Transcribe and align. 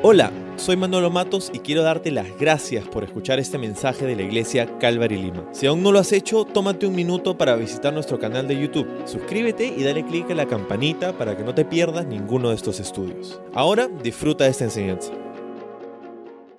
Hola, 0.00 0.30
soy 0.54 0.76
Manolo 0.76 1.10
Matos 1.10 1.50
y 1.52 1.58
quiero 1.58 1.82
darte 1.82 2.12
las 2.12 2.38
gracias 2.38 2.86
por 2.86 3.02
escuchar 3.02 3.40
este 3.40 3.58
mensaje 3.58 4.06
de 4.06 4.14
la 4.14 4.22
iglesia 4.22 4.78
Calvary 4.78 5.16
Lima. 5.16 5.48
Si 5.52 5.66
aún 5.66 5.82
no 5.82 5.90
lo 5.90 5.98
has 5.98 6.12
hecho, 6.12 6.44
tómate 6.44 6.86
un 6.86 6.94
minuto 6.94 7.36
para 7.36 7.56
visitar 7.56 7.92
nuestro 7.92 8.16
canal 8.16 8.46
de 8.46 8.60
YouTube. 8.60 8.86
Suscríbete 9.06 9.66
y 9.66 9.82
dale 9.82 10.06
clic 10.06 10.30
a 10.30 10.36
la 10.36 10.46
campanita 10.46 11.18
para 11.18 11.36
que 11.36 11.42
no 11.42 11.52
te 11.52 11.64
pierdas 11.64 12.06
ninguno 12.06 12.50
de 12.50 12.54
estos 12.54 12.78
estudios. 12.78 13.40
Ahora 13.52 13.88
disfruta 13.88 14.44
de 14.44 14.50
esta 14.50 14.62
enseñanza. 14.62 15.10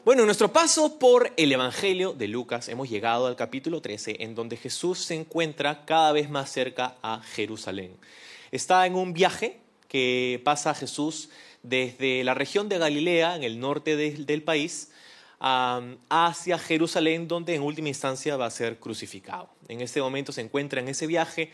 Bueno, 0.03 0.23
en 0.23 0.25
nuestro 0.25 0.51
paso 0.51 0.99
por 0.99 1.31
el 1.37 1.53
Evangelio 1.53 2.11
de 2.11 2.27
Lucas 2.27 2.67
hemos 2.67 2.89
llegado 2.89 3.25
al 3.25 3.37
capítulo 3.37 3.79
13, 3.79 4.17
en 4.19 4.35
donde 4.35 4.57
Jesús 4.57 4.99
se 4.99 5.15
encuentra 5.15 5.85
cada 5.85 6.11
vez 6.11 6.29
más 6.29 6.51
cerca 6.51 6.97
a 7.01 7.21
Jerusalén. 7.21 7.95
Está 8.51 8.85
en 8.85 8.95
un 8.95 9.13
viaje 9.13 9.61
que 9.87 10.41
pasa 10.43 10.73
Jesús 10.75 11.29
desde 11.63 12.23
la 12.23 12.33
región 12.33 12.69
de 12.69 12.77
Galilea, 12.77 13.35
en 13.35 13.43
el 13.43 13.59
norte 13.59 13.95
del 13.95 14.43
país, 14.43 14.91
hacia 15.39 16.59
Jerusalén, 16.59 17.27
donde 17.27 17.55
en 17.55 17.61
última 17.61 17.87
instancia 17.87 18.35
va 18.37 18.45
a 18.45 18.51
ser 18.51 18.77
crucificado. 18.79 19.49
En 19.67 19.81
este 19.81 20.01
momento 20.01 20.31
se 20.31 20.41
encuentra 20.41 20.81
en 20.81 20.89
ese 20.89 21.07
viaje, 21.07 21.51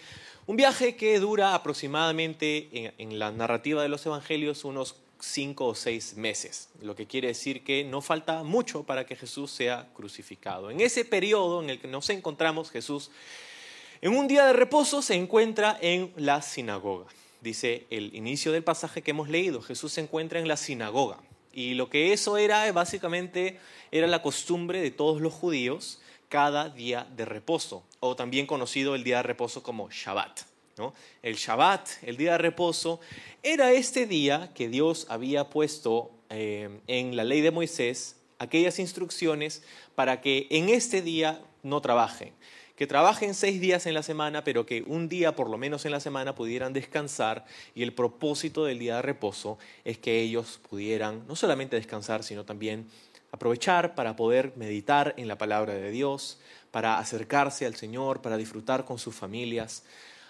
un 0.47 0.55
viaje 0.55 0.95
que 0.95 1.19
dura 1.19 1.53
aproximadamente 1.53 2.93
en, 2.97 3.19
la 3.19 3.31
narrativa 3.31 3.81
de 3.81 3.89
los 3.89 4.05
evangelios 4.05 4.65
unos 4.65 4.95
cinco 5.19 5.67
o 5.67 5.75
seis 5.75 6.15
meses, 6.17 6.69
lo 6.81 6.95
que 6.95 7.07
quiere 7.07 7.29
decir 7.29 7.63
que 7.63 7.83
no 7.83 8.01
falta 8.01 8.43
mucho 8.43 8.83
para 8.83 9.05
que 9.05 9.15
Jesús 9.15 9.51
sea 9.51 9.89
crucificado. 9.93 10.69
En 10.69 10.81
ese 10.81 11.05
periodo 11.05 11.63
en 11.63 11.69
el 11.69 11.79
que 11.79 11.87
nos 11.87 12.09
encontramos, 12.09 12.69
Jesús, 12.69 13.11
en 14.01 14.15
un 14.15 14.27
día 14.27 14.45
de 14.45 14.53
reposo, 14.53 15.01
se 15.01 15.15
encuentra 15.15 15.77
en 15.81 16.11
la 16.15 16.41
sinagoga 16.41 17.07
dice 17.45 17.85
el 17.89 18.13
inicio 18.13 18.51
del 18.51 18.63
pasaje 18.63 19.01
que 19.01 19.11
hemos 19.11 19.29
leído. 19.29 19.61
Jesús 19.61 19.93
se 19.93 20.01
encuentra 20.01 20.39
en 20.39 20.49
la 20.49 20.57
sinagoga. 20.57 21.19
Y 21.53 21.75
lo 21.75 21.89
que 21.89 22.11
eso 22.11 22.35
era, 22.35 22.69
básicamente, 22.73 23.59
era 23.91 24.07
la 24.07 24.21
costumbre 24.21 24.81
de 24.81 24.91
todos 24.91 25.21
los 25.21 25.33
judíos 25.33 26.01
cada 26.27 26.67
día 26.67 27.07
de 27.15 27.23
reposo, 27.23 27.85
o 28.01 28.17
también 28.17 28.47
conocido 28.47 28.95
el 28.95 29.05
día 29.05 29.17
de 29.17 29.23
reposo 29.23 29.63
como 29.63 29.89
Shabbat. 29.89 30.41
El 31.21 31.35
Shabbat, 31.35 31.87
el 32.01 32.17
día 32.17 32.33
de 32.33 32.39
reposo, 32.39 32.99
era 33.41 33.71
este 33.71 34.05
día 34.05 34.51
que 34.53 34.67
Dios 34.67 35.05
había 35.07 35.49
puesto 35.49 36.11
eh, 36.29 36.81
en 36.87 37.15
la 37.15 37.23
ley 37.23 37.39
de 37.39 37.51
Moisés 37.51 38.17
aquellas 38.39 38.79
instrucciones 38.79 39.63
para 39.93 40.19
que 40.19 40.47
en 40.49 40.67
este 40.67 41.01
día 41.01 41.41
no 41.63 41.79
trabajen 41.79 42.33
que 42.75 42.87
trabajen 42.87 43.33
seis 43.33 43.61
días 43.61 43.85
en 43.85 43.93
la 43.93 44.03
semana, 44.03 44.43
pero 44.43 44.65
que 44.65 44.83
un 44.85 45.07
día 45.07 45.35
por 45.35 45.49
lo 45.49 45.57
menos 45.57 45.85
en 45.85 45.91
la 45.91 45.99
semana 45.99 46.35
pudieran 46.35 46.73
descansar 46.73 47.45
y 47.73 47.83
el 47.83 47.93
propósito 47.93 48.65
del 48.65 48.79
día 48.79 48.97
de 48.97 49.01
reposo 49.01 49.57
es 49.83 49.97
que 49.97 50.21
ellos 50.21 50.59
pudieran 50.69 51.25
no 51.27 51.35
solamente 51.35 51.77
descansar, 51.77 52.23
sino 52.23 52.43
también 52.43 52.87
aprovechar 53.31 53.95
para 53.95 54.15
poder 54.15 54.53
meditar 54.55 55.13
en 55.17 55.27
la 55.27 55.37
palabra 55.37 55.73
de 55.73 55.91
Dios, 55.91 56.39
para 56.71 56.99
acercarse 56.99 57.65
al 57.65 57.75
Señor, 57.75 58.21
para 58.21 58.37
disfrutar 58.37 58.85
con 58.85 58.97
sus 58.97 59.15
familias. 59.15 59.83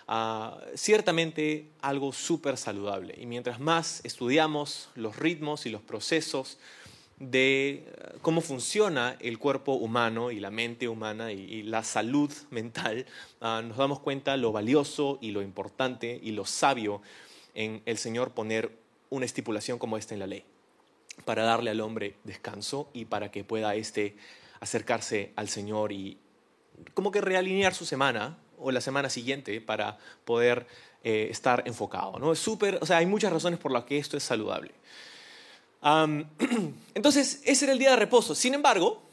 Ah, 0.07 0.59
ciertamente 0.75 1.71
algo 1.81 2.13
súper 2.13 2.57
saludable. 2.57 3.15
Y 3.17 3.25
mientras 3.25 3.59
más 3.59 4.01
estudiamos 4.03 4.89
los 4.93 5.17
ritmos 5.17 5.65
y 5.65 5.69
los 5.69 5.81
procesos 5.81 6.59
de 7.17 7.69
eh, 7.69 8.17
cómo 8.21 8.41
funciona 8.41 9.17
el 9.19 9.39
cuerpo 9.39 9.73
humano 9.73 10.31
y 10.31 10.39
la 10.39 10.51
mente 10.51 10.87
humana 10.87 11.31
y, 11.31 11.63
la 11.63 11.83
salud 11.83 12.31
mental, 12.49 13.05
ah, 13.41 13.61
nos 13.65 13.77
damos 13.77 13.99
cuenta 13.99 14.37
lo 14.37 14.51
valioso 14.51 15.17
y 15.21 15.31
lo 15.31 15.41
importante 15.41 16.19
y 16.21 16.31
lo 16.31 16.45
sabio 16.45 17.01
en 17.53 17.81
el 17.85 17.97
Señor 17.97 18.31
poner 18.31 18.71
una 19.09 19.25
estipulación 19.25 19.79
como 19.79 19.97
esta 19.97 20.13
en 20.13 20.19
la 20.19 20.27
ley, 20.27 20.43
para 21.23 21.43
darle 21.43 21.71
al 21.71 21.81
hombre 21.81 22.15
descanso 22.23 22.89
y 22.93 23.05
para 23.05 23.31
que 23.31 23.43
pueda 23.43 23.75
éste 23.75 24.15
acercarse 24.59 25.31
al 25.35 25.47
Señor 25.47 25.91
y 25.91 26.17
como 26.93 27.11
que 27.11 27.21
realinear 27.21 27.73
su 27.73 27.85
semana 27.85 28.37
o 28.57 28.71
la 28.71 28.81
semana 28.81 29.09
siguiente 29.09 29.61
para 29.61 29.97
poder 30.25 30.67
eh, 31.03 31.27
estar 31.29 31.63
enfocado. 31.65 32.19
¿no? 32.19 32.31
Es 32.33 32.39
súper, 32.39 32.79
o 32.81 32.85
sea, 32.85 32.97
hay 32.97 33.05
muchas 33.05 33.31
razones 33.31 33.59
por 33.59 33.71
las 33.71 33.85
que 33.85 33.97
esto 33.97 34.17
es 34.17 34.23
saludable. 34.23 34.71
entonces, 36.95 37.41
ese 37.45 37.65
era 37.65 37.73
el 37.73 37.79
día 37.79 37.91
de 37.91 37.97
reposo. 37.97 38.33
Sin 38.33 38.55
embargo, 38.55 39.03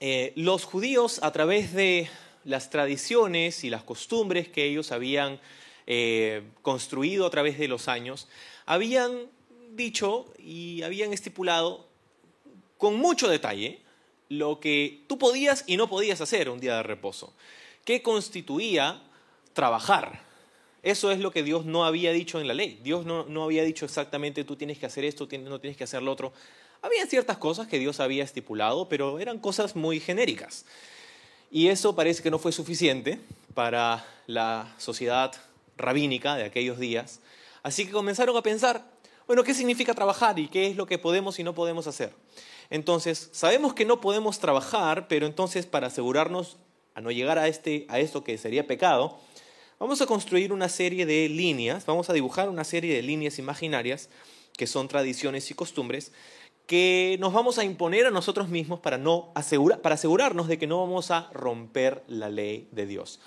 eh, 0.00 0.32
los 0.34 0.64
judíos, 0.64 1.20
a 1.22 1.30
través 1.30 1.72
de 1.72 2.10
las 2.44 2.70
tradiciones 2.70 3.62
y 3.62 3.70
las 3.70 3.84
costumbres 3.84 4.48
que 4.48 4.64
ellos 4.64 4.90
habían 4.90 5.38
eh, 5.86 6.42
construido 6.62 7.24
a 7.24 7.30
través 7.30 7.56
de 7.56 7.68
los 7.68 7.86
años, 7.86 8.26
habían 8.66 9.28
dicho 9.72 10.26
y 10.38 10.82
habían 10.82 11.12
estipulado 11.12 11.86
con 12.76 12.96
mucho 12.96 13.28
detalle 13.28 13.80
lo 14.28 14.58
que 14.58 15.04
tú 15.06 15.18
podías 15.18 15.62
y 15.68 15.76
no 15.76 15.88
podías 15.88 16.20
hacer 16.20 16.50
un 16.50 16.58
día 16.58 16.76
de 16.76 16.82
reposo, 16.82 17.32
que 17.84 18.02
constituía 18.02 19.02
trabajar, 19.52 20.22
eso 20.82 21.10
es 21.10 21.18
lo 21.18 21.30
que 21.30 21.42
Dios 21.42 21.66
no 21.66 21.84
había 21.84 22.12
dicho 22.12 22.40
en 22.40 22.48
la 22.48 22.54
ley. 22.54 22.80
Dios 22.82 23.04
no, 23.04 23.44
había 23.44 23.64
dicho 23.64 23.84
exactamente 23.84 24.44
tú 24.44 24.56
tienes 24.56 24.78
que 24.78 24.86
hacer 24.86 25.04
esto, 25.04 25.28
no 25.42 25.60
tienes 25.60 25.76
que 25.76 25.84
hacer 25.84 26.02
lo 26.02 26.12
otro. 26.12 26.32
Había 26.82 27.06
ciertas 27.06 27.36
cosas 27.36 27.66
que 27.66 27.78
Dios 27.78 28.00
había 28.00 28.24
estipulado, 28.24 28.88
pero 28.88 29.18
eran 29.18 29.38
cosas 29.38 29.76
muy 29.76 30.00
genéricas. 30.00 30.64
Y 31.50 31.68
eso 31.68 31.94
parece 31.94 32.22
que 32.22 32.30
no 32.30 32.38
fue 32.38 32.52
suficiente 32.52 33.20
para 33.54 34.06
la 34.26 34.74
sociedad 34.78 35.32
rabínica 35.76 36.36
de 36.36 36.44
aquellos 36.44 36.78
días. 36.78 37.20
Así 37.62 37.84
que 37.84 37.92
comenzaron 37.92 38.36
a 38.36 38.42
pensar, 38.42 38.82
bueno, 39.26 39.44
¿qué 39.44 39.52
significa 39.52 39.94
trabajar 39.94 40.38
y 40.38 40.48
qué 40.48 40.68
es 40.68 40.76
lo 40.76 40.86
que 40.86 40.96
podemos 40.96 41.38
y 41.38 41.44
no 41.44 41.54
podemos 41.54 41.86
hacer? 41.86 42.14
Entonces, 42.70 43.28
sabemos 43.32 43.74
que 43.74 43.84
no 43.84 44.00
podemos 44.00 44.38
trabajar, 44.38 45.08
pero 45.08 45.26
entonces 45.26 45.66
para 45.66 45.88
asegurarnos 45.88 46.56
a 46.94 47.00
no 47.00 47.10
llegar 47.10 47.38
a, 47.38 47.48
este, 47.48 47.84
a 47.88 47.98
esto 47.98 48.24
que 48.24 48.38
sería 48.38 48.66
pecado, 48.66 49.18
Vamos 49.80 50.02
a 50.02 50.06
construir 50.06 50.52
una 50.52 50.68
serie 50.68 51.06
de 51.06 51.26
líneas, 51.30 51.86
vamos 51.86 52.10
a 52.10 52.12
dibujar 52.12 52.50
una 52.50 52.64
serie 52.64 52.94
de 52.94 53.00
líneas 53.00 53.38
imaginarias 53.38 54.10
que 54.58 54.66
son 54.66 54.88
tradiciones 54.88 55.50
y 55.50 55.54
costumbres 55.54 56.12
que 56.66 57.16
nos 57.18 57.32
vamos 57.32 57.58
a 57.58 57.64
imponer 57.64 58.04
a 58.04 58.10
nosotros 58.10 58.50
mismos 58.50 58.80
para, 58.80 58.98
no 58.98 59.32
para 59.82 59.94
asegurarnos 59.94 60.48
de 60.48 60.58
que 60.58 60.66
no 60.66 60.80
vamos 60.80 61.10
a 61.10 61.30
romper 61.32 62.04
la 62.08 62.28
ley 62.28 62.68
de 62.72 62.84
Dios. 62.84 63.20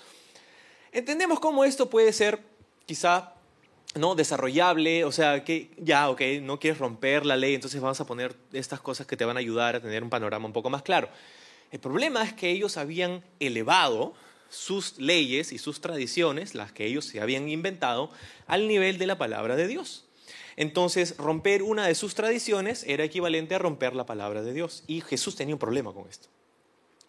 Entendemos 0.92 1.40
cómo 1.40 1.64
esto 1.64 1.90
puede 1.90 2.12
ser 2.12 2.40
quizá 2.86 3.32
no 3.96 4.14
desarrollable, 4.14 5.04
o 5.04 5.10
sea, 5.10 5.42
que 5.42 5.72
ya, 5.76 6.08
ok, 6.08 6.20
no 6.40 6.60
quieres 6.60 6.78
romper 6.78 7.26
la 7.26 7.36
ley, 7.36 7.56
entonces 7.56 7.80
vamos 7.80 8.00
a 8.00 8.06
poner 8.06 8.36
estas 8.52 8.80
cosas 8.80 9.08
que 9.08 9.16
te 9.16 9.24
van 9.24 9.36
a 9.36 9.40
ayudar 9.40 9.74
a 9.74 9.80
tener 9.80 10.04
un 10.04 10.08
panorama 10.08 10.46
un 10.46 10.52
poco 10.52 10.70
más 10.70 10.82
claro. 10.82 11.08
El 11.72 11.80
problema 11.80 12.22
es 12.22 12.32
que 12.32 12.50
ellos 12.50 12.76
habían 12.76 13.24
elevado 13.40 14.14
sus 14.54 14.98
leyes 14.98 15.52
y 15.52 15.58
sus 15.58 15.80
tradiciones, 15.80 16.54
las 16.54 16.72
que 16.72 16.86
ellos 16.86 17.04
se 17.04 17.20
habían 17.20 17.48
inventado, 17.48 18.10
al 18.46 18.68
nivel 18.68 18.98
de 18.98 19.06
la 19.06 19.18
palabra 19.18 19.56
de 19.56 19.66
Dios. 19.66 20.04
Entonces, 20.56 21.16
romper 21.16 21.62
una 21.62 21.86
de 21.86 21.94
sus 21.94 22.14
tradiciones 22.14 22.84
era 22.86 23.04
equivalente 23.04 23.54
a 23.54 23.58
romper 23.58 23.94
la 23.94 24.06
palabra 24.06 24.42
de 24.42 24.52
Dios. 24.52 24.84
Y 24.86 25.00
Jesús 25.00 25.34
tenía 25.34 25.54
un 25.54 25.58
problema 25.58 25.92
con 25.92 26.08
esto. 26.08 26.28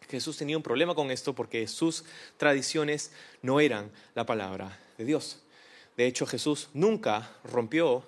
Jesús 0.09 0.37
tenía 0.37 0.57
un 0.57 0.63
problema 0.63 0.95
con 0.95 1.11
esto 1.11 1.33
porque 1.33 1.67
sus 1.67 2.03
tradiciones 2.37 3.11
no 3.41 3.59
eran 3.59 3.91
la 4.15 4.25
palabra 4.25 4.79
de 4.97 5.05
Dios. 5.05 5.41
De 5.97 6.05
hecho, 6.05 6.25
Jesús 6.25 6.69
nunca 6.73 7.31
rompió 7.43 8.03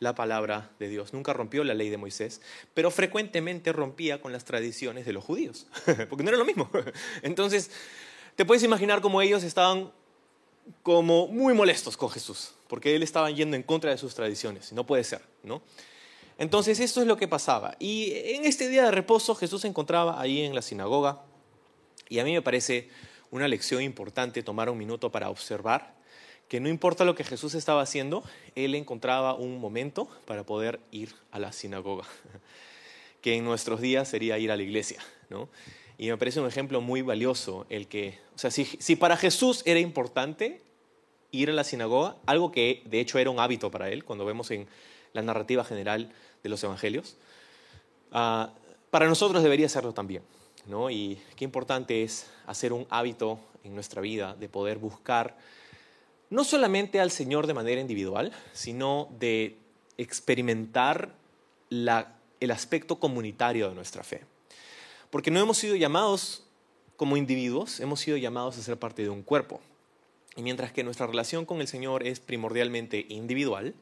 la 0.00 0.14
palabra 0.14 0.70
de 0.78 0.88
Dios, 0.88 1.12
nunca 1.12 1.32
rompió 1.32 1.62
la 1.62 1.74
ley 1.74 1.90
de 1.90 1.98
Moisés, 1.98 2.40
pero 2.72 2.90
frecuentemente 2.90 3.72
rompía 3.72 4.20
con 4.20 4.32
las 4.32 4.44
tradiciones 4.44 5.04
de 5.04 5.12
los 5.12 5.22
judíos, 5.22 5.66
porque 6.08 6.24
no 6.24 6.30
era 6.30 6.38
lo 6.38 6.46
mismo. 6.46 6.70
Entonces, 7.22 7.70
te 8.40 8.46
puedes 8.46 8.62
imaginar 8.62 9.02
cómo 9.02 9.20
ellos 9.20 9.44
estaban 9.44 9.92
como 10.82 11.28
muy 11.28 11.52
molestos 11.52 11.98
con 11.98 12.08
Jesús, 12.08 12.54
porque 12.68 12.96
él 12.96 13.02
estaba 13.02 13.30
yendo 13.30 13.54
en 13.54 13.62
contra 13.62 13.90
de 13.90 13.98
sus 13.98 14.14
tradiciones, 14.14 14.72
no 14.72 14.86
puede 14.86 15.04
ser, 15.04 15.20
¿no? 15.42 15.60
Entonces 16.38 16.80
esto 16.80 17.02
es 17.02 17.06
lo 17.06 17.18
que 17.18 17.28
pasaba. 17.28 17.76
Y 17.78 18.12
en 18.14 18.46
este 18.46 18.70
día 18.70 18.84
de 18.84 18.92
reposo 18.92 19.34
Jesús 19.34 19.60
se 19.60 19.68
encontraba 19.68 20.18
ahí 20.18 20.40
en 20.40 20.54
la 20.54 20.62
sinagoga 20.62 21.20
y 22.08 22.18
a 22.18 22.24
mí 22.24 22.32
me 22.32 22.40
parece 22.40 22.88
una 23.30 23.46
lección 23.46 23.82
importante 23.82 24.42
tomar 24.42 24.70
un 24.70 24.78
minuto 24.78 25.12
para 25.12 25.28
observar 25.28 25.92
que 26.48 26.60
no 26.60 26.70
importa 26.70 27.04
lo 27.04 27.14
que 27.14 27.24
Jesús 27.24 27.54
estaba 27.54 27.82
haciendo, 27.82 28.24
él 28.54 28.74
encontraba 28.74 29.34
un 29.34 29.60
momento 29.60 30.08
para 30.24 30.46
poder 30.46 30.80
ir 30.92 31.14
a 31.30 31.38
la 31.40 31.52
sinagoga, 31.52 32.06
que 33.20 33.34
en 33.34 33.44
nuestros 33.44 33.82
días 33.82 34.08
sería 34.08 34.38
ir 34.38 34.50
a 34.50 34.56
la 34.56 34.62
iglesia, 34.62 35.02
¿no? 35.28 35.50
Y 36.00 36.08
me 36.08 36.16
parece 36.16 36.40
un 36.40 36.46
ejemplo 36.46 36.80
muy 36.80 37.02
valioso 37.02 37.66
el 37.68 37.86
que, 37.86 38.18
o 38.34 38.38
sea, 38.38 38.50
si, 38.50 38.96
para 38.96 39.18
Jesús 39.18 39.62
era 39.66 39.80
importante 39.80 40.62
ir 41.30 41.50
a 41.50 41.52
la 41.52 41.62
sinagoga, 41.62 42.16
algo 42.24 42.50
que 42.50 42.82
de 42.86 43.00
hecho 43.00 43.18
era 43.18 43.28
un 43.28 43.38
hábito 43.38 43.70
para 43.70 43.90
él, 43.90 44.02
cuando 44.02 44.24
vemos 44.24 44.50
en 44.50 44.66
la 45.12 45.20
narrativa 45.20 45.62
general 45.62 46.10
de 46.42 46.48
los 46.48 46.64
evangelios, 46.64 47.18
ah, 48.12 48.54
para 48.90 49.08
nosotros 49.08 49.42
debería 49.42 49.68
serlo 49.68 49.92
también. 49.92 50.22
¿no? 50.64 50.88
Y 50.88 51.20
qué 51.36 51.44
importante 51.44 52.02
es 52.02 52.30
hacer 52.46 52.72
un 52.72 52.86
hábito 52.88 53.38
en 53.62 53.74
nuestra 53.74 54.00
vida 54.00 54.34
de 54.40 54.48
poder 54.48 54.78
buscar 54.78 55.36
no 56.30 56.44
solamente 56.44 56.98
al 56.98 57.10
Señor 57.10 57.46
de 57.46 57.52
manera 57.52 57.78
individual, 57.78 58.32
sino 58.54 59.10
de 59.18 59.58
experimentar 59.98 61.12
el 61.68 62.50
aspecto 62.50 62.98
comunitario 62.98 63.68
de 63.68 63.74
nuestra 63.74 64.02
fe. 64.02 64.22
Porque 65.10 65.30
no 65.30 65.40
hemos 65.40 65.58
sido 65.58 65.76
llamados 65.76 66.44
como 66.96 67.16
individuos, 67.16 67.80
hemos 67.80 68.00
sido 68.00 68.16
llamados 68.16 68.56
a 68.58 68.62
ser 68.62 68.78
parte 68.78 69.02
de 69.02 69.10
un 69.10 69.22
cuerpo. 69.22 69.60
Y 70.36 70.42
mientras 70.42 70.72
que 70.72 70.84
nuestra 70.84 71.06
relación 71.06 71.44
con 71.44 71.60
el 71.60 71.68
Señor 71.68 72.06
es 72.06 72.20
primordialmente 72.20 73.06
individual, 73.08 73.74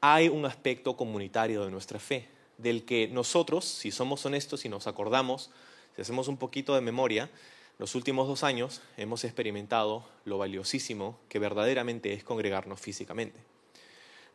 hay 0.00 0.28
un 0.28 0.46
aspecto 0.46 0.96
comunitario 0.96 1.64
de 1.64 1.70
nuestra 1.70 1.98
fe, 1.98 2.28
del 2.58 2.84
que 2.84 3.08
nosotros, 3.08 3.64
si 3.64 3.90
somos 3.90 4.24
honestos 4.24 4.64
y 4.64 4.68
nos 4.68 4.86
acordamos, 4.86 5.50
si 5.96 6.02
hacemos 6.02 6.28
un 6.28 6.36
poquito 6.36 6.74
de 6.74 6.80
memoria, 6.80 7.30
los 7.78 7.94
últimos 7.94 8.28
dos 8.28 8.44
años 8.44 8.82
hemos 8.98 9.24
experimentado 9.24 10.06
lo 10.24 10.38
valiosísimo 10.38 11.18
que 11.28 11.38
verdaderamente 11.38 12.12
es 12.12 12.22
congregarnos 12.22 12.78
físicamente. 12.78 13.40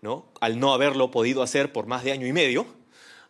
¿no? 0.02 0.26
Al 0.42 0.60
no 0.60 0.74
haberlo 0.74 1.12
podido 1.12 1.44
hacer 1.44 1.72
por 1.72 1.86
más 1.86 2.04
de 2.04 2.12
año 2.12 2.28
y 2.28 2.34
medio, 2.34 2.66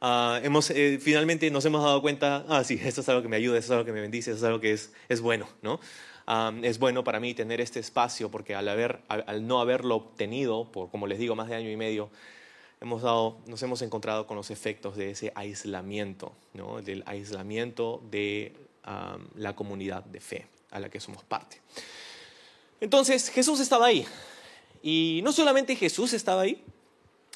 ah, 0.02 0.40
hemos, 0.44 0.70
eh, 0.70 1.00
finalmente 1.02 1.50
nos 1.52 1.66
hemos 1.66 1.84
dado 1.84 2.02
cuenta, 2.02 2.46
ah, 2.48 2.64
sí, 2.64 2.80
esto 2.84 3.02
es 3.02 3.10
algo 3.10 3.22
que 3.22 3.28
me 3.28 3.36
ayuda, 3.36 3.58
esto 3.58 3.74
es 3.74 3.78
algo 3.78 3.86
que 3.86 3.92
me 3.92 4.02
bendice, 4.02 4.32
esto 4.32 4.46
es 4.46 4.48
algo 4.48 4.60
que 4.60 4.72
es, 4.72 4.94
es 5.10 5.22
bueno. 5.22 5.48
¿no? 5.62 5.80
Es 6.64 6.80
bueno 6.80 7.04
para 7.04 7.20
mí 7.20 7.34
tener 7.36 7.62
este 7.62 7.80
espacio 7.80 8.32
porque 8.32 8.56
al, 8.56 8.68
haber, 8.68 9.02
al, 9.08 9.46
no 9.46 9.62
haberlo 9.62 9.96
obtenido, 9.96 10.72
por, 10.72 10.90
como 10.90 11.06
les 11.06 11.20
digo, 11.20 11.36
más 11.36 11.50
de 11.50 11.56
año 11.56 11.70
y 11.70 11.78
medio, 11.78 12.10
hemos 12.82 13.04
dado, 13.04 13.38
nos 13.46 13.62
hemos 13.62 13.82
encontrado 13.84 14.26
con 14.26 14.36
los 14.36 14.50
efectos 14.50 14.96
de 14.96 15.12
ese 15.12 15.32
aislamiento, 15.36 16.34
¿no? 16.54 16.82
del 16.82 17.04
aislamiento 17.06 18.02
de 18.10 18.54
la 19.36 19.56
comunidad 19.56 20.04
de 20.04 20.20
fe 20.20 20.48
a 20.72 20.80
la 20.80 20.90
que 20.90 21.00
somos 21.00 21.24
parte. 21.24 21.62
Entonces 22.82 23.30
Jesús 23.30 23.60
estaba 23.60 23.88
ahí. 23.88 24.06
Y 24.84 25.22
no 25.24 25.32
solamente 25.32 25.76
Jesús 25.76 26.14
estaba 26.14 26.42
ahí, 26.42 26.64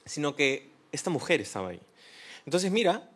sino 0.05 0.35
que 0.35 0.69
esta 0.91 1.09
mujer 1.09 1.41
estaba 1.41 1.69
ahí. 1.69 1.81
Entonces 2.49 2.71
mira, 2.71 3.07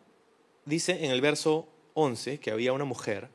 dice 0.64 1.04
en 1.04 1.10
el 1.10 1.20
verso 1.20 1.66
11 1.94 2.38
que 2.38 2.52
había 2.52 2.72
una 2.72 2.84
mujer 2.84 3.28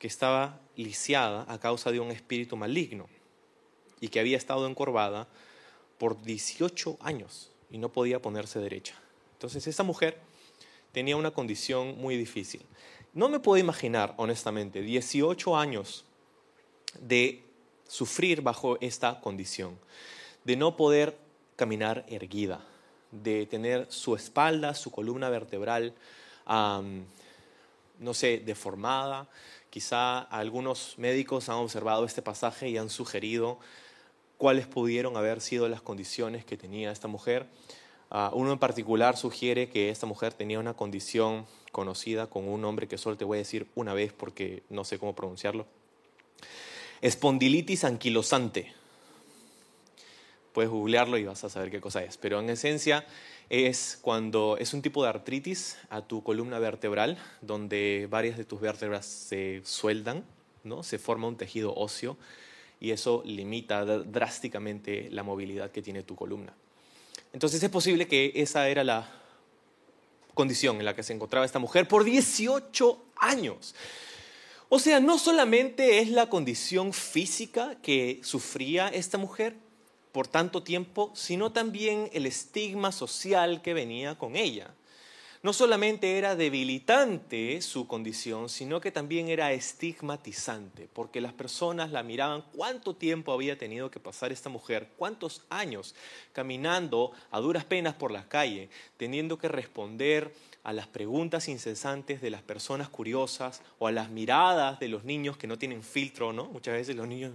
que 0.00 0.08
estaba 0.08 0.58
lisiada 0.74 1.46
a 1.46 1.60
causa 1.60 1.92
de 1.92 2.00
un 2.00 2.10
espíritu 2.10 2.56
maligno 2.56 3.06
y 4.00 4.08
que 4.08 4.18
había 4.18 4.36
estado 4.38 4.66
encorvada 4.66 5.28
por 5.98 6.20
18 6.20 6.96
años 6.98 7.52
y 7.70 7.78
no 7.78 7.92
podía 7.92 8.20
ponerse 8.20 8.58
derecha. 8.58 8.96
Entonces 9.34 9.68
esta 9.68 9.84
mujer 9.84 10.18
tenía 10.90 11.16
una 11.16 11.30
condición 11.30 11.96
muy 11.96 12.16
difícil. 12.16 12.62
No 13.14 13.28
me 13.28 13.38
puedo 13.38 13.58
imaginar, 13.58 14.14
honestamente, 14.16 14.82
18 14.82 15.56
años 15.56 16.06
de 17.00 17.44
sufrir 17.86 18.42
bajo 18.42 18.78
esta 18.80 19.20
condición, 19.20 19.78
de 20.42 20.56
no 20.56 20.76
poder 20.76 21.16
caminar 21.54 22.04
erguida, 22.08 22.66
de 23.10 23.46
tener 23.46 23.86
su 23.90 24.14
espalda, 24.14 24.74
su 24.74 24.90
columna 24.90 25.28
vertebral, 25.28 25.94
no 26.46 28.14
sé, 28.14 28.38
deformada. 28.38 29.28
Quizá 29.70 30.20
algunos 30.20 30.94
médicos 30.98 31.48
han 31.48 31.56
observado 31.56 32.04
este 32.04 32.22
pasaje 32.22 32.68
y 32.68 32.78
han 32.78 32.90
sugerido 32.90 33.58
cuáles 34.38 34.66
pudieron 34.66 35.16
haber 35.16 35.40
sido 35.40 35.68
las 35.68 35.82
condiciones 35.82 36.44
que 36.44 36.56
tenía 36.56 36.90
esta 36.90 37.08
mujer. 37.08 37.46
Ah, 38.10 38.30
uno 38.32 38.52
en 38.52 38.58
particular 38.58 39.16
sugiere 39.16 39.68
que 39.68 39.90
esta 39.90 40.06
mujer 40.06 40.32
tenía 40.32 40.60
una 40.60 40.74
condición 40.74 41.46
conocida 41.72 42.28
con 42.28 42.48
un 42.48 42.60
nombre 42.60 42.86
que 42.86 42.98
solo 42.98 43.16
te 43.16 43.24
voy 43.24 43.38
a 43.38 43.40
decir 43.40 43.66
una 43.74 43.94
vez 43.94 44.12
porque 44.12 44.62
no 44.70 44.84
sé 44.84 44.98
cómo 44.98 45.14
pronunciarlo. 45.14 45.66
Espondilitis 47.02 47.84
anquilosante. 47.84 48.72
Puedes 50.56 50.70
googlearlo 50.70 51.18
y 51.18 51.24
vas 51.24 51.44
a 51.44 51.50
saber 51.50 51.70
qué 51.70 51.82
cosa 51.82 52.02
es. 52.02 52.16
Pero 52.16 52.40
en 52.40 52.48
esencia 52.48 53.04
es 53.50 53.98
cuando 54.00 54.56
es 54.58 54.72
un 54.72 54.80
tipo 54.80 55.02
de 55.02 55.10
artritis 55.10 55.76
a 55.90 56.00
tu 56.00 56.22
columna 56.22 56.58
vertebral, 56.58 57.18
donde 57.42 58.08
varias 58.08 58.38
de 58.38 58.46
tus 58.46 58.58
vértebras 58.62 59.04
se 59.04 59.60
sueldan, 59.66 60.24
¿no? 60.64 60.82
se 60.82 60.98
forma 60.98 61.28
un 61.28 61.36
tejido 61.36 61.74
óseo 61.74 62.16
y 62.80 62.92
eso 62.92 63.22
limita 63.26 63.84
drásticamente 63.84 65.10
la 65.10 65.22
movilidad 65.22 65.70
que 65.70 65.82
tiene 65.82 66.02
tu 66.02 66.16
columna. 66.16 66.54
Entonces 67.34 67.62
es 67.62 67.68
posible 67.68 68.08
que 68.08 68.32
esa 68.36 68.66
era 68.70 68.82
la 68.82 69.12
condición 70.32 70.78
en 70.78 70.86
la 70.86 70.96
que 70.96 71.02
se 71.02 71.12
encontraba 71.12 71.44
esta 71.44 71.58
mujer 71.58 71.86
por 71.86 72.02
18 72.02 73.04
años. 73.16 73.74
O 74.70 74.78
sea, 74.78 75.00
no 75.00 75.18
solamente 75.18 75.98
es 75.98 76.08
la 76.08 76.30
condición 76.30 76.94
física 76.94 77.76
que 77.82 78.20
sufría 78.22 78.88
esta 78.88 79.18
mujer 79.18 79.65
por 80.16 80.28
tanto 80.28 80.62
tiempo, 80.62 81.10
sino 81.12 81.52
también 81.52 82.08
el 82.14 82.24
estigma 82.24 82.90
social 82.90 83.60
que 83.60 83.74
venía 83.74 84.14
con 84.14 84.34
ella 84.34 84.72
no 85.42 85.52
solamente 85.52 86.18
era 86.18 86.34
debilitante 86.34 87.60
su 87.62 87.86
condición, 87.86 88.48
sino 88.48 88.80
que 88.80 88.90
también 88.90 89.28
era 89.28 89.52
estigmatizante, 89.52 90.88
porque 90.92 91.20
las 91.20 91.32
personas 91.34 91.92
la 91.92 92.02
miraban 92.02 92.42
cuánto 92.52 92.96
tiempo 92.96 93.32
había 93.32 93.56
tenido 93.56 93.88
que 93.88 94.00
pasar 94.00 94.32
esta 94.32 94.48
mujer, 94.48 94.88
cuántos 94.96 95.44
años 95.48 95.94
caminando 96.32 97.12
a 97.30 97.38
duras 97.38 97.64
penas 97.64 97.94
por 97.94 98.10
la 98.10 98.28
calle, 98.28 98.70
teniendo 98.96 99.38
que 99.38 99.46
responder 99.46 100.34
a 100.64 100.72
las 100.72 100.88
preguntas 100.88 101.46
incesantes 101.46 102.20
de 102.20 102.30
las 102.30 102.42
personas 102.42 102.88
curiosas 102.88 103.62
o 103.78 103.86
a 103.86 103.92
las 103.92 104.10
miradas 104.10 104.80
de 104.80 104.88
los 104.88 105.04
niños 105.04 105.36
que 105.36 105.46
no 105.46 105.58
tienen 105.58 105.84
filtro, 105.84 106.32
¿no? 106.32 106.46
Muchas 106.46 106.74
veces 106.74 106.96
los 106.96 107.06
niños 107.06 107.32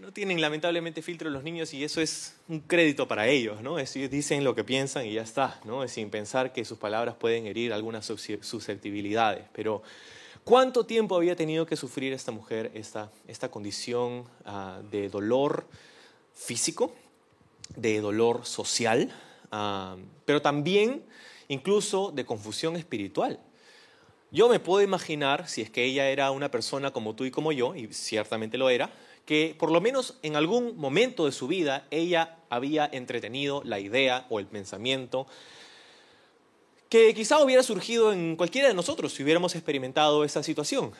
no 0.00 0.12
tienen 0.12 0.40
lamentablemente 0.40 1.02
filtro 1.02 1.30
los 1.30 1.42
niños 1.42 1.72
y 1.72 1.84
eso 1.84 2.00
es 2.00 2.34
un 2.48 2.60
crédito 2.60 3.06
para 3.06 3.28
ellos, 3.28 3.62
¿no? 3.62 3.78
Es, 3.78 3.94
dicen 3.94 4.44
lo 4.44 4.54
que 4.54 4.64
piensan 4.64 5.06
y 5.06 5.14
ya 5.14 5.22
está, 5.22 5.60
¿no? 5.64 5.86
sin 5.88 6.10
pensar 6.10 6.52
que 6.52 6.64
sus 6.64 6.78
palabras 6.78 7.14
pueden 7.14 7.46
herir 7.46 7.72
algunas 7.72 8.06
susceptibilidades. 8.06 9.44
Pero 9.52 9.82
¿cuánto 10.44 10.84
tiempo 10.84 11.16
había 11.16 11.36
tenido 11.36 11.66
que 11.66 11.76
sufrir 11.76 12.12
esta 12.12 12.32
mujer 12.32 12.70
esta, 12.74 13.10
esta 13.28 13.50
condición 13.50 14.24
ah, 14.44 14.80
de 14.90 15.08
dolor 15.08 15.66
físico, 16.34 16.94
de 17.76 18.00
dolor 18.00 18.44
social, 18.44 19.14
ah, 19.52 19.96
pero 20.24 20.42
también 20.42 21.04
incluso 21.48 22.10
de 22.10 22.24
confusión 22.24 22.76
espiritual? 22.76 23.38
Yo 24.32 24.48
me 24.48 24.60
puedo 24.60 24.80
imaginar, 24.82 25.48
si 25.48 25.60
es 25.60 25.70
que 25.70 25.84
ella 25.84 26.08
era 26.08 26.30
una 26.30 26.52
persona 26.52 26.92
como 26.92 27.16
tú 27.16 27.24
y 27.24 27.32
como 27.32 27.50
yo, 27.50 27.74
y 27.74 27.92
ciertamente 27.92 28.58
lo 28.58 28.70
era, 28.70 28.92
que 29.24 29.54
por 29.58 29.70
lo 29.70 29.80
menos 29.80 30.18
en 30.22 30.36
algún 30.36 30.76
momento 30.76 31.26
de 31.26 31.32
su 31.32 31.46
vida 31.46 31.86
ella 31.90 32.38
había 32.48 32.88
entretenido 32.92 33.62
la 33.64 33.78
idea 33.78 34.26
o 34.28 34.40
el 34.40 34.46
pensamiento 34.46 35.26
que 36.90 37.14
quizá 37.14 37.38
hubiera 37.38 37.62
surgido 37.62 38.12
en 38.12 38.34
cualquiera 38.34 38.68
de 38.68 38.74
nosotros 38.74 39.12
si 39.14 39.22
hubiéramos 39.22 39.54
experimentado 39.54 40.24
esa 40.24 40.42
situación. 40.42 40.92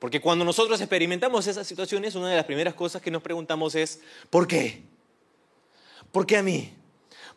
Porque 0.00 0.20
cuando 0.20 0.44
nosotros 0.44 0.80
experimentamos 0.80 1.46
esas 1.46 1.66
situaciones, 1.66 2.16
una 2.16 2.28
de 2.28 2.36
las 2.36 2.44
primeras 2.44 2.74
cosas 2.74 3.00
que 3.00 3.12
nos 3.12 3.22
preguntamos 3.22 3.76
es, 3.76 4.00
¿por 4.28 4.46
qué? 4.48 4.82
¿Por 6.10 6.26
qué 6.26 6.36
a 6.36 6.42
mí? 6.42 6.74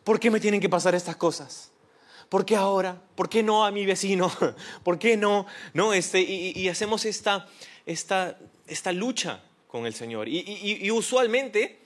¿Por 0.02 0.18
qué 0.18 0.30
me 0.30 0.40
tienen 0.40 0.60
que 0.60 0.68
pasar 0.68 0.94
estas 0.94 1.16
cosas? 1.16 1.70
¿Por 2.28 2.44
qué 2.44 2.56
ahora? 2.56 3.00
¿Por 3.14 3.28
qué 3.28 3.42
no 3.42 3.64
a 3.64 3.70
mi 3.70 3.86
vecino? 3.86 4.30
¿Por 4.82 4.98
qué 4.98 5.16
no? 5.16 5.46
no 5.72 5.94
este, 5.94 6.20
y, 6.20 6.52
y 6.56 6.68
hacemos 6.68 7.04
esta, 7.04 7.46
esta, 7.86 8.38
esta 8.66 8.92
lucha 8.92 9.42
con 9.68 9.86
el 9.86 9.94
Señor. 9.94 10.28
Y, 10.28 10.90
usualmente 10.90 11.78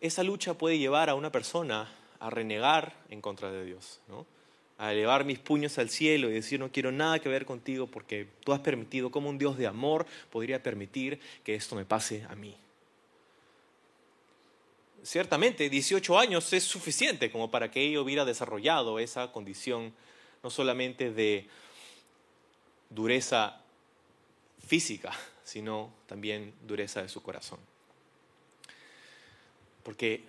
esa 0.00 0.22
lucha 0.22 0.54
puede 0.54 0.78
llevar 0.78 1.08
a 1.08 1.14
una 1.14 1.30
persona 1.30 1.90
a 2.18 2.28
renegar 2.28 2.94
en 3.08 3.20
contra 3.20 3.50
de 3.50 3.64
Dios, 3.64 4.00
¿no? 4.08 4.26
a 4.78 4.92
elevar 4.92 5.24
mis 5.24 5.38
puños 5.38 5.78
al 5.78 5.90
cielo 5.90 6.28
y 6.28 6.32
decir 6.32 6.58
no 6.58 6.72
quiero 6.72 6.90
nada 6.90 7.20
que 7.20 7.28
ver 7.28 7.46
contigo 7.46 7.86
porque 7.86 8.26
tú 8.42 8.52
has 8.52 8.58
permitido, 8.58 9.12
como 9.12 9.28
un 9.28 9.38
Dios 9.38 9.56
de 9.56 9.68
amor 9.68 10.06
podría 10.28 10.60
permitir 10.60 11.20
que 11.44 11.54
esto 11.54 11.76
me 11.76 11.84
pase 11.84 12.26
a 12.28 12.34
mí. 12.34 12.56
Ciertamente, 15.04 15.70
18 15.70 16.18
años 16.18 16.52
es 16.52 16.64
suficiente 16.64 17.30
como 17.30 17.48
para 17.48 17.70
que 17.70 17.80
ella 17.80 18.00
hubiera 18.00 18.24
desarrollado 18.24 18.98
esa 18.98 19.30
condición 19.30 19.94
no 20.42 20.50
solamente 20.50 21.12
de 21.12 21.46
dureza 22.90 23.60
física, 24.66 25.12
sino 25.44 25.90
también 26.06 26.54
dureza 26.66 27.02
de 27.02 27.08
su 27.08 27.22
corazón. 27.22 27.58
Porque 29.82 30.24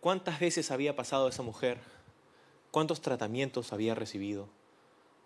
¿cuántas 0.00 0.40
veces 0.40 0.70
había 0.70 0.96
pasado 0.96 1.28
esa 1.28 1.42
mujer? 1.42 1.78
¿Cuántos 2.70 3.00
tratamientos 3.00 3.72
había 3.72 3.94
recibido? 3.94 4.48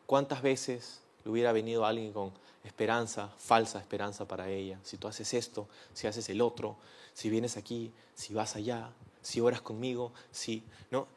¿Cuántas 0.06 0.42
veces 0.42 1.00
le 1.24 1.30
hubiera 1.30 1.52
venido 1.52 1.84
alguien 1.84 2.12
con 2.12 2.32
esperanza, 2.64 3.30
falsa 3.38 3.80
esperanza 3.80 4.26
para 4.26 4.48
ella? 4.48 4.78
Si 4.82 4.96
tú 4.96 5.08
haces 5.08 5.34
esto, 5.34 5.68
si 5.92 6.06
haces 6.06 6.28
el 6.28 6.40
otro, 6.40 6.76
si 7.12 7.30
vienes 7.30 7.56
aquí, 7.56 7.92
si 8.14 8.34
vas 8.34 8.56
allá, 8.56 8.90
si 9.22 9.40
oras 9.40 9.60
conmigo, 9.60 10.12
si 10.30 10.62
no, 10.90 11.08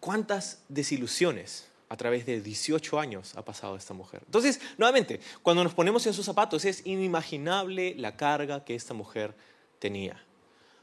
¿cuántas 0.00 0.62
desilusiones 0.68 1.68
a 1.88 1.96
través 1.96 2.26
de 2.26 2.40
18 2.40 2.98
años 2.98 3.34
ha 3.36 3.44
pasado 3.44 3.76
esta 3.76 3.94
mujer. 3.94 4.22
Entonces, 4.26 4.60
nuevamente, 4.76 5.20
cuando 5.42 5.62
nos 5.62 5.74
ponemos 5.74 6.06
en 6.06 6.14
sus 6.14 6.26
zapatos, 6.26 6.64
es 6.64 6.84
inimaginable 6.84 7.94
la 7.96 8.16
carga 8.16 8.64
que 8.64 8.74
esta 8.74 8.94
mujer 8.94 9.34
tenía. 9.78 10.22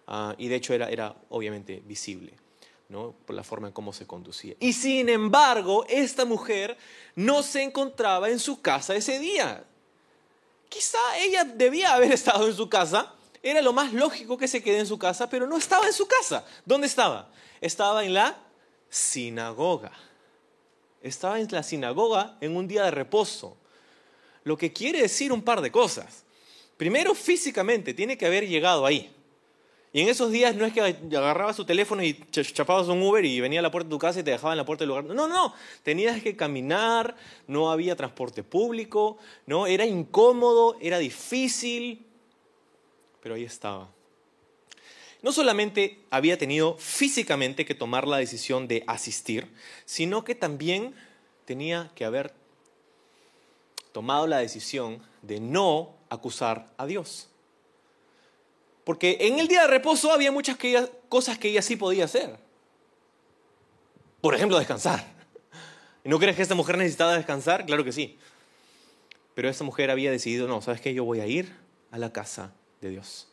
Ah, 0.08 0.36
y 0.38 0.48
de 0.48 0.56
hecho 0.56 0.74
era, 0.74 0.90
era 0.90 1.16
obviamente 1.30 1.82
visible. 1.86 2.34
¿no? 2.90 3.16
por 3.26 3.36
la 3.36 3.44
forma 3.44 3.68
en 3.68 3.74
cómo 3.74 3.92
se 3.92 4.06
conducía. 4.06 4.56
Y 4.60 4.74
sin 4.74 5.10
embargo, 5.10 5.84
esta 5.90 6.26
mujer 6.26 6.78
no 7.16 7.42
se 7.42 7.64
encontraba 7.64 8.30
en 8.30 8.38
su 8.38 8.62
casa 8.62 8.96
ese 8.96 9.18
día. 9.18 9.64
Quizá 10.70 11.00
ella 11.18 11.44
debía 11.44 11.94
haber 11.96 12.12
estado 12.14 12.48
en 12.48 12.56
su 12.56 12.70
casa, 12.70 13.14
era 13.42 13.62
lo 13.62 13.74
más 13.74 13.94
lógico 13.94 14.38
que 14.38 14.48
se 14.48 14.62
quede 14.62 14.80
en 14.80 14.86
su 14.86 15.00
casa, 15.00 15.28
pero 15.28 15.48
no 15.48 15.58
estaba 15.58 15.88
en 15.88 15.94
su 15.94 16.08
casa. 16.08 16.46
¿Dónde 16.66 16.88
estaba? 16.88 17.30
Estaba 17.62 18.06
en 18.06 18.14
la 18.14 18.38
sinagoga. 18.90 19.92
Estaba 21.04 21.40
en 21.40 21.48
la 21.52 21.62
sinagoga 21.62 22.38
en 22.42 22.56
un 22.56 22.68
día 22.68 22.86
de 22.86 22.92
reposo. 22.92 23.58
Lo 24.46 24.58
que 24.58 24.74
quiere 24.74 25.02
decir 25.02 25.32
un 25.32 25.42
par 25.42 25.62
de 25.62 25.72
cosas. 25.72 26.24
Primero, 26.78 27.14
físicamente, 27.14 27.94
tiene 27.94 28.18
que 28.18 28.26
haber 28.26 28.48
llegado 28.48 28.86
ahí. 28.86 29.14
Y 29.92 30.02
en 30.02 30.10
esos 30.10 30.32
días 30.32 30.56
no 30.56 30.66
es 30.66 30.74
que 30.74 30.82
agarrabas 30.82 31.56
su 31.56 31.66
teléfono 31.66 32.02
y 32.02 32.20
chapabas 32.32 32.88
un 32.88 33.04
Uber 33.04 33.24
y 33.24 33.40
venía 33.40 33.60
a 33.60 33.62
la 33.62 33.70
puerta 33.70 33.88
de 33.88 33.92
tu 33.92 34.00
casa 34.00 34.22
y 34.22 34.24
te 34.24 34.32
dejaba 34.32 34.54
en 34.54 34.58
la 34.58 34.66
puerta 34.66 34.82
del 34.82 34.90
lugar. 34.90 35.04
No, 35.04 35.28
no, 35.28 35.54
tenías 35.84 36.24
que 36.24 36.36
caminar, 36.36 37.16
no 37.46 37.70
había 37.70 37.96
transporte 37.96 38.42
público, 38.42 39.20
no, 39.46 39.68
era 39.68 39.86
incómodo, 39.86 40.78
era 40.82 40.98
difícil, 40.98 42.08
pero 43.22 43.36
ahí 43.36 43.44
estaba. 43.44 43.88
No 45.24 45.32
solamente 45.32 46.04
había 46.10 46.38
tenido 46.38 46.78
físicamente 46.78 47.66
que 47.66 47.74
tomar 47.74 48.10
la 48.10 48.18
decisión 48.18 48.68
de 48.68 48.84
asistir, 48.88 49.48
sino 49.86 50.26
que 50.26 50.36
también 50.36 50.94
tenía 51.46 51.92
que 51.96 52.04
haber 52.04 52.34
tomado 53.94 54.28
la 54.28 54.40
decisión 54.40 55.02
de 55.22 55.40
no 55.40 55.96
acusar 56.10 56.74
a 56.78 56.86
Dios. 56.86 57.30
Porque 58.84 59.18
en 59.22 59.40
el 59.40 59.48
día 59.48 59.62
de 59.62 59.68
reposo 59.68 60.12
había 60.12 60.34
muchas 60.34 60.58
cosas 61.08 61.38
que 61.38 61.48
ella 61.48 61.62
sí 61.62 61.78
podía 61.78 62.04
hacer. 62.04 62.38
Por 64.20 64.36
ejemplo, 64.36 64.58
descansar. 64.60 65.08
¿Y 66.04 66.10
no 66.10 66.20
crees 66.20 66.36
que 66.36 66.42
esta 66.42 66.56
mujer 66.56 66.78
necesitaba 66.78 67.16
descansar? 67.16 67.66
Claro 67.66 67.86
que 67.86 67.94
sí. 67.94 68.20
Pero 69.36 69.48
esta 69.48 69.64
mujer 69.64 69.90
había 69.90 70.12
decidido, 70.12 70.50
no, 70.50 70.62
¿sabes 70.62 70.82
qué? 70.82 70.94
Yo 70.94 71.06
voy 71.06 71.22
a 71.22 71.28
ir 71.28 71.56
a 71.92 71.98
la 71.98 72.12
casa 72.12 72.54
de 72.82 72.90
Dios 72.90 73.33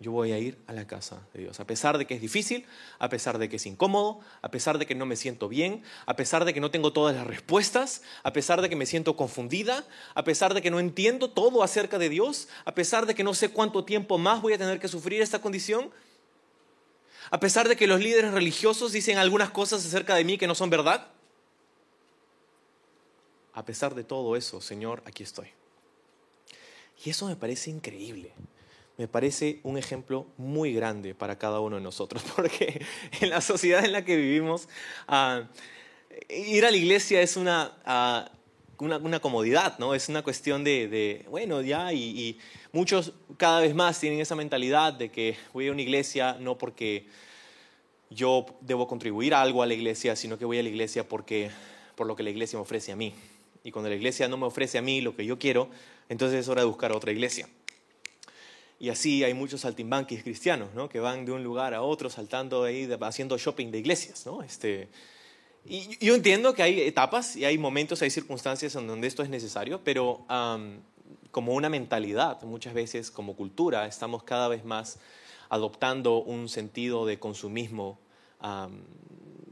yo 0.00 0.12
voy 0.12 0.32
a 0.32 0.38
ir 0.38 0.56
a 0.66 0.72
la 0.72 0.86
casa 0.86 1.20
de 1.34 1.42
Dios. 1.42 1.60
A 1.60 1.66
pesar 1.66 1.98
de 1.98 2.06
que 2.06 2.14
es 2.14 2.22
difícil, 2.22 2.66
a 2.98 3.10
pesar 3.10 3.36
de 3.36 3.50
que 3.50 3.56
es 3.56 3.66
incómodo, 3.66 4.20
a 4.40 4.50
pesar 4.50 4.78
de 4.78 4.86
que 4.86 4.94
no 4.94 5.04
me 5.04 5.14
siento 5.14 5.46
bien, 5.46 5.82
a 6.06 6.16
pesar 6.16 6.46
de 6.46 6.54
que 6.54 6.60
no 6.60 6.70
tengo 6.70 6.94
todas 6.94 7.14
las 7.14 7.26
respuestas, 7.26 8.00
a 8.22 8.32
pesar 8.32 8.62
de 8.62 8.70
que 8.70 8.76
me 8.76 8.86
siento 8.86 9.14
confundida, 9.14 9.86
a 10.14 10.24
pesar 10.24 10.54
de 10.54 10.62
que 10.62 10.70
no 10.70 10.80
entiendo 10.80 11.28
todo 11.28 11.62
acerca 11.62 11.98
de 11.98 12.08
Dios, 12.08 12.48
a 12.64 12.74
pesar 12.74 13.04
de 13.04 13.14
que 13.14 13.22
no 13.22 13.34
sé 13.34 13.50
cuánto 13.50 13.84
tiempo 13.84 14.16
más 14.16 14.40
voy 14.40 14.54
a 14.54 14.58
tener 14.58 14.80
que 14.80 14.88
sufrir 14.88 15.20
esta 15.20 15.42
condición, 15.42 15.90
a 17.30 17.38
pesar 17.38 17.68
de 17.68 17.76
que 17.76 17.86
los 17.86 18.00
líderes 18.00 18.32
religiosos 18.32 18.92
dicen 18.92 19.18
algunas 19.18 19.50
cosas 19.50 19.84
acerca 19.84 20.14
de 20.14 20.24
mí 20.24 20.38
que 20.38 20.46
no 20.46 20.54
son 20.54 20.70
verdad. 20.70 21.08
A 23.52 23.66
pesar 23.66 23.94
de 23.94 24.02
todo 24.02 24.34
eso, 24.34 24.62
Señor, 24.62 25.02
aquí 25.04 25.22
estoy. 25.22 25.48
Y 27.04 27.10
eso 27.10 27.26
me 27.26 27.36
parece 27.36 27.68
increíble 27.68 28.32
me 29.00 29.08
parece 29.08 29.60
un 29.62 29.78
ejemplo 29.78 30.26
muy 30.36 30.74
grande 30.74 31.14
para 31.14 31.38
cada 31.38 31.60
uno 31.60 31.76
de 31.76 31.82
nosotros, 31.82 32.22
porque 32.36 32.84
en 33.22 33.30
la 33.30 33.40
sociedad 33.40 33.82
en 33.82 33.92
la 33.92 34.04
que 34.04 34.14
vivimos, 34.14 34.68
ah, 35.08 35.44
ir 36.28 36.66
a 36.66 36.70
la 36.70 36.76
iglesia 36.76 37.22
es 37.22 37.34
ah, 37.38 38.30
una, 38.76 38.98
una, 38.98 39.20
comodidad, 39.20 39.78
¿no? 39.78 39.94
Es 39.94 40.10
una 40.10 40.20
cuestión 40.22 40.64
de, 40.64 41.24
bueno, 41.30 41.62
ya, 41.62 41.94
y, 41.94 42.38
muchos 42.72 43.14
cada 43.38 43.62
vez 43.62 43.74
más 43.74 43.98
tienen 43.98 44.20
esa 44.20 44.36
mentalidad 44.36 44.92
de 44.92 45.10
que 45.10 45.34
voy 45.54 45.68
a 45.68 45.72
una 45.72 45.80
iglesia 45.80 46.36
no 46.38 46.58
porque 46.58 47.06
yo 48.10 48.44
debo 48.60 48.86
contribuir 48.86 49.32
algo 49.32 49.62
a 49.62 49.66
la 49.66 49.72
iglesia, 49.72 50.14
sino 50.14 50.36
que 50.36 50.44
voy 50.44 50.58
a 50.58 50.62
la 50.62 50.68
iglesia 50.68 51.08
porque, 51.08 51.50
por 51.94 52.06
lo 52.06 52.14
que 52.16 52.22
la 52.22 52.28
iglesia 52.28 52.58
me 52.58 52.64
ofrece 52.64 52.92
a 52.92 52.96
mí. 52.96 53.14
Y 53.64 53.70
cuando 53.70 53.88
la 53.88 53.96
iglesia 53.96 54.28
no 54.28 54.36
me 54.36 54.44
ofrece 54.44 54.76
a 54.76 54.82
mí 54.82 55.00
lo 55.00 55.16
que 55.16 55.24
yo 55.24 55.38
quiero, 55.38 55.70
entonces 56.10 56.40
es 56.40 56.48
hora 56.48 56.60
de 56.60 56.66
buscar 56.66 56.92
otra 56.92 57.12
iglesia. 57.12 57.48
Y 58.80 58.88
así 58.88 59.22
hay 59.22 59.34
muchos 59.34 59.60
saltimbanquis 59.60 60.22
cristianos, 60.22 60.70
¿no? 60.74 60.88
Que 60.88 61.00
van 61.00 61.26
de 61.26 61.32
un 61.32 61.44
lugar 61.44 61.74
a 61.74 61.82
otro 61.82 62.08
saltando 62.08 62.64
ahí, 62.64 62.90
haciendo 63.02 63.36
shopping 63.36 63.70
de 63.70 63.78
iglesias, 63.78 64.24
¿no? 64.24 64.42
Este, 64.42 64.88
y 65.66 66.02
yo 66.04 66.14
entiendo 66.14 66.54
que 66.54 66.62
hay 66.62 66.80
etapas 66.80 67.36
y 67.36 67.44
hay 67.44 67.58
momentos, 67.58 68.00
hay 68.00 68.08
circunstancias 68.08 68.74
en 68.76 68.86
donde 68.86 69.06
esto 69.06 69.22
es 69.22 69.28
necesario, 69.28 69.82
pero 69.84 70.24
como 71.30 71.52
una 71.52 71.68
mentalidad, 71.68 72.40
muchas 72.42 72.72
veces 72.72 73.10
como 73.10 73.36
cultura, 73.36 73.86
estamos 73.86 74.22
cada 74.22 74.48
vez 74.48 74.64
más 74.64 74.98
adoptando 75.50 76.22
un 76.22 76.48
sentido 76.48 77.04
de 77.04 77.18
consumismo 77.18 77.98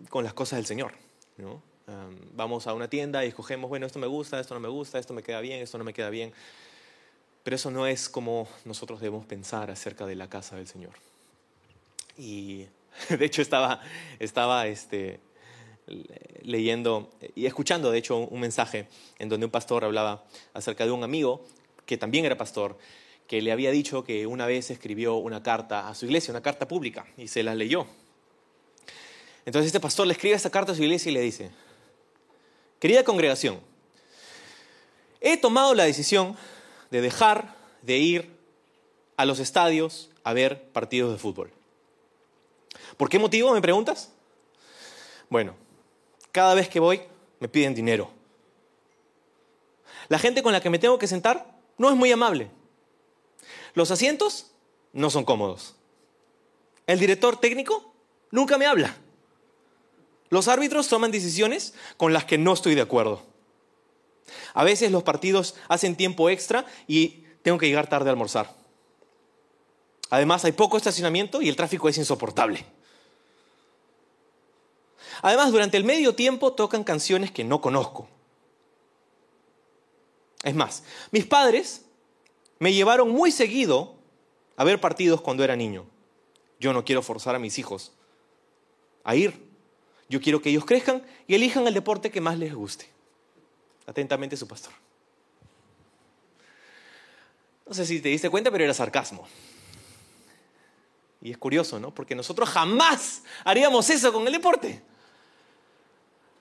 con 0.08 0.24
las 0.24 0.32
cosas 0.32 0.56
del 0.56 0.66
Señor, 0.66 0.92
¿no? 1.36 1.62
vamos 2.34 2.66
a 2.66 2.74
una 2.74 2.88
tienda 2.88 3.24
y 3.24 3.28
escogemos, 3.28 3.68
bueno, 3.68 3.86
esto 3.86 3.98
me 3.98 4.06
gusta, 4.06 4.40
esto 4.40 4.54
no 4.54 4.60
me 4.60 4.68
gusta, 4.68 4.98
esto 4.98 5.14
me 5.14 5.22
queda 5.22 5.40
bien, 5.40 5.62
esto 5.62 5.78
no 5.78 5.84
me 5.84 5.94
queda 5.94 6.10
bien. 6.10 6.32
Pero 7.42 7.56
eso 7.56 7.70
no 7.70 7.86
es 7.86 8.08
como 8.08 8.48
nosotros 8.64 9.00
debemos 9.00 9.26
pensar 9.26 9.70
acerca 9.70 10.06
de 10.06 10.16
la 10.16 10.28
casa 10.28 10.56
del 10.56 10.66
Señor. 10.66 10.92
Y 12.16 12.66
de 13.08 13.24
hecho 13.24 13.42
estaba, 13.42 13.80
estaba 14.18 14.66
este, 14.66 15.20
leyendo 16.42 17.10
y 17.34 17.46
escuchando, 17.46 17.90
de 17.90 17.98
hecho, 17.98 18.18
un 18.18 18.40
mensaje 18.40 18.88
en 19.18 19.28
donde 19.28 19.46
un 19.46 19.52
pastor 19.52 19.84
hablaba 19.84 20.24
acerca 20.54 20.84
de 20.84 20.90
un 20.90 21.04
amigo 21.04 21.44
que 21.86 21.96
también 21.96 22.24
era 22.24 22.36
pastor, 22.36 22.78
que 23.26 23.40
le 23.42 23.52
había 23.52 23.70
dicho 23.70 24.04
que 24.04 24.26
una 24.26 24.46
vez 24.46 24.70
escribió 24.70 25.16
una 25.16 25.42
carta 25.42 25.88
a 25.88 25.94
su 25.94 26.06
iglesia, 26.06 26.32
una 26.32 26.42
carta 26.42 26.68
pública, 26.68 27.06
y 27.16 27.28
se 27.28 27.42
la 27.42 27.54
leyó. 27.54 27.86
Entonces 29.46 29.66
este 29.66 29.80
pastor 29.80 30.06
le 30.06 30.12
escribe 30.12 30.34
esta 30.34 30.50
carta 30.50 30.72
a 30.72 30.74
su 30.74 30.82
iglesia 30.82 31.10
y 31.10 31.14
le 31.14 31.20
dice, 31.20 31.50
querida 32.78 33.04
congregación, 33.04 33.60
he 35.20 35.36
tomado 35.36 35.74
la 35.74 35.84
decisión 35.84 36.36
de 36.90 37.00
dejar 37.00 37.54
de 37.82 37.98
ir 37.98 38.38
a 39.16 39.24
los 39.24 39.38
estadios 39.38 40.10
a 40.24 40.32
ver 40.32 40.70
partidos 40.72 41.12
de 41.12 41.18
fútbol. 41.18 41.50
¿Por 42.96 43.08
qué 43.08 43.18
motivo, 43.18 43.52
me 43.52 43.60
preguntas? 43.60 44.12
Bueno, 45.28 45.54
cada 46.32 46.54
vez 46.54 46.68
que 46.68 46.80
voy 46.80 47.02
me 47.40 47.48
piden 47.48 47.74
dinero. 47.74 48.10
La 50.08 50.18
gente 50.18 50.42
con 50.42 50.52
la 50.52 50.60
que 50.60 50.70
me 50.70 50.78
tengo 50.78 50.98
que 50.98 51.06
sentar 51.06 51.58
no 51.76 51.90
es 51.90 51.96
muy 51.96 52.10
amable. 52.10 52.50
Los 53.74 53.90
asientos 53.90 54.52
no 54.92 55.10
son 55.10 55.24
cómodos. 55.24 55.76
El 56.86 56.98
director 56.98 57.38
técnico 57.38 57.92
nunca 58.30 58.56
me 58.56 58.66
habla. 58.66 58.96
Los 60.30 60.48
árbitros 60.48 60.88
toman 60.88 61.10
decisiones 61.10 61.74
con 61.96 62.12
las 62.12 62.24
que 62.24 62.38
no 62.38 62.52
estoy 62.52 62.74
de 62.74 62.82
acuerdo. 62.82 63.22
A 64.54 64.64
veces 64.64 64.90
los 64.90 65.02
partidos 65.02 65.54
hacen 65.68 65.96
tiempo 65.96 66.30
extra 66.30 66.66
y 66.86 67.24
tengo 67.42 67.58
que 67.58 67.66
llegar 67.66 67.88
tarde 67.88 68.10
a 68.10 68.12
almorzar. 68.12 68.54
Además 70.10 70.44
hay 70.44 70.52
poco 70.52 70.76
estacionamiento 70.76 71.42
y 71.42 71.48
el 71.48 71.56
tráfico 71.56 71.88
es 71.88 71.98
insoportable. 71.98 72.64
Además, 75.22 75.50
durante 75.50 75.76
el 75.76 75.84
medio 75.84 76.14
tiempo 76.14 76.52
tocan 76.52 76.84
canciones 76.84 77.30
que 77.30 77.44
no 77.44 77.60
conozco. 77.60 78.08
Es 80.44 80.54
más, 80.54 80.84
mis 81.10 81.26
padres 81.26 81.84
me 82.58 82.72
llevaron 82.72 83.10
muy 83.10 83.32
seguido 83.32 83.94
a 84.56 84.64
ver 84.64 84.80
partidos 84.80 85.20
cuando 85.20 85.44
era 85.44 85.56
niño. 85.56 85.86
Yo 86.60 86.72
no 86.72 86.84
quiero 86.84 87.02
forzar 87.02 87.34
a 87.34 87.38
mis 87.38 87.58
hijos 87.58 87.92
a 89.04 89.14
ir. 89.16 89.48
Yo 90.08 90.20
quiero 90.20 90.40
que 90.40 90.50
ellos 90.50 90.64
crezcan 90.64 91.04
y 91.26 91.34
elijan 91.34 91.66
el 91.66 91.74
deporte 91.74 92.10
que 92.10 92.20
más 92.20 92.38
les 92.38 92.54
guste. 92.54 92.88
Atentamente 93.88 94.36
su 94.36 94.46
pastor. 94.46 94.72
No 97.66 97.72
sé 97.72 97.86
si 97.86 98.00
te 98.00 98.10
diste 98.10 98.28
cuenta, 98.28 98.50
pero 98.50 98.64
era 98.64 98.74
sarcasmo. 98.74 99.26
Y 101.22 101.30
es 101.30 101.38
curioso, 101.38 101.80
¿no? 101.80 101.94
Porque 101.94 102.14
nosotros 102.14 102.50
jamás 102.50 103.22
haríamos 103.44 103.88
eso 103.88 104.12
con 104.12 104.26
el 104.26 104.32
deporte. 104.34 104.82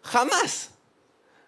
Jamás. 0.03 0.71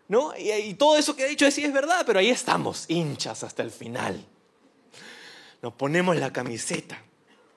¿No? 0.07 0.33
Y, 0.37 0.73
todo 0.75 0.95
eso 0.95 1.17
que 1.17 1.25
he 1.25 1.29
dicho 1.29 1.51
sí 1.51 1.65
es 1.65 1.73
verdad, 1.73 2.03
pero 2.05 2.19
ahí 2.19 2.29
estamos, 2.29 2.85
hinchas 2.87 3.43
hasta 3.43 3.61
el 3.61 3.69
final. 3.69 4.25
Nos 5.61 5.73
ponemos 5.73 6.15
la 6.15 6.31
camiseta. 6.31 6.97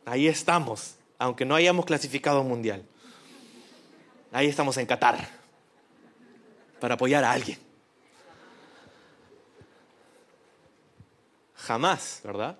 Ahí 0.05 0.27
estamos, 0.27 0.97
aunque 1.17 1.45
no 1.45 1.55
hayamos 1.55 1.87
clasificado 1.87 2.43
mundial. 2.43 2.85
Ahí 4.33 4.49
estamos 4.49 4.77
en 4.79 4.87
Qatar 4.87 5.29
para 6.81 6.95
apoyar 6.95 7.23
a 7.23 7.31
alguien. 7.31 7.72
Jamás, 11.66 12.21
¿verdad? 12.25 12.59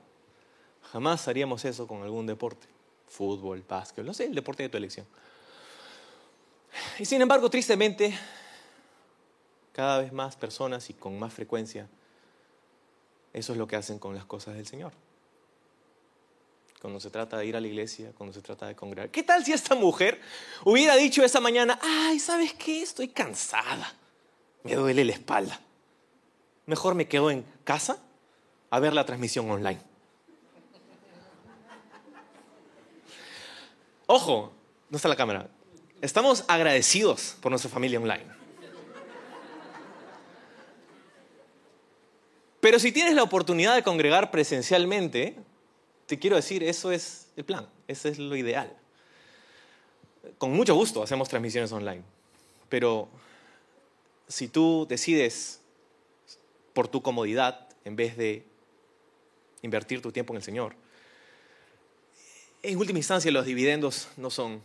Jamás 0.92 1.26
haríamos 1.26 1.64
eso 1.64 1.88
con 1.88 2.02
algún 2.02 2.26
deporte. 2.26 2.68
Fútbol, 3.09 3.64
básquet, 3.68 4.04
no 4.04 4.14
sé, 4.14 4.26
el 4.26 4.35
deporte 4.35 4.62
de 4.62 4.68
tu 4.68 4.76
elección. 4.76 5.06
Y 6.99 7.04
sin 7.04 7.21
embargo, 7.21 7.50
tristemente, 7.50 8.16
cada 9.73 9.99
vez 9.99 10.12
más 10.12 10.37
personas 10.37 10.88
y 10.88 10.94
con 10.94 11.18
más 11.18 11.35
frecuencia, 11.35 11.88
eso 13.32 13.52
es 13.52 13.59
lo 13.59 13.66
que 13.66 13.76
hacen 13.76 13.99
con 13.99 14.14
las 14.14 14.25
cosas 14.25 14.54
del 14.54 14.66
Señor. 14.66 14.92
cuando 16.80 16.99
se 16.99 17.11
trata 17.11 17.38
de 17.38 17.47
ir 17.47 17.56
a 17.56 17.61
la 17.61 17.68
iglesia, 17.68 18.12
cuando 18.16 18.32
se 18.32 18.40
trata 18.40 18.66
de 18.66 18.75
congregar. 18.75 19.09
¿Qué 19.11 19.23
tal 19.23 19.44
si 19.44 19.52
esta 19.52 19.76
mujer 19.76 20.21
hubiera 20.64 20.97
dicho 20.97 21.23
esa 21.25 21.40
mañana, 21.40 21.78
ay, 21.80 22.18
¿sabes 22.18 22.54
qué? 22.54 22.82
Estoy 22.82 23.06
cansada, 23.09 23.94
me 24.64 24.75
duele 24.75 25.04
la 25.04 25.12
espalda. 25.12 25.61
Mejor 26.66 26.97
me 26.97 27.06
quedo 27.06 27.30
en 27.30 27.44
casa 27.62 28.02
a 28.73 28.81
ver 28.81 28.95
la 28.95 29.05
transmisión 29.05 29.50
online. 29.50 29.79
Ojo, 34.07 34.50
no 34.88 34.97
está 34.97 35.11
la 35.11 35.17
cámara. 35.17 35.50
Estamos 36.00 36.43
agradecidos 36.49 37.37
por 37.43 37.52
nuestra 37.52 37.71
familia 37.71 38.00
online. 38.00 38.25
Pero 42.61 42.79
si 42.79 42.93
tienes 42.93 43.14
la 43.14 43.23
oportunidad 43.23 43.75
de 43.75 43.83
congregar 43.83 44.31
presencialmente, 44.31 45.37
te 46.07 46.19
quiero 46.19 46.37
decir, 46.37 46.62
eso 46.62 46.93
es 46.93 47.29
el 47.37 47.45
plan, 47.45 47.69
eso 47.88 48.09
es 48.09 48.19
lo 48.19 48.37
ideal. 48.37 48.75
Con 50.38 50.52
mucho 50.52 50.75
gusto 50.75 51.02
hacemos 51.02 51.29
transmisiones 51.29 51.71
online, 51.73 52.05
pero 52.71 53.07
si 54.29 54.49
tú 54.49 54.87
decides 54.88 55.61
por 56.73 56.88
tu 56.88 57.02
comodidad 57.02 57.69
en 57.85 57.97
vez 57.97 58.17
de 58.17 58.50
invertir 59.62 60.02
tu 60.02 60.12
tiempo 60.12 60.33
en 60.33 60.38
el 60.38 60.42
Señor, 60.42 60.75
en 62.62 62.78
última 62.78 62.99
instancia 62.99 63.31
los 63.33 63.47
dividendos 63.47 64.09
no 64.16 64.31
son 64.31 64.62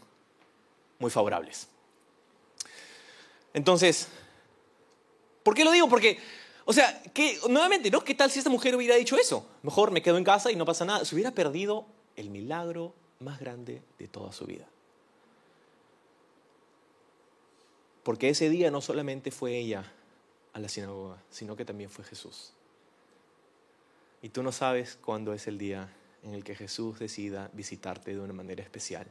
muy 1.00 1.10
favorables. 1.10 1.68
Entonces, 3.54 4.08
¿por 5.44 5.56
qué 5.56 5.64
lo 5.64 5.72
digo? 5.72 5.90
Porque 5.90 6.20
o 6.70 6.74
sea, 6.74 7.02
que 7.14 7.40
nuevamente, 7.50 7.90
¿no? 7.90 8.04
¿Qué 8.04 8.14
tal 8.14 8.30
si 8.30 8.40
esta 8.40 8.50
mujer 8.50 8.76
hubiera 8.76 8.98
dicho 8.98 9.18
eso? 9.18 9.48
Mejor 9.64 9.92
me 9.92 10.02
quedo 10.02 10.18
en 10.18 10.26
casa 10.26 10.52
y 10.52 10.58
no 10.58 10.66
pasa 10.66 10.84
nada. 10.84 11.06
Se 11.06 11.16
hubiera 11.16 11.32
perdido 11.32 11.86
el 12.18 12.30
milagro 12.30 12.94
más 13.20 13.40
grande 13.40 13.82
de 13.98 14.10
toda 14.10 14.34
su 14.34 14.46
vida. 14.46 14.68
Porque 18.04 18.28
ese 18.28 18.50
día 18.50 18.70
no 18.70 18.82
solamente 18.82 19.32
fue 19.32 19.56
ella 19.56 19.90
a 20.52 20.60
la 20.60 20.68
sinagoga, 20.68 21.24
sino 21.30 21.56
que 21.56 21.64
también 21.64 21.90
fue 21.90 22.04
Jesús. 22.04 22.52
Y 24.22 24.30
tú 24.30 24.44
no 24.44 24.52
sabes 24.52 24.98
cuándo 25.02 25.34
es 25.34 25.48
el 25.48 25.58
día 25.58 25.94
en 26.24 26.34
el 26.34 26.44
que 26.44 26.56
Jesús 26.56 27.00
decida 27.00 27.50
visitarte 27.54 28.12
de 28.12 28.20
una 28.20 28.34
manera 28.34 28.64
especial. 28.64 29.08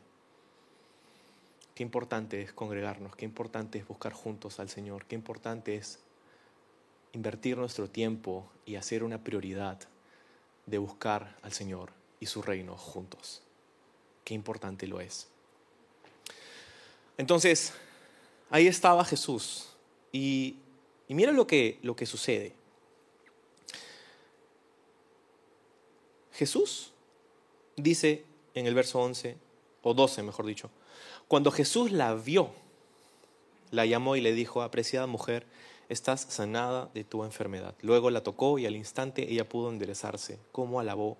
Qué 1.75 1.83
importante 1.83 2.43
es 2.43 2.53
congregarnos, 2.53 3.15
qué 3.17 3.25
importante 3.25 3.79
es 3.79 3.87
buscar 3.87 4.13
juntos 4.13 4.61
al 4.61 4.69
Señor, 4.69 5.05
qué 5.05 5.15
importante 5.15 5.77
es 5.77 6.01
invertir 7.13 7.57
nuestro 7.57 7.89
tiempo 7.89 8.51
y 8.65 8.77
hacer 8.77 9.05
una 9.05 9.23
prioridad 9.23 9.79
de 10.67 10.79
buscar 10.79 11.37
al 11.43 11.53
Señor 11.53 11.93
y 12.19 12.27
su 12.27 12.43
reino 12.43 12.77
juntos. 12.77 13.43
Qué 14.25 14.35
importante 14.35 14.87
lo 14.87 15.01
es. 15.01 15.29
Entonces, 17.19 17.73
ahí 18.51 18.67
estaba 18.67 19.05
Jesús 19.05 19.69
y, 20.13 20.57
mira 21.09 21.33
lo 21.33 21.47
que, 21.47 21.79
lo 21.83 21.97
que 21.97 22.07
sucede. 22.07 22.55
Jesús 26.37 26.93
dice 27.77 28.25
en 28.55 28.67
el 28.67 28.75
verso 28.75 29.01
11, 29.01 29.37
o 29.83 29.95
12 29.95 30.23
mejor 30.23 30.45
dicho, 30.45 30.71
cuando 31.29 31.51
Jesús 31.51 31.93
la 31.93 32.15
vio, 32.15 32.51
la 33.71 33.87
llamó 33.87 34.17
y 34.17 34.21
le 34.21 34.33
dijo, 34.33 34.63
apreciada 34.63 35.07
mujer, 35.07 35.47
estás 35.89 36.27
sanada 36.29 36.91
de 36.93 37.05
tu 37.05 37.25
enfermedad. 37.25 37.75
Luego 37.81 38.11
la 38.11 38.23
tocó 38.23 38.59
y 38.59 38.67
al 38.67 38.77
instante 38.77 39.33
ella 39.33 39.49
pudo 39.49 39.71
enderezarse. 39.71 40.39
¿Cómo 40.53 40.79
alabó 40.79 41.17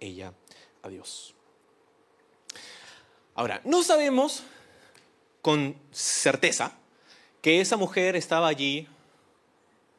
ella 0.00 0.34
a 0.82 0.88
Dios? 0.88 1.34
Ahora, 3.34 3.62
no 3.64 3.82
sabemos 3.82 4.42
con 5.40 5.76
certeza 5.92 6.76
que 7.40 7.60
esa 7.60 7.76
mujer 7.76 8.16
estaba 8.16 8.48
allí 8.48 8.86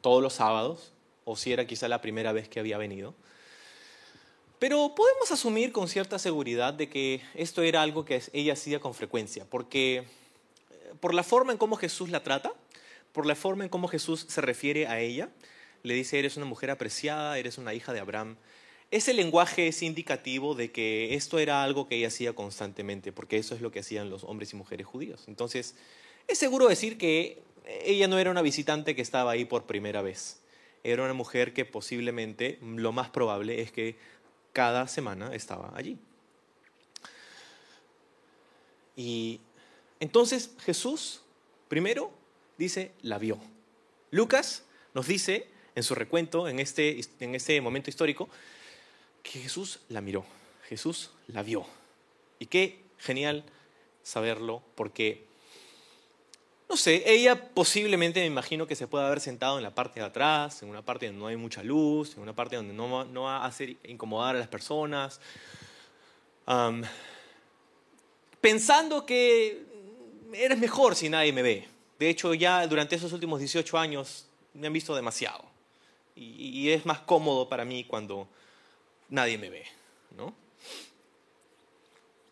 todos 0.00 0.22
los 0.22 0.34
sábados, 0.34 0.92
o 1.24 1.36
si 1.36 1.52
era 1.52 1.66
quizá 1.66 1.88
la 1.88 2.00
primera 2.00 2.32
vez 2.32 2.48
que 2.48 2.60
había 2.60 2.78
venido. 2.78 3.14
Pero 4.60 4.94
podemos 4.94 5.32
asumir 5.32 5.72
con 5.72 5.88
cierta 5.88 6.18
seguridad 6.18 6.74
de 6.74 6.90
que 6.90 7.22
esto 7.34 7.62
era 7.62 7.80
algo 7.80 8.04
que 8.04 8.22
ella 8.34 8.52
hacía 8.52 8.78
con 8.78 8.92
frecuencia, 8.92 9.46
porque 9.48 9.96
eh, 9.96 10.04
por 11.00 11.14
la 11.14 11.22
forma 11.22 11.52
en 11.52 11.58
cómo 11.58 11.76
Jesús 11.76 12.10
la 12.10 12.22
trata, 12.22 12.52
por 13.14 13.24
la 13.24 13.34
forma 13.34 13.64
en 13.64 13.70
cómo 13.70 13.88
Jesús 13.88 14.26
se 14.28 14.40
refiere 14.42 14.86
a 14.86 15.00
ella. 15.00 15.30
Le 15.82 15.94
dice, 15.94 16.18
eres 16.18 16.36
una 16.36 16.44
mujer 16.44 16.70
apreciada, 16.70 17.38
eres 17.38 17.56
una 17.56 17.72
hija 17.72 17.94
de 17.94 18.00
Abraham. 18.00 18.36
Ese 18.90 19.14
lenguaje 19.14 19.66
es 19.66 19.82
indicativo 19.82 20.54
de 20.54 20.70
que 20.70 21.14
esto 21.14 21.38
era 21.38 21.62
algo 21.62 21.88
que 21.88 21.96
ella 21.96 22.08
hacía 22.08 22.34
constantemente, 22.34 23.12
porque 23.12 23.38
eso 23.38 23.54
es 23.54 23.62
lo 23.62 23.70
que 23.70 23.80
hacían 23.80 24.10
los 24.10 24.24
hombres 24.24 24.52
y 24.52 24.56
mujeres 24.56 24.86
judíos. 24.86 25.24
Entonces, 25.26 25.74
es 26.28 26.36
seguro 26.36 26.68
decir 26.68 26.98
que 26.98 27.42
ella 27.82 28.08
no 28.08 28.18
era 28.18 28.30
una 28.30 28.42
visitante 28.42 28.94
que 28.94 29.00
estaba 29.00 29.30
ahí 29.30 29.46
por 29.46 29.64
primera 29.64 30.02
vez. 30.02 30.42
Era 30.84 31.02
una 31.02 31.14
mujer 31.14 31.54
que 31.54 31.64
posiblemente, 31.64 32.58
lo 32.60 32.92
más 32.92 33.08
probable 33.08 33.62
es 33.62 33.72
que 33.72 33.96
cada 34.52 34.88
semana 34.88 35.34
estaba 35.34 35.72
allí. 35.74 35.98
Y 38.96 39.40
entonces 40.00 40.50
Jesús, 40.60 41.22
primero, 41.68 42.12
dice, 42.58 42.92
la 43.02 43.18
vio. 43.18 43.38
Lucas 44.10 44.64
nos 44.94 45.06
dice 45.06 45.48
en 45.74 45.82
su 45.82 45.94
recuento, 45.94 46.48
en 46.48 46.58
este, 46.58 47.00
en 47.20 47.34
este 47.34 47.60
momento 47.60 47.90
histórico, 47.90 48.28
que 49.22 49.38
Jesús 49.38 49.80
la 49.88 50.00
miró, 50.00 50.24
Jesús 50.68 51.10
la 51.28 51.42
vio. 51.42 51.66
Y 52.38 52.46
qué 52.46 52.80
genial 52.98 53.44
saberlo, 54.02 54.62
porque, 54.74 55.26
no 56.70 56.76
sé, 56.76 57.02
ella 57.04 57.52
posiblemente 57.52 58.20
me 58.20 58.26
imagino 58.26 58.64
que 58.64 58.76
se 58.76 58.86
puede 58.86 59.04
haber 59.04 59.18
sentado 59.18 59.56
en 59.56 59.64
la 59.64 59.74
parte 59.74 59.98
de 59.98 60.06
atrás, 60.06 60.62
en 60.62 60.68
una 60.68 60.82
parte 60.82 61.06
donde 61.06 61.18
no 61.18 61.26
hay 61.26 61.34
mucha 61.34 61.64
luz, 61.64 62.14
en 62.14 62.22
una 62.22 62.32
parte 62.32 62.54
donde 62.54 62.72
no, 62.72 63.22
va 63.22 63.38
a 63.38 63.44
hacer 63.44 63.76
incomodar 63.82 64.36
a 64.36 64.38
las 64.38 64.46
personas, 64.46 65.20
pensando 68.40 69.04
que 69.04 69.64
eres 70.32 70.58
mejor 70.58 70.94
si 70.94 71.08
nadie 71.08 71.32
me 71.32 71.42
ve. 71.42 71.66
De 71.98 72.08
hecho, 72.08 72.34
ya 72.34 72.64
durante 72.68 72.94
esos 72.94 73.12
últimos 73.12 73.40
18 73.40 73.76
años 73.76 74.28
me 74.54 74.68
han 74.68 74.72
visto 74.72 74.94
demasiado. 74.94 75.44
Y, 76.14 76.70
es 76.70 76.86
más 76.86 77.00
cómodo 77.00 77.48
para 77.48 77.64
mí 77.64 77.82
cuando 77.82 78.28
nadie 79.08 79.38
me 79.38 79.50
ve, 79.50 79.64
¿no? 80.16 80.32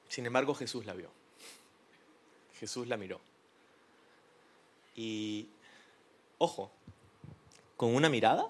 Sin 0.09 0.27
embargo, 0.27 0.55
Jesús 0.55 0.87
la 0.87 0.95
vio. 0.95 1.11
Jesús 2.61 2.87
la 2.87 2.97
miró. 2.97 3.21
Y, 4.99 5.47
ojo, 6.39 6.73
con 7.77 7.95
una 7.95 8.09
mirada 8.09 8.49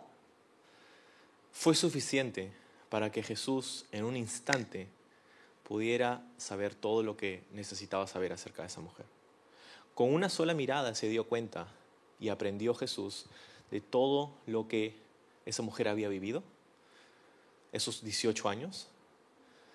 fue 1.53 1.75
suficiente 1.75 2.51
para 2.89 3.13
que 3.13 3.23
Jesús 3.23 3.85
en 3.93 4.05
un 4.05 4.17
instante 4.17 4.89
pudiera 5.63 6.27
saber 6.39 6.75
todo 6.75 7.03
lo 7.03 7.19
que 7.19 7.45
necesitaba 7.53 8.07
saber 8.07 8.33
acerca 8.33 8.63
de 8.63 8.69
esa 8.69 8.81
mujer. 8.81 9.05
Con 9.95 10.15
una 10.15 10.31
sola 10.31 10.55
mirada 10.55 10.95
se 10.95 11.11
dio 11.11 11.29
cuenta 11.29 11.69
y 12.19 12.31
aprendió 12.31 12.75
Jesús 12.75 13.27
de 13.71 13.83
todo 13.83 14.33
lo 14.47 14.69
que 14.69 14.97
esa 15.45 15.63
mujer 15.63 15.87
había 15.87 16.09
vivido, 16.09 16.43
esos 17.73 18.03
18 18.03 18.49
años. 18.49 18.89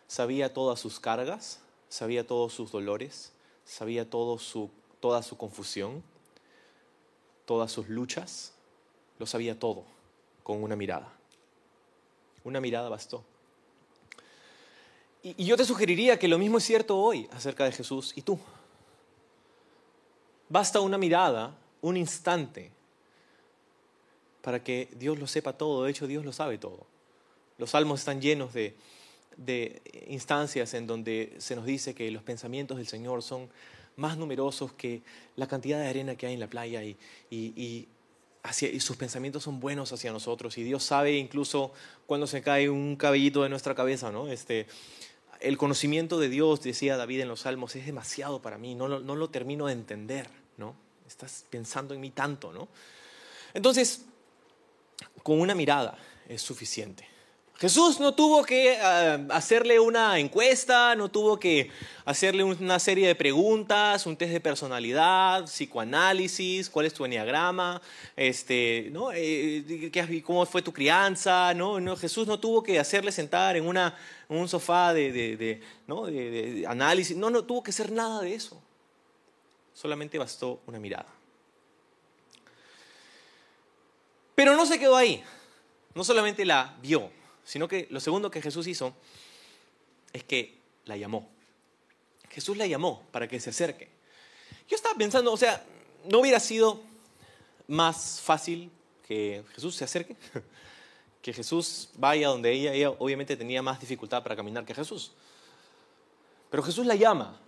Sabía 0.08 0.56
todas 0.56 0.80
sus 0.80 1.00
cargas, 1.00 1.60
sabía 1.88 2.26
todos 2.26 2.52
sus 2.52 2.72
dolores, 2.72 3.32
sabía 3.64 4.10
toda 4.10 4.40
su 4.40 5.38
confusión, 5.38 6.02
todas 7.46 7.72
sus 7.72 7.90
luchas, 7.90 8.54
lo 9.20 9.26
sabía 9.26 9.58
todo 9.60 9.84
con 10.44 10.62
una 10.62 10.76
mirada. 10.76 11.12
Una 12.44 12.60
mirada 12.60 12.90
bastó. 12.90 13.24
Y, 15.24 15.46
yo 15.46 15.56
te 15.56 15.66
sugeriría 15.66 16.20
que 16.20 16.28
lo 16.28 16.38
mismo 16.38 16.58
es 16.58 16.66
cierto 16.66 16.98
hoy 16.98 17.30
acerca 17.32 17.64
de 17.64 17.72
Jesús 17.72 18.12
y 18.16 18.22
tú. 18.22 18.38
Basta 20.50 20.82
una 20.82 20.98
mirada, 20.98 21.56
un 21.82 21.96
instante, 21.96 22.70
para 24.42 24.62
que 24.62 24.90
Dios 24.92 25.18
lo 25.18 25.26
sepa 25.26 25.54
todo. 25.54 25.86
De 25.86 25.92
hecho, 25.92 26.06
Dios 26.06 26.26
lo 26.26 26.34
sabe 26.34 26.58
todo. 26.58 26.86
Los 27.58 27.70
salmos 27.70 28.02
están 28.02 28.20
llenos 28.20 28.54
de, 28.54 28.76
instancias 30.08 30.74
en 30.74 30.86
donde 30.86 31.34
se 31.40 31.56
nos 31.56 31.66
dice 31.66 31.96
que 31.96 32.12
los 32.12 32.22
pensamientos 32.22 32.78
del 32.78 32.88
Señor 32.88 33.24
son 33.24 33.50
más 33.96 34.18
numerosos 34.18 34.74
que 34.74 35.02
la 35.36 35.48
cantidad 35.48 35.80
de 35.80 35.88
arena 35.88 36.16
que 36.16 36.28
hay 36.28 36.34
en 36.34 36.40
la 36.40 36.48
playa 36.48 36.84
y, 36.84 36.98
y, 37.30 37.88
sus 38.80 38.98
pensamientos 38.98 39.44
son 39.44 39.62
buenos 39.62 39.94
hacia 39.94 40.12
nosotros 40.12 40.58
y 40.58 40.64
Dios 40.64 40.84
sabe 40.84 41.14
incluso 41.14 41.72
cuando 42.06 42.28
se 42.28 42.42
cae 42.42 42.70
un 42.70 42.98
cabellito 42.98 43.44
de 43.44 43.50
nuestra 43.50 43.74
cabeza, 43.74 44.12
¿no? 44.12 44.28
Este, 44.28 44.68
el 45.40 45.58
conocimiento 45.58 46.20
de 46.20 46.28
Dios, 46.28 46.62
decía 46.62 46.98
David 46.98 47.22
en 47.22 47.30
los 47.30 47.42
Salmos, 47.42 47.76
es 47.78 47.86
demasiado 47.86 48.42
para 48.42 48.58
mí, 48.58 48.76
no 48.76 48.88
no 48.88 49.16
lo 49.16 49.30
termino 49.30 49.68
de 49.68 49.74
entender. 49.74 50.30
¿no? 50.58 50.76
Estás 51.08 51.46
pensando 51.50 51.94
en 51.94 52.02
mí 52.02 52.12
tanto, 52.12 52.52
¿no? 52.52 52.68
Entonces, 53.54 54.06
con 55.22 55.40
una 55.40 55.56
mirada 55.56 55.98
es 56.28 56.42
suficiente. 56.42 57.08
Jesús 57.64 57.98
no 58.02 58.14
tuvo 58.14 58.44
que 58.44 58.78
uh, 58.78 59.32
hacerle 59.32 59.80
una 59.80 60.20
encuesta, 60.20 60.96
no 60.96 61.10
tuvo 61.10 61.40
que 61.40 61.72
hacerle 62.04 62.44
una 62.44 62.78
serie 62.78 63.08
de 63.08 63.16
preguntas, 63.16 64.06
un 64.06 64.18
test 64.18 64.34
de 64.34 64.42
personalidad, 64.42 65.46
psicoanálisis, 65.46 66.70
cuál 66.70 66.88
es 66.88 66.94
tu 66.94 67.06
enneagrama, 67.06 67.82
este, 68.18 68.90
¿no? 68.92 69.14
Eh, 69.14 69.90
cómo 70.26 70.46
fue 70.46 70.62
tu 70.62 70.74
crianza, 70.74 71.54
¿no? 71.54 71.80
¿no? 71.80 71.96
Jesús 71.96 72.28
no 72.28 72.38
tuvo 72.38 72.62
que 72.64 72.82
hacerle 72.82 73.14
sentar 73.14 73.56
en, 73.56 73.66
una, 73.66 73.96
un 74.28 74.50
sofá 74.50 74.94
de, 74.94 75.14
de, 75.14 75.38
de, 75.38 75.62
¿no? 75.88 76.08
de 76.08 76.66
análisis, 76.68 77.16
no, 77.16 77.30
no 77.30 77.46
tuvo 77.46 77.64
que 77.64 77.72
hacer 77.72 77.94
nada 77.94 78.20
de 78.24 78.36
eso. 78.36 78.62
Solamente 79.74 80.18
bastó 80.18 80.60
una 80.66 80.80
mirada. 80.80 81.08
Pero 84.36 84.54
no 84.58 84.66
se 84.66 84.78
quedó 84.78 84.98
ahí. 84.98 85.24
No 85.96 86.04
solamente 86.04 86.44
la 86.44 86.76
vio, 86.82 87.10
sino 87.44 87.68
que 87.68 87.88
lo 87.90 88.00
segundo 88.00 88.32
que 88.32 88.42
Jesús 88.42 88.68
hizo 88.68 88.94
es 90.12 90.24
que 90.24 90.60
la 90.86 90.98
llamó. 90.98 91.30
Jesús 92.30 92.58
la 92.58 92.68
llamó 92.68 93.04
para 93.12 93.28
que 93.28 93.40
se 93.40 93.50
acerque. 93.50 93.90
Yo 94.68 94.76
estaba 94.76 94.96
pensando, 94.96 95.32
o 95.32 95.38
sea, 95.38 95.64
¿no 96.06 96.20
hubiera 96.20 96.40
sido 96.40 96.82
más 97.68 98.22
fácil 98.22 98.72
que 99.08 99.44
Jesús 99.54 99.76
se 99.76 99.84
acerque? 99.84 100.16
Que 101.24 101.32
Jesús 101.32 101.88
vaya 101.96 102.28
donde 102.28 102.52
ella, 102.52 102.74
ella 102.74 102.90
obviamente 102.90 103.38
tenía 103.38 103.62
más 103.62 103.80
dificultad 103.80 104.22
para 104.24 104.36
caminar 104.36 104.66
que 104.66 104.74
Jesús. 104.74 105.14
Pero 106.50 106.62
Jesús 106.62 106.86
la 106.86 106.96
llama, 106.96 107.40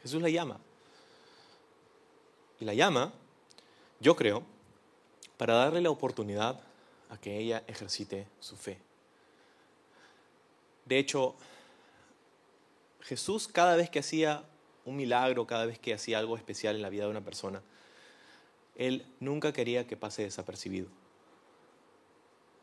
Jesús 0.00 0.22
la 0.22 0.28
llama. 0.28 0.60
Y 2.60 2.64
la 2.64 2.74
llama, 2.74 3.12
yo 3.98 4.14
creo, 4.14 4.44
para 5.36 5.54
darle 5.54 5.80
la 5.80 5.90
oportunidad 5.90 6.60
a 7.10 7.18
que 7.18 7.36
ella 7.36 7.64
ejercite 7.66 8.28
su 8.38 8.56
fe. 8.56 8.78
De 10.88 10.98
hecho, 10.98 11.36
Jesús 13.02 13.46
cada 13.46 13.76
vez 13.76 13.90
que 13.90 13.98
hacía 13.98 14.44
un 14.86 14.96
milagro, 14.96 15.46
cada 15.46 15.66
vez 15.66 15.78
que 15.78 15.92
hacía 15.92 16.18
algo 16.18 16.34
especial 16.34 16.76
en 16.76 16.82
la 16.82 16.88
vida 16.88 17.04
de 17.04 17.10
una 17.10 17.20
persona, 17.20 17.62
Él 18.74 19.06
nunca 19.20 19.52
quería 19.52 19.86
que 19.86 19.98
pase 19.98 20.22
desapercibido. 20.22 20.88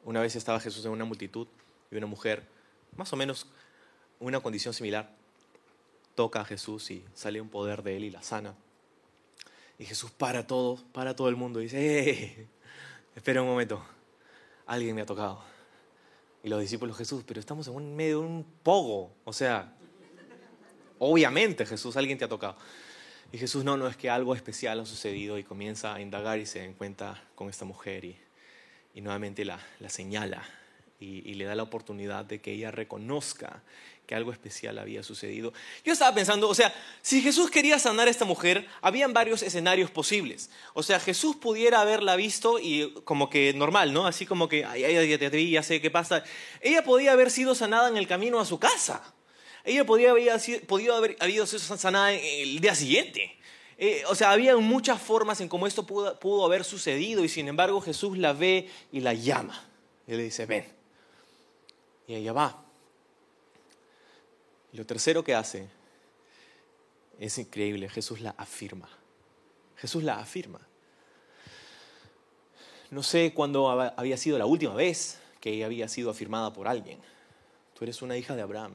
Una 0.03 0.21
vez 0.21 0.35
estaba 0.35 0.59
Jesús 0.59 0.83
en 0.85 0.91
una 0.91 1.05
multitud 1.05 1.47
y 1.91 1.97
una 1.97 2.07
mujer, 2.07 2.47
más 2.95 3.13
o 3.13 3.15
menos 3.15 3.45
una 4.19 4.39
condición 4.39 4.73
similar, 4.73 5.15
toca 6.15 6.41
a 6.41 6.45
Jesús 6.45 6.89
y 6.89 7.05
sale 7.13 7.39
un 7.41 7.49
poder 7.49 7.83
de 7.83 7.97
Él 7.97 8.05
y 8.05 8.09
la 8.09 8.23
sana. 8.23 8.55
Y 9.77 9.85
Jesús 9.85 10.09
para 10.09 10.47
todo, 10.47 10.77
para 10.93 11.15
todo 11.15 11.29
el 11.29 11.35
mundo 11.35 11.59
y 11.59 11.65
dice, 11.65 12.09
¡Eh! 12.09 12.47
espera 13.15 13.43
un 13.43 13.47
momento, 13.47 13.85
alguien 14.65 14.95
me 14.95 15.03
ha 15.03 15.05
tocado 15.05 15.55
y 16.45 16.49
los 16.49 16.62
discípulos, 16.62 16.95
Jesús, 16.95 17.23
pero 17.25 17.39
estamos 17.39 17.67
en 17.67 17.95
medio 17.95 18.19
de 18.19 18.27
un 18.27 18.45
pogo. 18.62 19.12
O 19.23 19.34
sea, 19.34 19.73
obviamente 20.99 21.65
Jesús, 21.65 21.97
alguien 21.97 22.19
te 22.19 22.25
ha 22.25 22.29
tocado. 22.29 22.55
Y 23.31 23.39
Jesús, 23.39 23.63
no, 23.63 23.77
no, 23.77 23.88
es 23.88 23.97
que 23.97 24.12
algo 24.12 24.36
especial 24.36 24.79
ha 24.79 24.86
sucedido 24.86 25.39
y 25.39 25.43
comienza 25.43 25.95
a 25.95 26.01
indagar 26.01 26.38
y 26.38 26.45
se 26.45 26.63
encuentra 26.63 27.19
con 27.34 27.49
esta 27.49 27.65
mujer 27.65 28.05
y, 28.05 28.19
y 28.93 29.01
nuevamente 29.01 29.43
la, 29.43 29.60
la 29.79 29.89
señala 29.89 30.43
y, 30.99 31.27
y, 31.27 31.34
le 31.34 31.45
da 31.45 31.55
la 31.55 31.63
oportunidad 31.63 32.25
de 32.25 32.39
que 32.41 32.51
ella 32.51 32.69
reconozca 32.69 33.63
que 34.06 34.15
algo 34.15 34.32
especial 34.32 34.78
había 34.78 35.04
sucedido. 35.04 35.54
Yo 35.84 35.94
estaba 35.94 36.13
pensando, 36.13 36.48
o 36.48 36.56
sea, 36.56 36.74
si 37.02 37.22
Jesús 37.22 37.50
quería 37.50 37.80
sanar 37.80 38.08
a 38.08 38.12
esta 38.12 38.26
mujer, 38.26 38.68
habían 38.82 39.13
varios 39.13 39.41
escenarios 39.41 39.89
posibles. 39.89 40.50
O 40.74 40.84
sea, 40.84 41.00
Jesús 41.00 41.36
pudiera 41.36 41.82
haberla 41.82 42.15
visto 42.15 42.60
y 42.60 42.94
como 43.04 43.30
que 43.30 43.54
normal, 43.54 43.94
¿no? 43.94 44.06
Así 44.06 44.26
como 44.26 44.48
que, 44.48 44.65
ay, 44.65 44.84
ay, 44.84 45.10
ya 45.10 45.18
te 45.18 45.30
vi, 45.30 45.52
ya 45.52 45.63
sé 45.63 45.82
qué 45.82 45.89
pasa. 45.89 46.24
Ella 46.62 46.84
podía 46.84 47.13
haber 47.13 47.32
sido 47.32 47.56
sanada 47.56 47.89
en 47.89 47.98
el 47.98 48.08
camino 48.08 48.39
a 48.39 48.46
su 48.46 48.60
casa. 48.60 49.13
Ella 49.63 49.86
podía 49.86 50.12
haber, 50.12 50.39
podido 50.68 50.96
haber 50.96 51.18
habido 51.20 51.46
sido 51.48 51.60
sanada 51.60 52.13
el 52.13 52.60
día 52.60 52.76
siguiente. 52.76 53.38
Eh, 53.78 54.04
o 54.08 54.15
sea, 54.15 54.32
había 54.32 54.56
muchas 54.58 55.02
formas 55.02 55.41
en 55.41 55.50
cómo 55.50 55.68
esto 55.68 55.86
pudo, 55.86 56.18
pudo 56.20 56.46
haber 56.46 56.63
sucedido 56.63 57.26
y 57.26 57.30
sin 57.30 57.48
embargo 57.48 57.82
Jesús 57.82 58.18
la 58.18 58.32
ve 58.34 58.70
y 58.91 59.02
la 59.02 59.13
llama. 59.13 59.68
Y 60.08 60.12
le 60.12 60.24
dice, 60.24 60.46
ven. 60.46 60.65
Y 62.08 62.15
ella 62.15 62.32
va. 62.32 62.64
Lo 64.75 64.85
tercero 64.85 65.23
que 65.23 65.33
hace 65.33 65.69
es 67.17 67.38
increíble, 67.38 67.88
Jesús 67.88 68.19
la 68.19 68.31
afirma. 68.31 68.89
Jesús 69.77 70.03
la 70.03 70.19
afirma. 70.19 70.59
No 72.91 73.01
sé 73.01 73.33
cuándo 73.33 73.69
había 73.69 74.17
sido 74.17 74.38
la 74.38 74.45
última 74.45 74.73
vez 74.73 75.19
que 75.39 75.51
ella 75.51 75.67
había 75.67 75.88
sido 75.88 76.09
afirmada 76.09 76.51
por 76.51 76.67
alguien. 76.67 76.99
Tú 77.73 77.85
eres 77.85 78.01
una 78.01 78.17
hija 78.17 78.35
de 78.35 78.41
Abraham, 78.41 78.73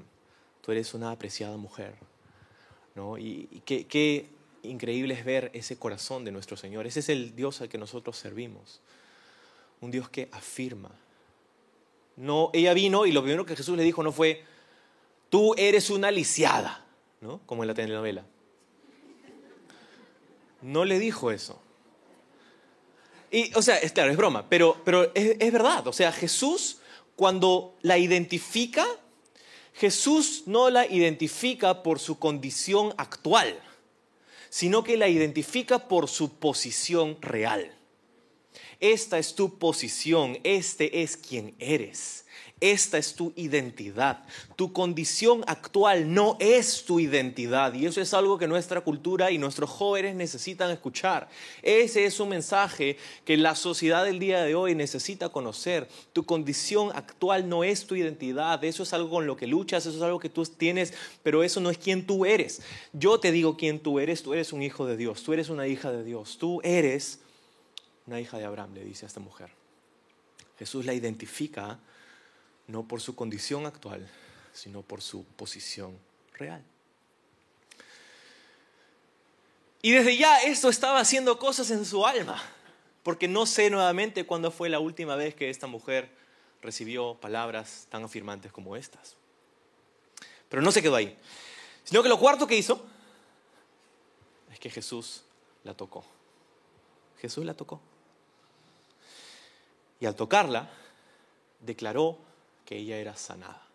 tú 0.62 0.72
eres 0.72 0.94
una 0.94 1.10
apreciada 1.10 1.58
mujer. 1.58 1.94
¿no? 2.94 3.18
Y, 3.18 3.62
qué, 3.66 3.86
qué 3.86 4.30
increíble 4.62 5.12
es 5.12 5.24
ver 5.24 5.50
ese 5.52 5.78
corazón 5.78 6.24
de 6.24 6.32
nuestro 6.32 6.56
Señor. 6.56 6.86
Ese 6.86 7.00
es 7.00 7.10
el 7.10 7.36
Dios 7.36 7.60
al 7.60 7.68
que 7.68 7.76
nosotros 7.76 8.16
servimos. 8.16 8.80
Un 9.82 9.90
Dios 9.90 10.08
que 10.08 10.30
afirma. 10.32 10.92
No, 12.16 12.50
ella 12.54 12.72
vino 12.72 13.04
y 13.04 13.12
lo 13.12 13.22
primero 13.22 13.44
que 13.44 13.56
Jesús 13.56 13.76
le 13.76 13.82
dijo 13.82 14.02
no 14.02 14.12
fue, 14.12 14.44
tú 15.30 15.54
eres 15.56 15.88
una 15.88 16.10
lisiada, 16.10 16.84
¿no? 17.22 17.40
Como 17.46 17.62
en 17.62 17.68
la 17.68 17.74
telenovela. 17.74 18.26
No 20.60 20.84
le 20.84 20.98
dijo 20.98 21.30
eso. 21.30 21.58
Y, 23.30 23.54
o 23.54 23.62
sea, 23.62 23.78
es 23.78 23.92
claro, 23.92 24.10
es 24.10 24.16
broma, 24.16 24.48
pero, 24.50 24.76
pero 24.84 25.14
es, 25.14 25.36
es 25.38 25.52
verdad. 25.52 25.86
O 25.86 25.92
sea, 25.92 26.12
Jesús, 26.12 26.78
cuando 27.16 27.76
la 27.80 27.96
identifica, 27.96 28.84
Jesús 29.72 30.42
no 30.46 30.68
la 30.68 30.86
identifica 30.86 31.82
por 31.82 32.00
su 32.00 32.18
condición 32.18 32.92
actual, 32.98 33.58
sino 34.50 34.82
que 34.84 34.96
la 34.96 35.08
identifica 35.08 35.88
por 35.88 36.08
su 36.08 36.34
posición 36.38 37.16
real. 37.22 37.72
Esta 38.80 39.18
es 39.18 39.34
tu 39.34 39.58
posición, 39.58 40.38
este 40.42 41.02
es 41.02 41.16
quien 41.16 41.54
eres. 41.58 42.24
Esta 42.60 42.98
es 42.98 43.14
tu 43.14 43.32
identidad. 43.36 44.22
Tu 44.54 44.70
condición 44.70 45.42
actual 45.46 46.12
no 46.12 46.36
es 46.38 46.84
tu 46.84 47.00
identidad. 47.00 47.72
Y 47.72 47.86
eso 47.86 48.02
es 48.02 48.12
algo 48.12 48.36
que 48.36 48.46
nuestra 48.46 48.82
cultura 48.82 49.30
y 49.30 49.38
nuestros 49.38 49.70
jóvenes 49.70 50.14
necesitan 50.14 50.70
escuchar. 50.70 51.30
Ese 51.62 52.04
es 52.04 52.20
un 52.20 52.28
mensaje 52.28 52.98
que 53.24 53.38
la 53.38 53.54
sociedad 53.54 54.04
del 54.04 54.18
día 54.18 54.42
de 54.42 54.54
hoy 54.54 54.74
necesita 54.74 55.30
conocer. 55.30 55.88
Tu 56.12 56.26
condición 56.26 56.90
actual 56.94 57.48
no 57.48 57.64
es 57.64 57.86
tu 57.86 57.96
identidad. 57.96 58.62
Eso 58.62 58.82
es 58.82 58.92
algo 58.92 59.08
con 59.08 59.26
lo 59.26 59.38
que 59.38 59.46
luchas, 59.46 59.86
eso 59.86 59.96
es 59.96 60.02
algo 60.02 60.20
que 60.20 60.28
tú 60.28 60.44
tienes, 60.44 60.92
pero 61.22 61.42
eso 61.42 61.60
no 61.60 61.70
es 61.70 61.78
quien 61.78 62.06
tú 62.06 62.26
eres. 62.26 62.60
Yo 62.92 63.18
te 63.20 63.32
digo 63.32 63.56
quién 63.56 63.80
tú 63.80 64.00
eres. 64.00 64.22
Tú 64.22 64.34
eres 64.34 64.52
un 64.52 64.62
hijo 64.62 64.84
de 64.84 64.98
Dios. 64.98 65.22
Tú 65.22 65.32
eres 65.32 65.48
una 65.48 65.66
hija 65.66 65.90
de 65.90 66.04
Dios. 66.04 66.36
Tú 66.36 66.60
eres 66.62 67.20
una 68.06 68.20
hija 68.20 68.36
de 68.36 68.44
Abraham, 68.44 68.74
le 68.74 68.84
dice 68.84 69.06
a 69.06 69.08
esta 69.08 69.20
mujer. 69.20 69.48
Jesús 70.58 70.84
la 70.84 70.92
identifica 70.92 71.80
no 72.70 72.84
por 72.84 73.00
su 73.00 73.14
condición 73.14 73.66
actual, 73.66 74.08
sino 74.52 74.82
por 74.82 75.02
su 75.02 75.24
posición 75.24 75.98
real. 76.34 76.62
Y 79.82 79.92
desde 79.92 80.16
ya 80.16 80.42
esto 80.42 80.68
estaba 80.68 81.00
haciendo 81.00 81.38
cosas 81.38 81.70
en 81.70 81.84
su 81.84 82.06
alma, 82.06 82.40
porque 83.02 83.28
no 83.28 83.46
sé 83.46 83.70
nuevamente 83.70 84.24
cuándo 84.24 84.50
fue 84.50 84.68
la 84.68 84.78
última 84.78 85.16
vez 85.16 85.34
que 85.34 85.50
esta 85.50 85.66
mujer 85.66 86.10
recibió 86.62 87.14
palabras 87.14 87.86
tan 87.90 88.04
afirmantes 88.04 88.52
como 88.52 88.76
estas. 88.76 89.16
Pero 90.48 90.62
no 90.62 90.70
se 90.70 90.82
quedó 90.82 90.96
ahí, 90.96 91.16
sino 91.84 92.02
que 92.02 92.08
lo 92.08 92.18
cuarto 92.18 92.46
que 92.46 92.56
hizo 92.56 92.84
es 94.52 94.58
que 94.58 94.70
Jesús 94.70 95.22
la 95.64 95.74
tocó. 95.74 96.04
Jesús 97.20 97.44
la 97.44 97.54
tocó. 97.54 97.80
Y 99.98 100.06
al 100.06 100.14
tocarla, 100.14 100.70
declaró 101.60 102.18
que 102.70 102.76
ella 102.76 102.98
era 102.98 103.16
sanada. 103.16 103.66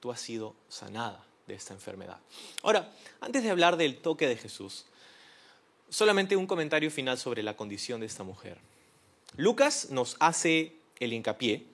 Tú 0.00 0.10
has 0.10 0.22
sido 0.22 0.56
sanada 0.70 1.22
de 1.46 1.54
esta 1.54 1.74
enfermedad. 1.74 2.18
Ahora, 2.62 2.90
antes 3.20 3.42
de 3.42 3.50
hablar 3.50 3.76
del 3.76 3.98
toque 3.98 4.26
de 4.26 4.38
Jesús, 4.38 4.86
solamente 5.90 6.34
un 6.34 6.46
comentario 6.46 6.90
final 6.90 7.18
sobre 7.18 7.42
la 7.42 7.58
condición 7.58 8.00
de 8.00 8.06
esta 8.06 8.24
mujer. 8.24 8.56
Lucas 9.36 9.90
nos 9.90 10.16
hace 10.18 10.76
el 10.98 11.12
hincapié 11.12 11.66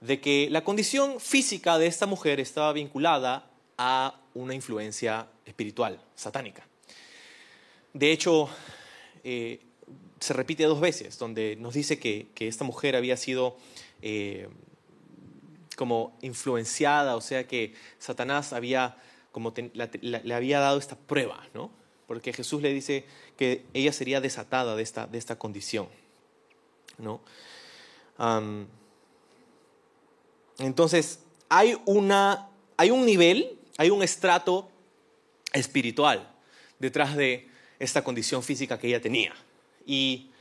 de 0.00 0.20
que 0.20 0.48
la 0.50 0.64
condición 0.64 1.20
física 1.20 1.78
de 1.78 1.86
esta 1.86 2.06
mujer 2.06 2.40
estaba 2.40 2.72
vinculada 2.72 3.48
a 3.76 4.20
una 4.34 4.54
influencia 4.54 5.28
espiritual, 5.46 6.02
satánica. 6.16 6.66
De 7.92 8.10
hecho, 8.10 8.48
eh, 9.22 9.60
se 10.18 10.32
repite 10.32 10.64
dos 10.64 10.80
veces, 10.80 11.16
donde 11.16 11.54
nos 11.54 11.74
dice 11.74 12.00
que, 12.00 12.26
esta 12.40 12.64
mujer 12.64 12.96
había 12.96 13.16
sido 13.16 13.56
eh, 14.02 14.48
como 15.78 16.18
influenciada, 16.22 17.14
o 17.14 17.20
sea 17.20 17.46
que 17.46 17.72
Satanás 18.00 18.52
había, 18.52 18.96
como 19.30 19.54
le 20.00 20.34
había 20.34 20.58
dado 20.58 20.76
esta 20.76 20.96
prueba, 20.96 21.46
¿no? 21.54 21.70
Porque 22.08 22.32
Jesús 22.32 22.60
le 22.62 22.72
dice 22.72 23.04
que 23.36 23.64
ella 23.74 23.92
sería 23.92 24.20
desatada 24.20 24.74
de 24.74 24.82
esta, 24.82 25.06
de 25.06 25.18
esta 25.18 25.38
condición, 25.38 25.86
¿no? 26.98 27.20
Entonces, 30.58 31.20
hay, 31.48 31.80
una, 31.86 32.48
hay 32.76 32.90
un 32.90 33.06
nivel, 33.06 33.56
hay 33.76 33.90
un 33.90 34.02
estrato 34.02 34.68
espiritual 35.52 36.28
detrás 36.80 37.14
de 37.14 37.48
esta 37.78 38.02
condición 38.02 38.42
física 38.42 38.80
que 38.80 38.88
ella 38.88 39.00
tenía. 39.00 39.32
Y 39.86 40.32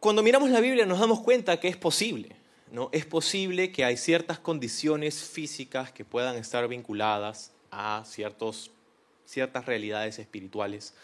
cuando 0.00 0.22
miramos 0.22 0.50
la 0.50 0.60
Biblia 0.60 0.84
nos 0.84 0.98
damos 0.98 1.20
cuenta 1.20 1.58
que 1.58 1.68
es 1.68 1.78
posible. 1.78 2.39
¿No? 2.72 2.88
Es 2.92 3.04
posible 3.04 3.72
que 3.72 3.84
hay 3.84 3.96
ciertas 3.96 4.38
condiciones 4.38 5.22
físicas 5.22 5.92
que 5.92 6.04
puedan 6.04 6.36
estar 6.36 6.66
vinculadas 6.68 7.52
a 7.70 8.04
ciertas 8.04 9.66
realidades 9.66 10.18
espirituales. 10.18 10.94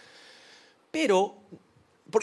Pero, 0.91 1.37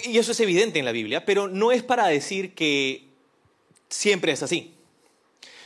y 0.03 0.17
eso 0.17 0.31
es 0.31 0.39
evidente 0.39 0.79
en 0.79 0.85
la 0.85 0.91
Biblia, 0.91 1.25
pero 1.25 1.47
no 1.47 1.71
es 1.71 1.83
para 1.83 2.07
decir 2.07 2.53
que 2.53 3.07
siempre 3.89 4.31
es 4.31 4.43
así. 4.43 4.73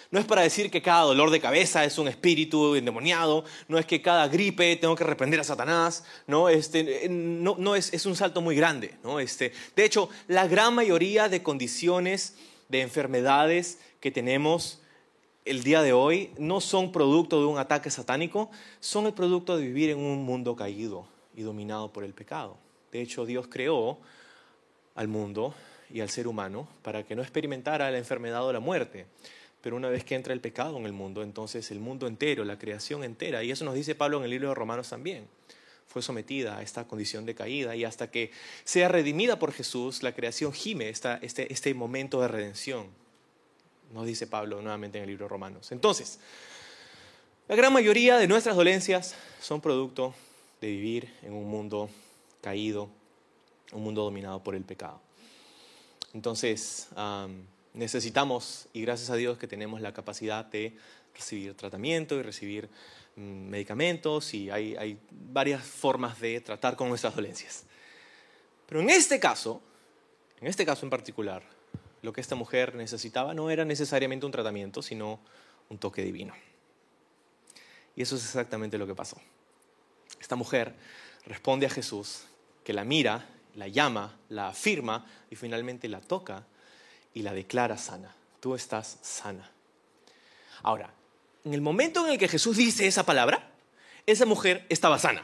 No 0.09 0.19
es 0.19 0.25
para 0.25 0.41
decir 0.41 0.71
que 0.71 0.81
cada 0.81 1.01
dolor 1.01 1.31
de 1.31 1.41
cabeza 1.41 1.83
es 1.83 1.97
un 1.97 2.07
espíritu 2.07 2.75
endemoniado, 2.75 3.43
no 3.67 3.77
es 3.77 3.85
que 3.85 4.01
cada 4.01 4.27
gripe 4.29 4.77
tengo 4.77 4.95
que 4.95 5.03
reprender 5.03 5.41
a 5.41 5.43
Satanás, 5.43 6.05
no, 6.27 6.47
este, 6.47 7.07
no, 7.09 7.75
es, 7.75 7.93
es, 7.93 8.05
un 8.05 8.15
salto 8.15 8.39
muy 8.39 8.55
grande. 8.55 8.95
¿no? 9.03 9.19
Este, 9.19 9.51
de 9.75 9.83
hecho, 9.83 10.09
la 10.27 10.47
gran 10.47 10.73
mayoría 10.75 11.27
de 11.27 11.43
condiciones, 11.43 12.35
de 12.69 12.81
enfermedades 12.81 13.79
que 13.99 14.11
tenemos 14.11 14.81
el 15.47 15.63
día 15.63 15.81
de 15.81 15.93
hoy 15.93 16.31
no 16.37 16.59
son 16.59 16.91
producto 16.91 17.39
de 17.39 17.45
un 17.45 17.57
ataque 17.57 17.89
satánico, 17.89 18.51
son 18.79 19.05
el 19.05 19.13
producto 19.13 19.55
de 19.55 19.65
vivir 19.65 19.89
en 19.89 19.99
un 19.99 20.25
mundo 20.25 20.55
caído 20.55 21.07
y 21.35 21.41
dominado 21.41 21.93
por 21.93 22.03
el 22.03 22.13
pecado. 22.13 22.57
De 22.91 23.01
hecho, 23.01 23.25
Dios 23.25 23.47
creó 23.49 23.97
al 24.95 25.07
mundo 25.07 25.53
y 25.89 26.01
al 26.01 26.09
ser 26.09 26.27
humano 26.27 26.67
para 26.81 27.03
que 27.03 27.15
no 27.15 27.21
experimentara 27.21 27.89
la 27.91 27.97
enfermedad 27.97 28.45
o 28.45 28.51
la 28.51 28.59
muerte. 28.59 29.05
Pero 29.61 29.75
una 29.75 29.89
vez 29.89 30.03
que 30.03 30.15
entra 30.15 30.33
el 30.33 30.41
pecado 30.41 30.77
en 30.77 30.85
el 30.85 30.93
mundo, 30.93 31.23
entonces 31.23 31.71
el 31.71 31.79
mundo 31.79 32.07
entero, 32.07 32.43
la 32.43 32.59
creación 32.59 33.03
entera, 33.03 33.43
y 33.43 33.51
eso 33.51 33.65
nos 33.65 33.73
dice 33.73 33.95
Pablo 33.95 34.17
en 34.17 34.25
el 34.25 34.29
libro 34.29 34.49
de 34.49 34.55
Romanos 34.55 34.89
también, 34.89 35.27
fue 35.87 36.01
sometida 36.01 36.57
a 36.57 36.61
esta 36.61 36.87
condición 36.87 37.25
de 37.25 37.33
caída 37.33 37.75
y 37.75 37.85
hasta 37.85 38.11
que 38.11 38.31
sea 38.63 38.87
redimida 38.87 39.39
por 39.39 39.53
Jesús, 39.53 40.03
la 40.03 40.13
creación 40.13 40.53
gime 40.53 40.89
este, 40.89 41.51
este 41.51 41.73
momento 41.73 42.21
de 42.21 42.27
redención. 42.27 42.87
Nos 43.93 44.05
dice 44.05 44.27
Pablo 44.27 44.61
nuevamente 44.61 44.97
en 44.97 45.05
el 45.05 45.09
libro 45.09 45.25
de 45.25 45.29
Romanos. 45.29 45.71
Entonces, 45.71 46.19
la 47.47 47.55
gran 47.55 47.71
mayoría 47.71 48.17
de 48.17 48.27
nuestras 48.27 48.57
dolencias 48.57 49.15
son 49.41 49.61
producto 49.61 50.13
de 50.59 50.67
vivir 50.67 51.13
en 51.23 51.33
un 51.33 51.49
mundo 51.49 51.89
caído, 52.41 52.89
un 53.71 53.83
mundo 53.83 54.03
dominado 54.03 54.43
por 54.43 54.55
el 54.55 54.63
pecado. 54.63 54.99
Entonces, 56.13 56.89
necesitamos, 57.73 58.67
y 58.73 58.81
gracias 58.81 59.09
a 59.09 59.15
Dios 59.15 59.37
que 59.37 59.47
tenemos 59.47 59.79
la 59.79 59.93
capacidad 59.93 60.45
de 60.45 60.75
recibir 61.13 61.55
tratamiento 61.55 62.15
y 62.15 62.21
recibir 62.21 62.69
medicamentos, 63.17 64.33
y 64.33 64.49
hay, 64.49 64.75
hay 64.75 64.99
varias 65.11 65.63
formas 65.63 66.19
de 66.19 66.39
tratar 66.41 66.75
con 66.75 66.89
nuestras 66.89 67.15
dolencias. 67.15 67.65
Pero 68.67 68.81
en 68.81 68.89
este 68.89 69.19
caso, 69.19 69.61
en 70.39 70.47
este 70.47 70.65
caso 70.65 70.85
en 70.85 70.89
particular, 70.89 71.43
lo 72.01 72.13
que 72.13 72.21
esta 72.21 72.35
mujer 72.35 72.75
necesitaba 72.75 73.33
no 73.33 73.49
era 73.49 73.65
necesariamente 73.65 74.25
un 74.25 74.31
tratamiento, 74.31 74.81
sino 74.81 75.19
un 75.69 75.77
toque 75.77 76.03
divino. 76.03 76.33
Y 77.95 78.03
eso 78.03 78.15
es 78.15 78.23
exactamente 78.23 78.77
lo 78.77 78.85
que 78.85 78.93
pasó. 78.93 79.17
Esta 80.21 80.35
mujer 80.35 80.75
responde 81.25 81.65
a 81.65 81.69
Jesús, 81.69 82.25
que 82.63 82.73
la 82.73 82.83
mira, 82.83 83.27
la 83.55 83.67
llama, 83.67 84.15
la 84.29 84.49
afirma 84.49 85.05
y 85.31 85.35
finalmente 85.35 85.87
la 85.87 85.99
toca 85.99 86.45
y 87.13 87.23
la 87.23 87.33
declara 87.33 87.77
sana. 87.77 88.15
Tú 88.39 88.53
estás 88.53 88.99
sana. 89.01 89.49
Ahora, 90.61 90.93
en 91.47 91.53
el 91.53 91.61
momento 91.61 92.05
en 92.05 92.11
el 92.11 92.17
que 92.17 92.27
Jesús 92.27 92.57
dice 92.57 92.87
esa 92.87 93.05
palabra, 93.05 93.49
esa 94.05 94.25
mujer 94.25 94.65
estaba 94.67 94.99
sana. 94.99 95.23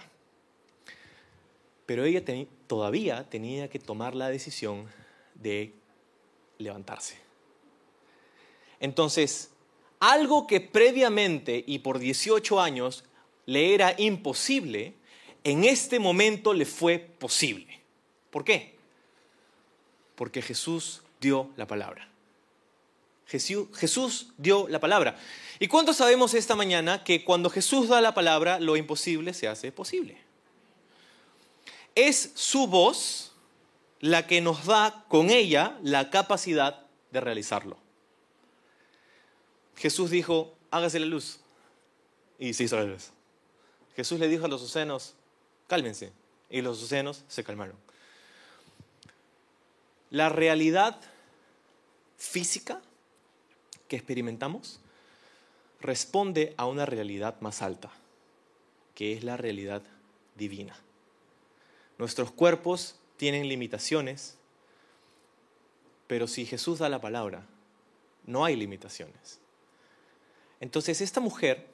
Pero 1.86 2.06
ella 2.06 2.24
todavía 2.66 3.30
tenía 3.30 3.70
que 3.70 3.78
tomar 3.78 4.16
la 4.16 4.30
decisión 4.30 4.88
de 5.36 5.74
levantarse. 6.60 7.18
Entonces, 8.80 9.52
algo 10.00 10.48
que 10.48 10.62
previamente 10.62 11.62
y 11.68 11.80
por 11.80 12.00
18 12.00 12.62
años 12.62 13.04
le 13.46 13.74
era 13.74 13.94
imposible, 13.98 14.94
en 15.44 15.66
este 15.66 16.00
momento 16.00 16.54
le 16.54 16.66
fue 16.66 17.00
posible. 17.00 17.82
¿Por 18.32 18.46
qué? 18.46 18.78
Porque 20.16 20.42
Jesús 20.42 21.04
dio 21.20 21.50
la 21.58 21.68
palabra. 21.68 22.13
Jesús, 23.28 24.28
dio 24.38 24.68
la 24.68 24.80
palabra. 24.80 25.18
¿Y 25.60 25.68
cuánto 25.68 25.94
sabemos 25.94 26.34
esta 26.34 26.56
mañana 26.56 27.04
que 27.04 27.24
cuando 27.24 27.50
Jesús 27.50 27.88
da 27.88 28.02
la 28.02 28.14
palabra, 28.14 28.60
lo 28.60 28.78
imposible 28.78 29.34
se 29.34 29.48
hace 29.48 29.72
posible? 29.72 30.18
Es 31.96 32.32
su 32.36 32.68
voz 32.68 33.32
la 34.00 34.28
que 34.28 34.42
nos 34.42 34.66
da 34.66 35.06
con 35.08 35.30
ella 35.30 35.78
la 35.82 36.10
capacidad 36.10 36.86
de 37.12 37.22
realizarlo. 37.22 37.78
Jesús 39.76 40.10
dijo, 40.12 40.56
hágase 40.72 41.00
la 41.00 41.06
luz. 41.06 41.40
Y 42.38 42.54
se 42.54 42.66
hizo 42.66 42.76
la 42.78 42.84
luz. 42.84 43.12
Jesús 43.96 44.20
le 44.20 44.28
dijo 44.28 44.46
a 44.46 44.50
los 44.50 44.62
océanos, 44.62 45.14
cálmense. 45.68 46.12
Y 46.50 46.62
los 46.62 46.84
océanos 46.84 47.24
se 47.28 47.44
calmaron. 47.44 47.76
La 50.10 50.30
realidad 50.30 51.00
física 52.18 52.82
que 53.94 53.98
experimentamos 53.98 54.80
responde 55.80 56.56
a 56.58 56.66
una 56.66 56.84
realidad 56.84 57.40
más 57.42 57.62
alta, 57.62 57.92
que 58.96 59.14
es 59.14 59.24
la 59.24 59.38
realidad 59.38 59.84
divina. 60.36 60.76
Nuestros 62.00 62.32
cuerpos 62.32 62.96
tienen 63.18 63.48
limitaciones, 63.48 64.40
pero 66.08 66.26
si 66.26 66.48
Jesús 66.48 66.80
da 66.80 66.90
la 66.90 67.02
palabra, 67.02 67.46
no 68.26 68.44
hay 68.44 68.56
limitaciones. 68.56 69.40
Entonces 70.60 71.00
esta 71.00 71.20
mujer 71.20 71.68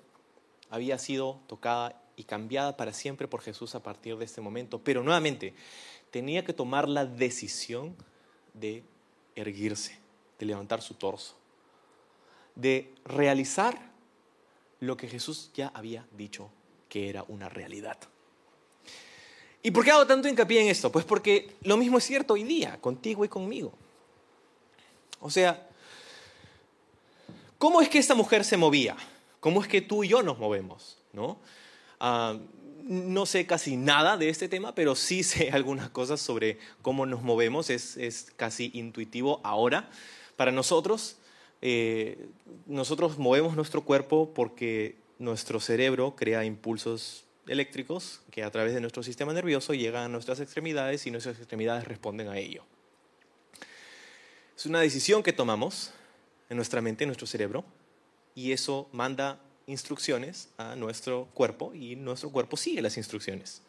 había 0.69 0.97
sido 0.97 1.39
tocada 1.47 2.03
y 2.17 2.25
cambiada 2.25 2.75
para 2.75 2.91
siempre 2.91 3.29
por 3.29 3.39
Jesús 3.39 3.75
a 3.75 3.81
partir 3.81 4.17
de 4.17 4.25
este 4.25 4.41
momento, 4.41 4.81
pero 4.83 5.03
nuevamente 5.03 5.53
tenía 6.11 6.43
que 6.43 6.51
tomar 6.51 6.89
la 6.89 7.05
decisión 7.05 7.95
de 8.53 8.83
erguirse, 9.35 9.97
de 10.37 10.47
levantar 10.47 10.81
su 10.81 10.95
torso, 10.95 11.38
de 12.59 12.93
realizar 13.05 13.89
lo 14.79 14.97
que 14.97 15.07
Jesús 15.07 15.51
ya 15.53 15.71
había 15.73 16.05
dicho 16.11 16.49
que 16.87 17.09
era 17.09 17.23
una 17.27 17.49
realidad. 17.49 17.97
¿Y 19.61 19.71
por 19.71 19.83
qué 19.83 19.91
hago 19.91 20.07
tanto 20.07 20.27
hincapié 20.27 20.61
en 20.61 20.67
esto? 20.69 20.91
Pues 20.91 21.05
porque 21.05 21.55
lo 21.63 21.77
mismo 21.77 21.97
es 21.97 22.03
cierto 22.05 22.33
hoy 22.33 22.43
día, 22.43 22.79
contigo 22.79 23.25
y 23.25 23.27
conmigo. 23.27 23.73
O 25.19 25.29
sea, 25.29 25.67
¿cómo 27.57 27.81
es 27.81 27.89
que 27.89 27.99
esta 27.99 28.15
mujer 28.15 28.45
se 28.45 28.55
movía? 28.55 28.95
¿Cómo 29.39 29.61
es 29.61 29.67
que 29.67 29.81
tú 29.81 30.03
y 30.03 30.09
yo 30.09 30.23
nos 30.23 30.39
movemos? 30.39 30.97
¿No? 31.11 31.39
Ah, 31.99 32.37
sé 33.25 33.45
casi 33.45 33.75
nada 33.75 34.15
de 34.15 34.29
este 34.29 34.47
tema, 34.47 34.73
pero 34.73 34.95
sí 34.95 35.23
sé 35.23 35.51
algunas 35.51 35.89
cosas 35.89 36.21
sobre 36.21 36.57
cómo 36.81 37.05
nos 37.05 37.21
movemos. 37.21 37.69
Es 37.69 38.31
casi 38.37 38.71
intuitivo 38.73 39.41
ahora 39.43 39.89
para 40.37 40.53
nosotros. 40.53 41.18
Eh, 41.61 42.29
nosotros 42.65 43.17
movemos 43.17 43.55
nuestro 43.55 43.83
cuerpo 43.83 44.33
porque 44.33 44.95
nuestro 45.17 45.59
cerebro 45.59 46.15
crea 46.15 46.45
impulsos 46.45 47.25
eléctricos 47.47 48.21
que 48.31 48.43
a 48.43 48.51
través 48.51 48.73
de 48.73 48.81
nuestro 48.81 49.03
sistema 49.03 49.33
nervioso 49.33 49.73
llegan 49.73 50.03
a 50.03 50.07
nuestras 50.07 50.39
extremidades 50.39 51.05
y 51.07 51.11
nuestras 51.11 51.37
extremidades 51.37 51.85
responden 51.85 52.29
a 52.29 52.37
ello. 52.37 52.63
Es 54.55 54.65
una 54.65 54.81
decisión 54.81 55.23
que 55.23 55.33
tomamos 55.33 55.91
en 56.49 56.57
nuestra 56.57 56.81
mente, 56.81 57.03
en 57.03 57.09
nuestro 57.09 57.27
cerebro, 57.27 57.63
y 58.35 58.51
eso 58.51 58.89
manda 58.91 59.39
instrucciones 59.67 60.49
a 60.57 60.75
nuestro 60.75 61.27
cuerpo 61.33 61.73
y 61.73 61.95
nuestro 61.95 62.31
cuerpo 62.31 62.57
sigue 62.57 62.81
las 62.81 62.97
instrucciones. 62.97 63.61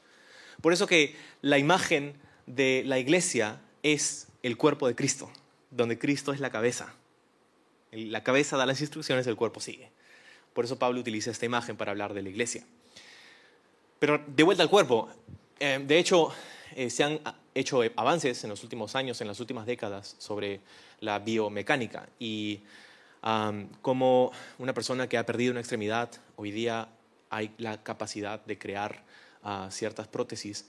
Por 0.60 0.72
eso 0.72 0.86
que 0.86 1.16
la 1.42 1.58
imagen 1.58 2.14
de 2.46 2.82
la 2.86 2.98
iglesia 2.98 3.60
es 3.82 4.28
el 4.42 4.56
cuerpo 4.56 4.86
de 4.88 4.94
Cristo, 4.94 5.30
donde 5.70 5.98
Cristo 5.98 6.32
es 6.32 6.40
la 6.40 6.50
cabeza. 6.50 6.94
La 7.92 8.22
cabeza 8.22 8.56
da 8.56 8.66
las 8.66 8.80
instrucciones, 8.80 9.26
el 9.26 9.36
cuerpo 9.36 9.60
sigue. 9.60 9.90
Por 10.52 10.64
eso 10.64 10.78
Pablo 10.78 11.00
utiliza 11.00 11.30
esta 11.30 11.46
imagen 11.46 11.76
para 11.76 11.92
hablar 11.92 12.14
de 12.14 12.22
la 12.22 12.28
iglesia. 12.28 12.64
Pero 13.98 14.22
de 14.26 14.42
vuelta 14.42 14.62
al 14.62 14.70
cuerpo, 14.70 15.08
eh, 15.58 15.82
de 15.84 15.98
hecho, 15.98 16.32
eh, 16.74 16.90
se 16.90 17.04
han 17.04 17.20
hecho 17.54 17.82
avances 17.96 18.42
en 18.44 18.50
los 18.50 18.62
últimos 18.62 18.94
años, 18.94 19.20
en 19.20 19.26
las 19.26 19.40
últimas 19.40 19.66
décadas, 19.66 20.16
sobre 20.18 20.60
la 21.00 21.18
biomecánica. 21.18 22.08
Y 22.18 22.60
como 23.82 24.32
una 24.58 24.72
persona 24.72 25.06
que 25.06 25.18
ha 25.18 25.26
perdido 25.26 25.50
una 25.50 25.60
extremidad, 25.60 26.10
hoy 26.36 26.50
día 26.50 26.88
hay 27.28 27.52
la 27.58 27.82
capacidad 27.82 28.44
de 28.44 28.58
crear 28.58 29.02
ah, 29.42 29.68
ciertas 29.70 30.08
prótesis 30.08 30.68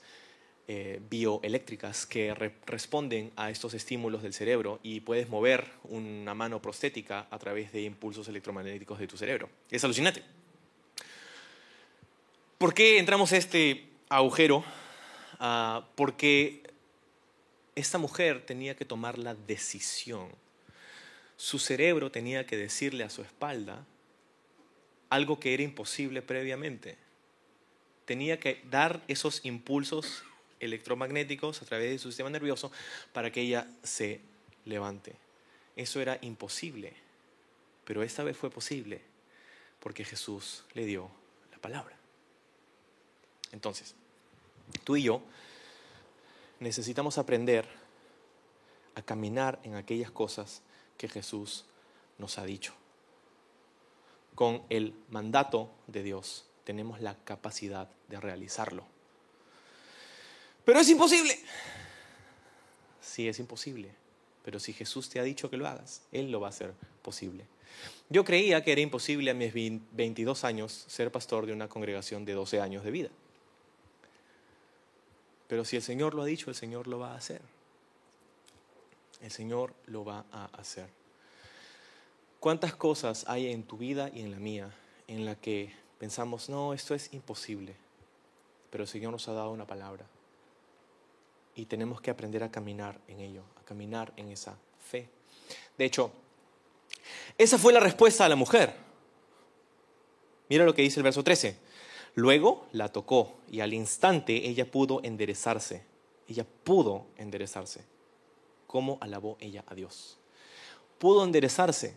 eh, 0.68 1.00
bioeléctricas 1.10 2.06
que 2.06 2.32
responden 2.66 3.32
a 3.34 3.50
estos 3.50 3.74
estímulos 3.74 4.22
del 4.22 4.32
cerebro 4.32 4.78
y 4.82 5.00
puedes 5.00 5.28
mover 5.28 5.66
una 5.82 6.34
mano 6.34 6.62
prostética 6.62 7.26
a 7.30 7.38
través 7.38 7.72
de 7.72 7.82
impulsos 7.82 8.28
electromagnéticos 8.28 8.98
de 8.98 9.08
tu 9.08 9.16
cerebro. 9.16 9.50
Es 9.70 9.82
alucinante. 9.82 10.22
¿Por 12.58 12.74
qué 12.74 12.98
entramos 12.98 13.32
a 13.32 13.38
este 13.38 13.88
agujero? 14.08 14.64
Ah, 15.40 15.88
porque 15.96 16.62
esta 17.74 17.98
mujer 17.98 18.46
tenía 18.46 18.76
que 18.76 18.84
tomar 18.84 19.18
la 19.18 19.34
decisión. 19.34 20.28
Su 21.36 21.58
cerebro 21.58 22.12
tenía 22.12 22.46
que 22.46 22.56
decirle 22.56 23.02
a 23.02 23.10
su 23.10 23.22
espalda 23.22 23.84
algo 25.10 25.40
que 25.40 25.54
era 25.54 25.64
imposible 25.64 26.22
previamente. 26.22 26.96
Tenía 28.04 28.38
que 28.38 28.62
dar 28.70 29.02
esos 29.08 29.44
impulsos 29.44 30.22
electromagnéticos 30.62 31.60
a 31.60 31.66
través 31.66 31.90
de 31.90 31.98
su 31.98 32.08
sistema 32.08 32.30
nervioso 32.30 32.72
para 33.12 33.30
que 33.30 33.42
ella 33.42 33.66
se 33.82 34.20
levante. 34.64 35.16
Eso 35.76 36.00
era 36.00 36.18
imposible, 36.22 36.94
pero 37.84 38.02
esta 38.02 38.22
vez 38.22 38.36
fue 38.36 38.50
posible 38.50 39.02
porque 39.80 40.04
Jesús 40.04 40.64
le 40.74 40.86
dio 40.86 41.10
la 41.50 41.58
palabra. 41.58 41.96
Entonces, 43.50 43.94
tú 44.84 44.96
y 44.96 45.02
yo 45.02 45.22
necesitamos 46.60 47.18
aprender 47.18 47.66
a 48.94 49.02
caminar 49.02 49.58
en 49.64 49.74
aquellas 49.74 50.10
cosas 50.10 50.62
que 50.96 51.08
Jesús 51.08 51.64
nos 52.18 52.38
ha 52.38 52.44
dicho. 52.44 52.72
Con 54.34 54.62
el 54.70 54.94
mandato 55.10 55.70
de 55.88 56.02
Dios 56.02 56.46
tenemos 56.64 57.00
la 57.00 57.16
capacidad 57.24 57.90
de 58.08 58.20
realizarlo. 58.20 58.91
Pero 60.64 60.80
es 60.80 60.88
imposible. 60.88 61.38
Sí, 63.00 63.28
es 63.28 63.38
imposible. 63.38 63.90
Pero 64.44 64.58
si 64.58 64.72
Jesús 64.72 65.08
te 65.08 65.20
ha 65.20 65.22
dicho 65.22 65.50
que 65.50 65.56
lo 65.56 65.66
hagas, 65.68 66.02
Él 66.12 66.30
lo 66.30 66.40
va 66.40 66.48
a 66.48 66.50
hacer 66.50 66.74
posible. 67.02 67.46
Yo 68.08 68.24
creía 68.24 68.62
que 68.62 68.72
era 68.72 68.80
imposible 68.80 69.30
a 69.30 69.34
mis 69.34 69.52
22 69.54 70.44
años 70.44 70.84
ser 70.88 71.10
pastor 71.10 71.46
de 71.46 71.52
una 71.52 71.68
congregación 71.68 72.24
de 72.24 72.34
12 72.34 72.60
años 72.60 72.84
de 72.84 72.90
vida. 72.90 73.08
Pero 75.48 75.64
si 75.64 75.76
el 75.76 75.82
Señor 75.82 76.14
lo 76.14 76.22
ha 76.22 76.26
dicho, 76.26 76.50
el 76.50 76.56
Señor 76.56 76.86
lo 76.86 76.98
va 76.98 77.12
a 77.12 77.16
hacer. 77.16 77.40
El 79.20 79.30
Señor 79.30 79.74
lo 79.86 80.04
va 80.04 80.24
a 80.32 80.46
hacer. 80.46 80.88
¿Cuántas 82.40 82.74
cosas 82.74 83.24
hay 83.28 83.52
en 83.52 83.62
tu 83.62 83.78
vida 83.78 84.10
y 84.12 84.20
en 84.20 84.32
la 84.32 84.38
mía 84.38 84.74
en 85.06 85.24
la 85.24 85.36
que 85.36 85.72
pensamos, 85.98 86.48
no, 86.48 86.74
esto 86.74 86.94
es 86.94 87.12
imposible? 87.12 87.76
Pero 88.70 88.84
el 88.84 88.88
Señor 88.88 89.12
nos 89.12 89.28
ha 89.28 89.32
dado 89.32 89.50
una 89.50 89.66
palabra 89.66 90.06
y 91.54 91.66
tenemos 91.66 92.00
que 92.00 92.10
aprender 92.10 92.42
a 92.42 92.50
caminar 92.50 93.00
en 93.08 93.20
ello, 93.20 93.44
a 93.60 93.64
caminar 93.64 94.12
en 94.16 94.30
esa 94.30 94.56
fe. 94.78 95.08
De 95.76 95.84
hecho, 95.84 96.12
esa 97.36 97.58
fue 97.58 97.72
la 97.72 97.80
respuesta 97.80 98.24
a 98.24 98.28
la 98.28 98.36
mujer. 98.36 98.74
Mira 100.48 100.64
lo 100.64 100.74
que 100.74 100.82
dice 100.82 101.00
el 101.00 101.04
verso 101.04 101.24
13. 101.24 101.56
Luego 102.14 102.66
la 102.72 102.88
tocó 102.88 103.34
y 103.50 103.60
al 103.60 103.72
instante 103.72 104.48
ella 104.48 104.70
pudo 104.70 105.00
enderezarse. 105.02 105.84
Ella 106.28 106.46
pudo 106.64 107.06
enderezarse. 107.16 107.84
¿Cómo 108.66 108.98
alabó 109.00 109.36
ella 109.40 109.64
a 109.66 109.74
Dios? 109.74 110.18
Pudo 110.98 111.24
enderezarse, 111.24 111.96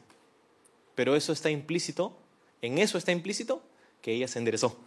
pero 0.95 1.15
eso 1.15 1.31
está 1.31 1.49
implícito, 1.49 2.17
en 2.61 2.79
eso 2.79 2.97
está 2.97 3.11
implícito 3.11 3.61
que 4.01 4.13
ella 4.13 4.27
se 4.27 4.39
enderezó. 4.39 4.77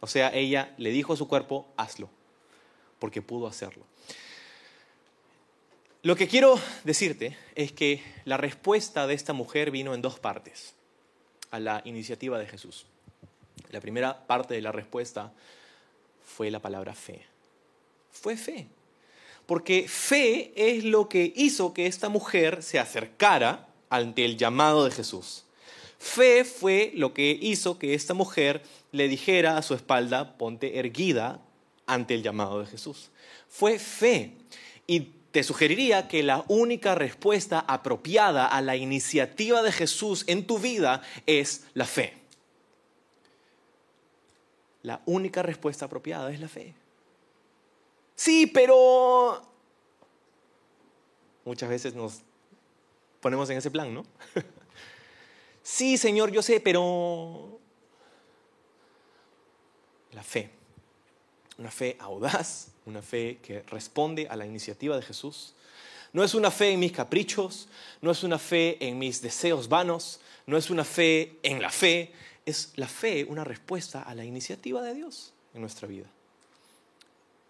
O 0.00 0.06
sea, 0.06 0.32
ella 0.32 0.74
le 0.78 0.90
dijo 0.90 1.12
a 1.12 1.16
su 1.16 1.26
cuerpo, 1.26 1.66
hazlo 1.76 2.08
porque 2.98 3.22
pudo 3.22 3.46
hacerlo. 3.46 3.84
Lo 6.02 6.16
que 6.16 6.28
quiero 6.28 6.60
decirte 6.84 7.36
es 7.54 7.72
que 7.72 8.02
la 8.24 8.36
respuesta 8.36 9.06
de 9.06 9.14
esta 9.14 9.32
mujer 9.32 9.70
vino 9.70 9.94
en 9.94 10.02
dos 10.02 10.18
partes 10.18 10.74
a 11.50 11.58
la 11.58 11.82
iniciativa 11.84 12.38
de 12.38 12.46
Jesús. 12.46 12.86
La 13.70 13.80
primera 13.80 14.26
parte 14.26 14.54
de 14.54 14.62
la 14.62 14.72
respuesta 14.72 15.32
fue 16.24 16.50
la 16.50 16.60
palabra 16.60 16.94
fe. 16.94 17.26
Fue 18.12 18.36
fe. 18.36 18.68
Porque 19.46 19.88
fe 19.88 20.52
es 20.54 20.84
lo 20.84 21.08
que 21.08 21.32
hizo 21.34 21.74
que 21.74 21.86
esta 21.86 22.08
mujer 22.08 22.62
se 22.62 22.78
acercara 22.78 23.66
ante 23.90 24.24
el 24.24 24.36
llamado 24.36 24.84
de 24.84 24.90
Jesús. 24.90 25.44
Fe 25.98 26.44
fue 26.44 26.92
lo 26.94 27.12
que 27.12 27.36
hizo 27.40 27.78
que 27.78 27.94
esta 27.94 28.14
mujer 28.14 28.62
le 28.92 29.08
dijera 29.08 29.56
a 29.56 29.62
su 29.62 29.74
espalda, 29.74 30.36
ponte 30.38 30.78
erguida, 30.78 31.40
ante 31.88 32.14
el 32.14 32.22
llamado 32.22 32.60
de 32.60 32.66
Jesús. 32.66 33.10
Fue 33.48 33.78
fe. 33.80 34.36
Y 34.86 35.00
te 35.32 35.42
sugeriría 35.42 36.06
que 36.08 36.22
la 36.22 36.44
única 36.48 36.94
respuesta 36.94 37.64
apropiada 37.66 38.46
a 38.46 38.62
la 38.62 38.76
iniciativa 38.76 39.62
de 39.62 39.72
Jesús 39.72 40.24
en 40.26 40.46
tu 40.46 40.58
vida 40.58 41.02
es 41.26 41.66
la 41.74 41.84
fe. 41.84 42.14
La 44.82 45.02
única 45.06 45.42
respuesta 45.42 45.86
apropiada 45.86 46.30
es 46.30 46.40
la 46.40 46.48
fe. 46.48 46.74
Sí, 48.14 48.46
pero 48.46 49.42
muchas 51.44 51.68
veces 51.68 51.94
nos 51.94 52.20
ponemos 53.20 53.50
en 53.50 53.58
ese 53.58 53.70
plan, 53.70 53.92
¿no? 53.92 54.04
sí, 55.62 55.98
Señor, 55.98 56.30
yo 56.30 56.42
sé, 56.42 56.60
pero 56.60 57.60
la 60.12 60.22
fe 60.22 60.57
una 61.58 61.70
fe 61.70 61.96
audaz, 62.00 62.68
una 62.86 63.02
fe 63.02 63.38
que 63.42 63.62
responde 63.62 64.26
a 64.28 64.36
la 64.36 64.46
iniciativa 64.46 64.96
de 64.96 65.02
Jesús. 65.02 65.54
No 66.12 66.24
es 66.24 66.34
una 66.34 66.50
fe 66.50 66.70
en 66.70 66.80
mis 66.80 66.92
caprichos, 66.92 67.68
no 68.00 68.10
es 68.10 68.22
una 68.22 68.38
fe 68.38 68.78
en 68.80 68.98
mis 68.98 69.20
deseos 69.20 69.68
vanos, 69.68 70.20
no 70.46 70.56
es 70.56 70.70
una 70.70 70.84
fe 70.84 71.38
en 71.42 71.60
la 71.60 71.70
fe, 71.70 72.12
es 72.46 72.72
la 72.76 72.88
fe 72.88 73.26
una 73.28 73.44
respuesta 73.44 74.02
a 74.02 74.14
la 74.14 74.24
iniciativa 74.24 74.80
de 74.82 74.94
Dios 74.94 75.34
en 75.52 75.60
nuestra 75.60 75.86
vida. 75.86 76.06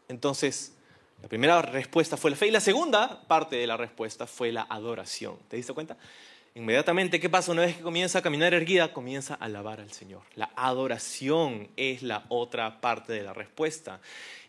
Entonces, 0.08 0.72
la 1.22 1.28
primera 1.28 1.60
respuesta 1.62 2.16
fue 2.16 2.30
la 2.30 2.36
fe 2.36 2.48
y 2.48 2.50
la 2.50 2.60
segunda 2.60 3.22
parte 3.28 3.56
de 3.56 3.66
la 3.66 3.76
respuesta 3.76 4.26
fue 4.26 4.50
la 4.50 4.66
adoración. 4.68 5.36
¿Te 5.48 5.56
diste 5.56 5.72
cuenta? 5.72 5.96
Inmediatamente, 6.54 7.20
¿qué 7.20 7.28
pasa? 7.28 7.52
Una 7.52 7.62
vez 7.62 7.76
que 7.76 7.82
comienza 7.82 8.18
a 8.18 8.22
caminar 8.22 8.52
erguida, 8.54 8.92
comienza 8.92 9.34
a 9.34 9.44
alabar 9.44 9.80
al 9.80 9.92
Señor. 9.92 10.22
La 10.34 10.50
adoración 10.56 11.68
es 11.76 12.02
la 12.02 12.24
otra 12.28 12.80
parte 12.80 13.12
de 13.12 13.22
la 13.22 13.32
respuesta 13.32 14.00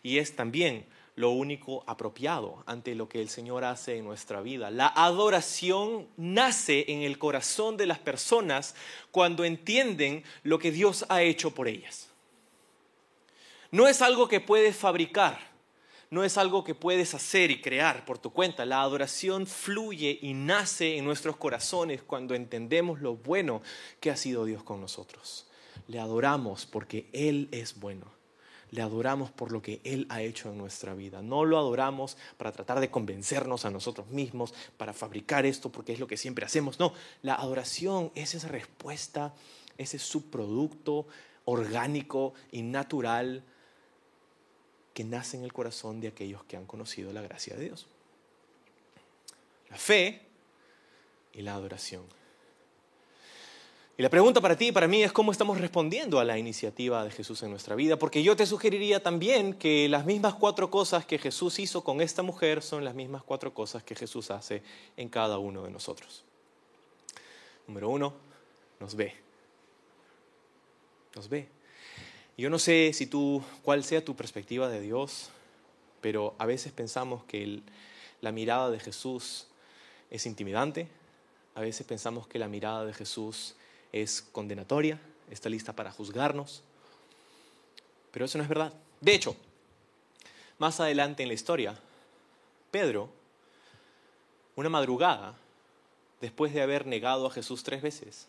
y 0.02 0.18
es 0.18 0.34
también 0.34 0.86
lo 1.14 1.30
único 1.30 1.84
apropiado 1.86 2.64
ante 2.66 2.94
lo 2.94 3.08
que 3.08 3.20
el 3.20 3.28
Señor 3.28 3.64
hace 3.64 3.98
en 3.98 4.04
nuestra 4.04 4.40
vida. 4.40 4.70
La 4.70 4.86
adoración 4.88 6.08
nace 6.16 6.86
en 6.88 7.02
el 7.02 7.18
corazón 7.18 7.76
de 7.76 7.86
las 7.86 7.98
personas 7.98 8.74
cuando 9.10 9.44
entienden 9.44 10.24
lo 10.42 10.58
que 10.58 10.72
Dios 10.72 11.04
ha 11.10 11.22
hecho 11.22 11.54
por 11.54 11.68
ellas. 11.68 12.08
No 13.70 13.86
es 13.86 14.02
algo 14.02 14.28
que 14.28 14.40
puedes 14.40 14.74
fabricar 14.74 15.49
no 16.10 16.24
es 16.24 16.36
algo 16.38 16.64
que 16.64 16.74
puedes 16.74 17.14
hacer 17.14 17.52
y 17.52 17.60
crear 17.60 18.04
por 18.04 18.18
tu 18.18 18.32
cuenta. 18.32 18.66
La 18.66 18.82
adoración 18.82 19.46
fluye 19.46 20.18
y 20.20 20.34
nace 20.34 20.96
en 20.96 21.04
nuestros 21.04 21.36
corazones 21.36 22.02
cuando 22.02 22.34
entendemos 22.34 23.00
lo 23.00 23.14
bueno 23.14 23.62
que 24.00 24.10
ha 24.10 24.16
sido 24.16 24.44
Dios 24.44 24.64
con 24.64 24.80
nosotros. 24.80 25.46
Le 25.86 26.00
adoramos 26.00 26.66
porque 26.66 27.08
Él 27.12 27.48
es 27.52 27.78
bueno. 27.78 28.06
Le 28.72 28.82
adoramos 28.82 29.30
por 29.30 29.52
lo 29.52 29.62
que 29.62 29.80
Él 29.84 30.06
ha 30.10 30.20
hecho 30.22 30.50
en 30.50 30.58
nuestra 30.58 30.94
vida. 30.94 31.22
No 31.22 31.44
lo 31.44 31.58
adoramos 31.58 32.16
para 32.36 32.50
tratar 32.50 32.80
de 32.80 32.90
convencernos 32.90 33.64
a 33.64 33.70
nosotros 33.70 34.08
mismos, 34.08 34.52
para 34.76 34.92
fabricar 34.92 35.46
esto 35.46 35.70
porque 35.70 35.92
es 35.92 36.00
lo 36.00 36.08
que 36.08 36.16
siempre 36.16 36.44
hacemos. 36.44 36.80
No, 36.80 36.92
la 37.22 37.34
adoración 37.36 38.10
es 38.16 38.34
esa 38.34 38.48
respuesta, 38.48 39.32
ese 39.78 40.00
subproducto 40.00 41.06
orgánico 41.44 42.34
y 42.50 42.62
natural 42.62 43.44
que 44.94 45.04
nace 45.04 45.36
en 45.36 45.44
el 45.44 45.52
corazón 45.52 46.00
de 46.00 46.08
aquellos 46.08 46.44
que 46.44 46.56
han 46.56 46.66
conocido 46.66 47.12
la 47.12 47.22
gracia 47.22 47.56
de 47.56 47.64
Dios. 47.64 47.86
La 49.70 49.76
fe 49.76 50.22
y 51.32 51.42
la 51.42 51.54
adoración. 51.54 52.02
Y 53.96 54.02
la 54.02 54.08
pregunta 54.08 54.40
para 54.40 54.56
ti 54.56 54.68
y 54.68 54.72
para 54.72 54.88
mí 54.88 55.02
es 55.02 55.12
cómo 55.12 55.30
estamos 55.30 55.60
respondiendo 55.60 56.20
a 56.20 56.24
la 56.24 56.38
iniciativa 56.38 57.04
de 57.04 57.10
Jesús 57.10 57.42
en 57.42 57.50
nuestra 57.50 57.74
vida, 57.74 57.98
porque 57.98 58.22
yo 58.22 58.34
te 58.34 58.46
sugeriría 58.46 59.02
también 59.02 59.52
que 59.52 59.90
las 59.90 60.06
mismas 60.06 60.34
cuatro 60.34 60.70
cosas 60.70 61.04
que 61.04 61.18
Jesús 61.18 61.58
hizo 61.58 61.84
con 61.84 62.00
esta 62.00 62.22
mujer 62.22 62.62
son 62.62 62.82
las 62.82 62.94
mismas 62.94 63.22
cuatro 63.22 63.52
cosas 63.52 63.82
que 63.82 63.94
Jesús 63.94 64.30
hace 64.30 64.62
en 64.96 65.10
cada 65.10 65.36
uno 65.36 65.62
de 65.64 65.70
nosotros. 65.70 66.24
Número 67.66 67.90
uno, 67.90 68.14
nos 68.80 68.96
ve. 68.96 69.14
Nos 71.14 71.28
ve. 71.28 71.59
Yo 72.40 72.48
no 72.48 72.58
sé 72.58 72.92
si 72.94 73.06
tú, 73.06 73.44
cuál 73.62 73.84
sea 73.84 74.02
tu 74.02 74.16
perspectiva 74.16 74.70
de 74.70 74.80
Dios, 74.80 75.28
pero 76.00 76.34
a 76.38 76.46
veces 76.46 76.72
pensamos 76.72 77.22
que 77.24 77.60
la 78.22 78.32
mirada 78.32 78.70
de 78.70 78.80
Jesús 78.80 79.46
es 80.08 80.24
intimidante, 80.24 80.88
a 81.54 81.60
veces 81.60 81.86
pensamos 81.86 82.26
que 82.26 82.38
la 82.38 82.48
mirada 82.48 82.86
de 82.86 82.94
Jesús 82.94 83.56
es 83.92 84.22
condenatoria, 84.22 84.98
está 85.30 85.50
lista 85.50 85.76
para 85.76 85.92
juzgarnos, 85.92 86.62
pero 88.10 88.24
eso 88.24 88.38
no 88.38 88.44
es 88.44 88.48
verdad. 88.48 88.72
De 89.02 89.14
hecho, 89.14 89.36
más 90.58 90.80
adelante 90.80 91.22
en 91.22 91.28
la 91.28 91.34
historia, 91.34 91.78
Pedro, 92.70 93.10
una 94.56 94.70
madrugada, 94.70 95.34
después 96.22 96.54
de 96.54 96.62
haber 96.62 96.86
negado 96.86 97.26
a 97.26 97.30
Jesús 97.30 97.62
tres 97.64 97.82
veces, 97.82 98.28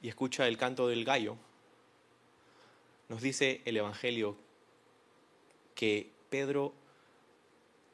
y 0.00 0.08
escucha 0.08 0.46
el 0.46 0.56
canto 0.56 0.86
del 0.86 1.04
gallo, 1.04 1.36
nos 3.10 3.20
dice 3.20 3.60
el 3.64 3.76
Evangelio 3.76 4.36
que 5.74 6.08
Pedro 6.30 6.72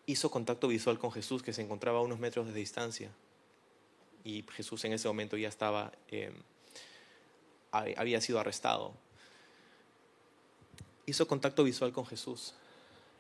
hizo 0.05 0.31
contacto 0.31 0.69
visual 0.69 0.99
con 0.99 1.11
Jesús, 1.11 1.43
que 1.43 1.55
se 1.55 1.63
encontraba 1.63 2.01
a 2.01 2.03
unos 2.03 2.19
metros 2.19 2.47
de 2.47 2.53
distancia. 2.53 3.11
Y 4.25 4.45
Jesús 4.53 4.85
en 4.85 4.93
ese 4.93 5.09
momento 5.09 5.39
ya 5.39 5.49
estaba, 5.49 5.91
eh, 6.09 6.35
había 7.73 8.21
sido 8.21 8.39
arrestado. 8.39 8.93
Hizo 11.07 11.27
contacto 11.27 11.65
visual 11.65 11.93
con 11.93 12.05
Jesús. 12.05 12.53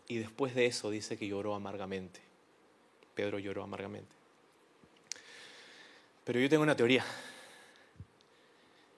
Y 0.06 0.18
después 0.18 0.54
de 0.54 0.66
eso 0.66 0.90
dice 0.90 1.16
que 1.16 1.26
lloró 1.26 1.54
amargamente. 1.54 2.20
Pedro 3.14 3.38
lloró 3.38 3.62
amargamente. 3.62 4.14
Pero 6.26 6.40
yo 6.40 6.50
tengo 6.50 6.62
una 6.62 6.76
teoría. 6.76 7.06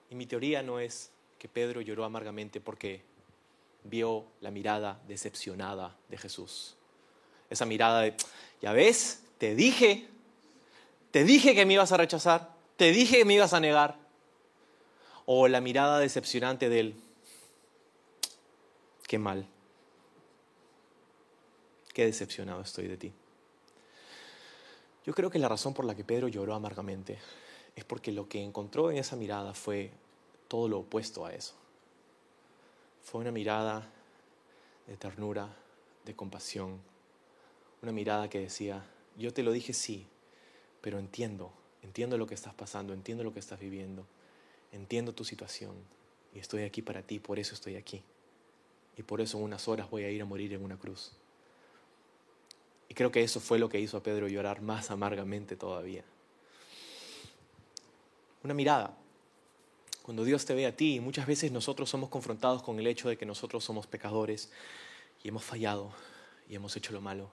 Y 0.09 0.15
mi 0.15 0.25
teoría 0.25 0.61
no 0.61 0.81
es 0.81 1.11
que 1.39 1.47
Pedro 1.47 1.81
lloró 1.81 2.03
amargamente 2.03 2.59
porque 2.61 3.01
vio 3.85 4.25
la 4.41 4.51
mirada 4.51 5.01
decepcionada 5.07 5.95
de 6.09 6.17
Jesús. 6.17 6.75
Esa 7.49 7.65
mirada 7.65 8.01
de, 8.01 8.15
ya 8.61 8.73
ves, 8.73 9.23
te 9.37 9.55
dije, 9.55 10.07
te 11.11 11.23
dije 11.23 11.55
que 11.55 11.65
me 11.65 11.73
ibas 11.73 11.91
a 11.91 11.97
rechazar, 11.97 12.53
te 12.75 12.91
dije 12.91 13.17
que 13.17 13.25
me 13.25 13.33
ibas 13.33 13.53
a 13.53 13.59
negar. 13.59 13.97
O 15.25 15.47
la 15.47 15.61
mirada 15.61 15.99
decepcionante 15.99 16.69
de 16.69 16.79
él, 16.79 16.95
qué 19.07 19.17
mal, 19.17 19.47
qué 21.93 22.05
decepcionado 22.05 22.61
estoy 22.61 22.87
de 22.87 22.97
ti. 22.97 23.13
Yo 25.05 25.13
creo 25.13 25.29
que 25.29 25.39
la 25.39 25.47
razón 25.47 25.73
por 25.73 25.85
la 25.85 25.95
que 25.95 26.03
Pedro 26.03 26.27
lloró 26.27 26.53
amargamente 26.53 27.17
es 27.75 27.85
porque 27.85 28.11
lo 28.11 28.27
que 28.27 28.43
encontró 28.43 28.91
en 28.91 28.97
esa 28.97 29.15
mirada 29.15 29.53
fue 29.53 29.91
todo 30.49 30.67
lo 30.67 30.79
opuesto 30.79 31.25
a 31.25 31.33
eso. 31.33 31.53
Fue 33.01 33.21
una 33.21 33.31
mirada 33.31 33.87
de 34.87 34.97
ternura, 34.97 35.47
de 36.03 36.15
compasión, 36.15 36.81
una 37.81 37.93
mirada 37.93 38.29
que 38.29 38.39
decía, 38.39 38.85
yo 39.17 39.31
te 39.33 39.43
lo 39.43 39.53
dije 39.53 39.71
sí, 39.71 40.05
pero 40.81 40.99
entiendo, 40.99 41.53
entiendo 41.81 42.17
lo 42.17 42.27
que 42.27 42.33
estás 42.33 42.53
pasando, 42.53 42.93
entiendo 42.93 43.23
lo 43.23 43.33
que 43.33 43.39
estás 43.39 43.59
viviendo, 43.59 44.05
entiendo 44.73 45.13
tu 45.13 45.23
situación 45.23 45.75
y 46.33 46.39
estoy 46.39 46.63
aquí 46.63 46.81
para 46.81 47.03
ti, 47.03 47.19
por 47.19 47.39
eso 47.39 47.53
estoy 47.53 47.75
aquí. 47.75 48.03
Y 48.97 49.03
por 49.03 49.21
eso 49.21 49.37
en 49.37 49.43
unas 49.43 49.67
horas 49.67 49.89
voy 49.89 50.03
a 50.03 50.09
ir 50.09 50.21
a 50.21 50.25
morir 50.25 50.53
en 50.53 50.63
una 50.63 50.77
cruz. 50.77 51.13
Y 52.89 52.95
creo 52.95 53.11
que 53.11 53.23
eso 53.23 53.39
fue 53.39 53.59
lo 53.59 53.69
que 53.69 53.79
hizo 53.79 53.97
a 53.97 54.03
Pedro 54.03 54.27
llorar 54.27 54.61
más 54.61 54.91
amargamente 54.91 55.55
todavía. 55.55 56.03
Una 58.43 58.53
mirada. 58.53 58.97
Cuando 60.09 60.23
Dios 60.23 60.43
te 60.43 60.55
ve 60.55 60.65
a 60.65 60.75
ti, 60.75 60.99
muchas 60.99 61.27
veces 61.27 61.51
nosotros 61.51 61.87
somos 61.87 62.09
confrontados 62.09 62.63
con 62.63 62.79
el 62.79 62.87
hecho 62.87 63.09
de 63.09 63.15
que 63.15 63.27
nosotros 63.27 63.63
somos 63.63 63.85
pecadores 63.85 64.49
y 65.21 65.27
hemos 65.27 65.43
fallado 65.43 65.91
y 66.49 66.55
hemos 66.55 66.75
hecho 66.75 66.93
lo 66.93 66.99
malo 66.99 67.29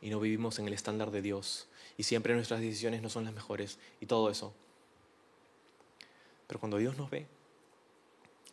y 0.00 0.08
no 0.08 0.18
vivimos 0.20 0.58
en 0.58 0.66
el 0.66 0.72
estándar 0.72 1.10
de 1.10 1.20
Dios 1.20 1.68
y 1.98 2.04
siempre 2.04 2.32
nuestras 2.32 2.60
decisiones 2.60 3.02
no 3.02 3.10
son 3.10 3.26
las 3.26 3.34
mejores 3.34 3.78
y 4.00 4.06
todo 4.06 4.30
eso. 4.30 4.54
Pero 6.46 6.60
cuando 6.60 6.78
Dios 6.78 6.96
nos 6.96 7.10
ve 7.10 7.26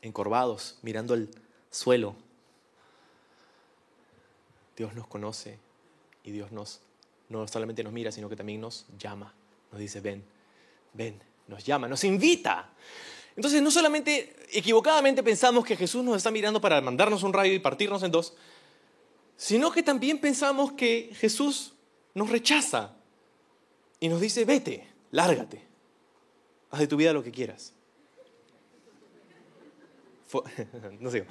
encorvados, 0.01 0.78
mirando 0.82 1.13
el 1.13 1.30
suelo, 1.69 2.13
Dios 4.76 4.93
nos 4.95 5.07
conoce 5.07 5.59
y 6.26 6.32
Dios 6.32 6.51
nos 6.51 6.82
no 7.30 7.47
solamente 7.47 7.86
nos 7.86 7.93
mira, 7.93 8.11
sino 8.11 8.28
que 8.28 8.36
también 8.36 8.59
nos 8.59 8.86
llama, 8.99 9.34
nos 9.72 9.80
dice, 9.80 10.01
ven, 10.01 10.26
ven, 10.91 11.17
nos 11.47 11.63
llama, 11.63 11.88
nos 11.88 12.03
invita. 12.03 12.69
Entonces 13.36 13.62
no 13.62 13.72
solamente 13.72 14.36
equivocadamente 14.52 15.24
pensamos 15.24 15.66
que 15.66 15.76
Jesús 15.76 16.04
nos 16.04 16.18
está 16.18 16.32
mirando 16.32 16.60
para 16.60 16.82
mandarnos 16.82 17.24
un 17.24 17.34
rayo 17.34 17.54
y 17.54 17.60
partirnos 17.60 18.04
en 18.04 18.12
dos, 18.12 18.34
sino 19.38 19.72
que 19.72 19.84
también 19.84 20.20
pensamos 20.20 20.74
que 20.74 21.12
Jesús 21.16 21.74
nos 22.14 22.30
rechaza 22.30 22.94
y 24.00 24.10
nos 24.10 24.20
dice, 24.22 24.46
vete, 24.46 24.88
lárgate, 25.12 25.66
haz 26.70 26.80
de 26.80 26.88
tu 26.88 26.98
vida 26.98 27.14
lo 27.14 27.24
que 27.24 27.32
quieras. 27.32 27.74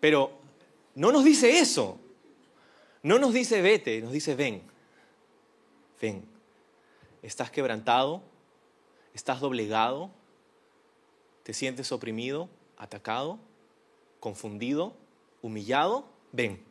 Pero 0.00 0.32
no 0.94 1.12
nos 1.12 1.24
dice 1.24 1.58
eso. 1.58 1.98
No 3.02 3.18
nos 3.18 3.32
dice 3.32 3.62
vete, 3.62 4.00
nos 4.00 4.12
dice 4.12 4.34
ven. 4.34 4.62
Ven. 6.00 6.24
Estás 7.22 7.50
quebrantado, 7.50 8.22
estás 9.14 9.40
doblegado, 9.40 10.10
te 11.42 11.54
sientes 11.54 11.92
oprimido, 11.92 12.48
atacado 12.76 13.38
confundido, 14.20 14.94
humillado, 15.42 16.06
ven, 16.30 16.62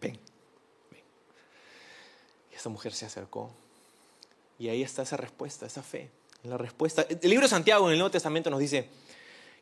ven, 0.00 0.18
ven. 0.90 1.02
Y 2.50 2.56
esta 2.56 2.70
mujer 2.70 2.92
se 2.92 3.06
acercó. 3.06 3.52
Y 4.58 4.68
ahí 4.68 4.82
está 4.82 5.02
esa 5.02 5.16
respuesta, 5.16 5.66
esa 5.66 5.82
fe. 5.82 6.10
La 6.42 6.58
respuesta. 6.58 7.02
El 7.02 7.30
libro 7.30 7.44
de 7.44 7.50
Santiago 7.50 7.86
en 7.86 7.92
el 7.92 7.98
Nuevo 7.98 8.10
Testamento 8.10 8.50
nos 8.50 8.58
dice 8.58 8.88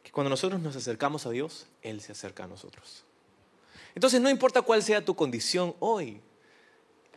que 0.02 0.10
cuando 0.10 0.30
nosotros 0.30 0.60
nos 0.60 0.74
acercamos 0.74 1.26
a 1.26 1.30
Dios, 1.30 1.66
Él 1.82 2.00
se 2.00 2.12
acerca 2.12 2.44
a 2.44 2.46
nosotros. 2.46 3.04
Entonces 3.94 4.20
no 4.20 4.30
importa 4.30 4.62
cuál 4.62 4.82
sea 4.82 5.04
tu 5.04 5.14
condición 5.14 5.76
hoy, 5.80 6.20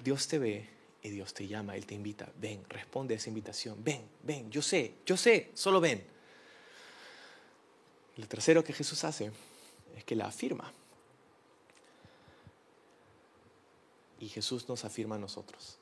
Dios 0.03 0.27
te 0.27 0.39
ve 0.39 0.69
y 1.05 1.11
Dios 1.11 1.33
te 1.33 1.47
llama, 1.47 1.75
Él 1.75 1.85
te 1.85 1.93
invita, 1.93 2.27
ven, 2.39 2.63
responde 2.67 3.13
a 3.13 3.17
esa 3.17 3.29
invitación, 3.29 3.83
ven, 3.83 4.09
ven, 4.23 4.49
yo 4.49 4.61
sé, 4.61 4.95
yo 5.05 5.15
sé, 5.15 5.51
solo 5.53 5.79
ven. 5.79 6.03
Lo 8.17 8.27
tercero 8.27 8.63
que 8.63 8.73
Jesús 8.73 9.03
hace 9.03 9.31
es 9.95 10.03
que 10.03 10.15
la 10.15 10.25
afirma. 10.25 10.73
Y 14.19 14.29
Jesús 14.29 14.67
nos 14.67 14.83
afirma 14.83 15.15
a 15.15 15.19
nosotros. 15.19 15.77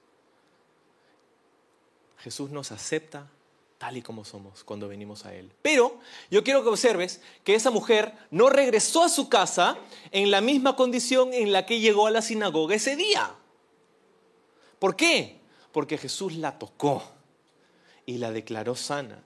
Jesús 2.18 2.50
nos 2.50 2.72
acepta 2.72 3.30
tal 3.78 3.96
y 3.96 4.02
como 4.02 4.26
somos 4.26 4.64
cuando 4.64 4.90
venimos 4.90 5.26
a 5.26 5.34
Él. 5.34 5.52
Pero 5.62 6.00
yo 6.32 6.44
quiero 6.44 6.64
que 6.64 6.70
observes 6.70 7.22
que 7.46 7.56
esa 7.56 7.72
mujer 7.72 8.14
no 8.30 8.50
regresó 8.50 9.04
a 9.04 9.10
su 9.10 9.30
casa 9.30 9.78
en 10.12 10.32
la 10.32 10.42
misma 10.42 10.76
condición 10.76 11.34
en 11.34 11.54
la 11.54 11.66
que 11.66 11.80
llegó 11.80 12.08
a 12.08 12.12
la 12.12 12.22
sinagoga 12.22 12.76
ese 12.76 12.98
día. 12.98 13.38
¿Por 14.84 14.98
qué? 14.98 15.38
Porque 15.72 15.98
Jesús 15.98 16.36
la 16.36 16.60
tocó 16.60 17.02
y 18.06 18.18
la 18.18 18.34
declaró 18.34 18.76
sana. 18.76 19.24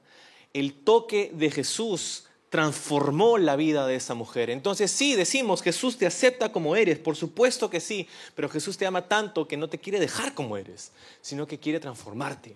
El 0.54 0.76
toque 0.76 1.32
de 1.34 1.50
Jesús 1.50 2.26
transformó 2.52 3.40
la 3.40 3.56
vida 3.56 3.88
de 3.88 3.96
esa 3.96 4.14
mujer. 4.14 4.52
Entonces 4.52 4.92
sí, 4.92 5.16
decimos, 5.16 5.64
Jesús 5.64 5.98
te 5.98 6.06
acepta 6.06 6.52
como 6.52 6.76
eres, 6.76 7.00
por 7.00 7.16
supuesto 7.16 7.72
que 7.72 7.80
sí, 7.80 8.08
pero 8.36 8.50
Jesús 8.50 8.78
te 8.78 8.86
ama 8.86 9.08
tanto 9.08 9.48
que 9.48 9.58
no 9.58 9.68
te 9.68 9.80
quiere 9.80 10.00
dejar 10.00 10.36
como 10.36 10.58
eres, 10.58 10.92
sino 11.24 11.48
que 11.48 11.58
quiere 11.58 11.80
transformarte, 11.80 12.56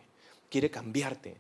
quiere 0.52 0.70
cambiarte, 0.70 1.38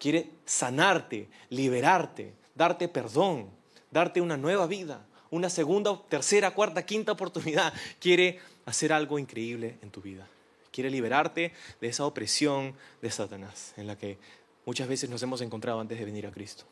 quiere 0.00 0.30
sanarte, 0.44 1.28
liberarte, 1.48 2.32
darte 2.56 2.88
perdón, 2.88 3.50
darte 3.92 4.20
una 4.20 4.36
nueva 4.36 4.66
vida, 4.66 5.06
una 5.30 5.48
segunda, 5.48 5.96
tercera, 6.08 6.50
cuarta, 6.50 6.84
quinta 6.84 7.12
oportunidad. 7.12 7.72
Quiere 8.00 8.40
hacer 8.66 8.92
algo 8.92 9.20
increíble 9.20 9.78
en 9.80 9.90
tu 9.92 10.00
vida. 10.00 10.26
Quiere 10.74 10.90
liberarte 10.90 11.52
de 11.80 11.86
esa 11.86 12.04
opresión 12.04 12.74
de 13.00 13.10
Satanás 13.10 13.72
en 13.76 13.86
la 13.86 13.96
que 13.96 14.18
muchas 14.66 14.88
veces 14.88 15.08
nos 15.08 15.22
hemos 15.22 15.40
encontrado 15.40 15.78
antes 15.78 15.98
de 15.98 16.04
venir 16.04 16.26
a 16.26 16.32
Cristo 16.32 16.64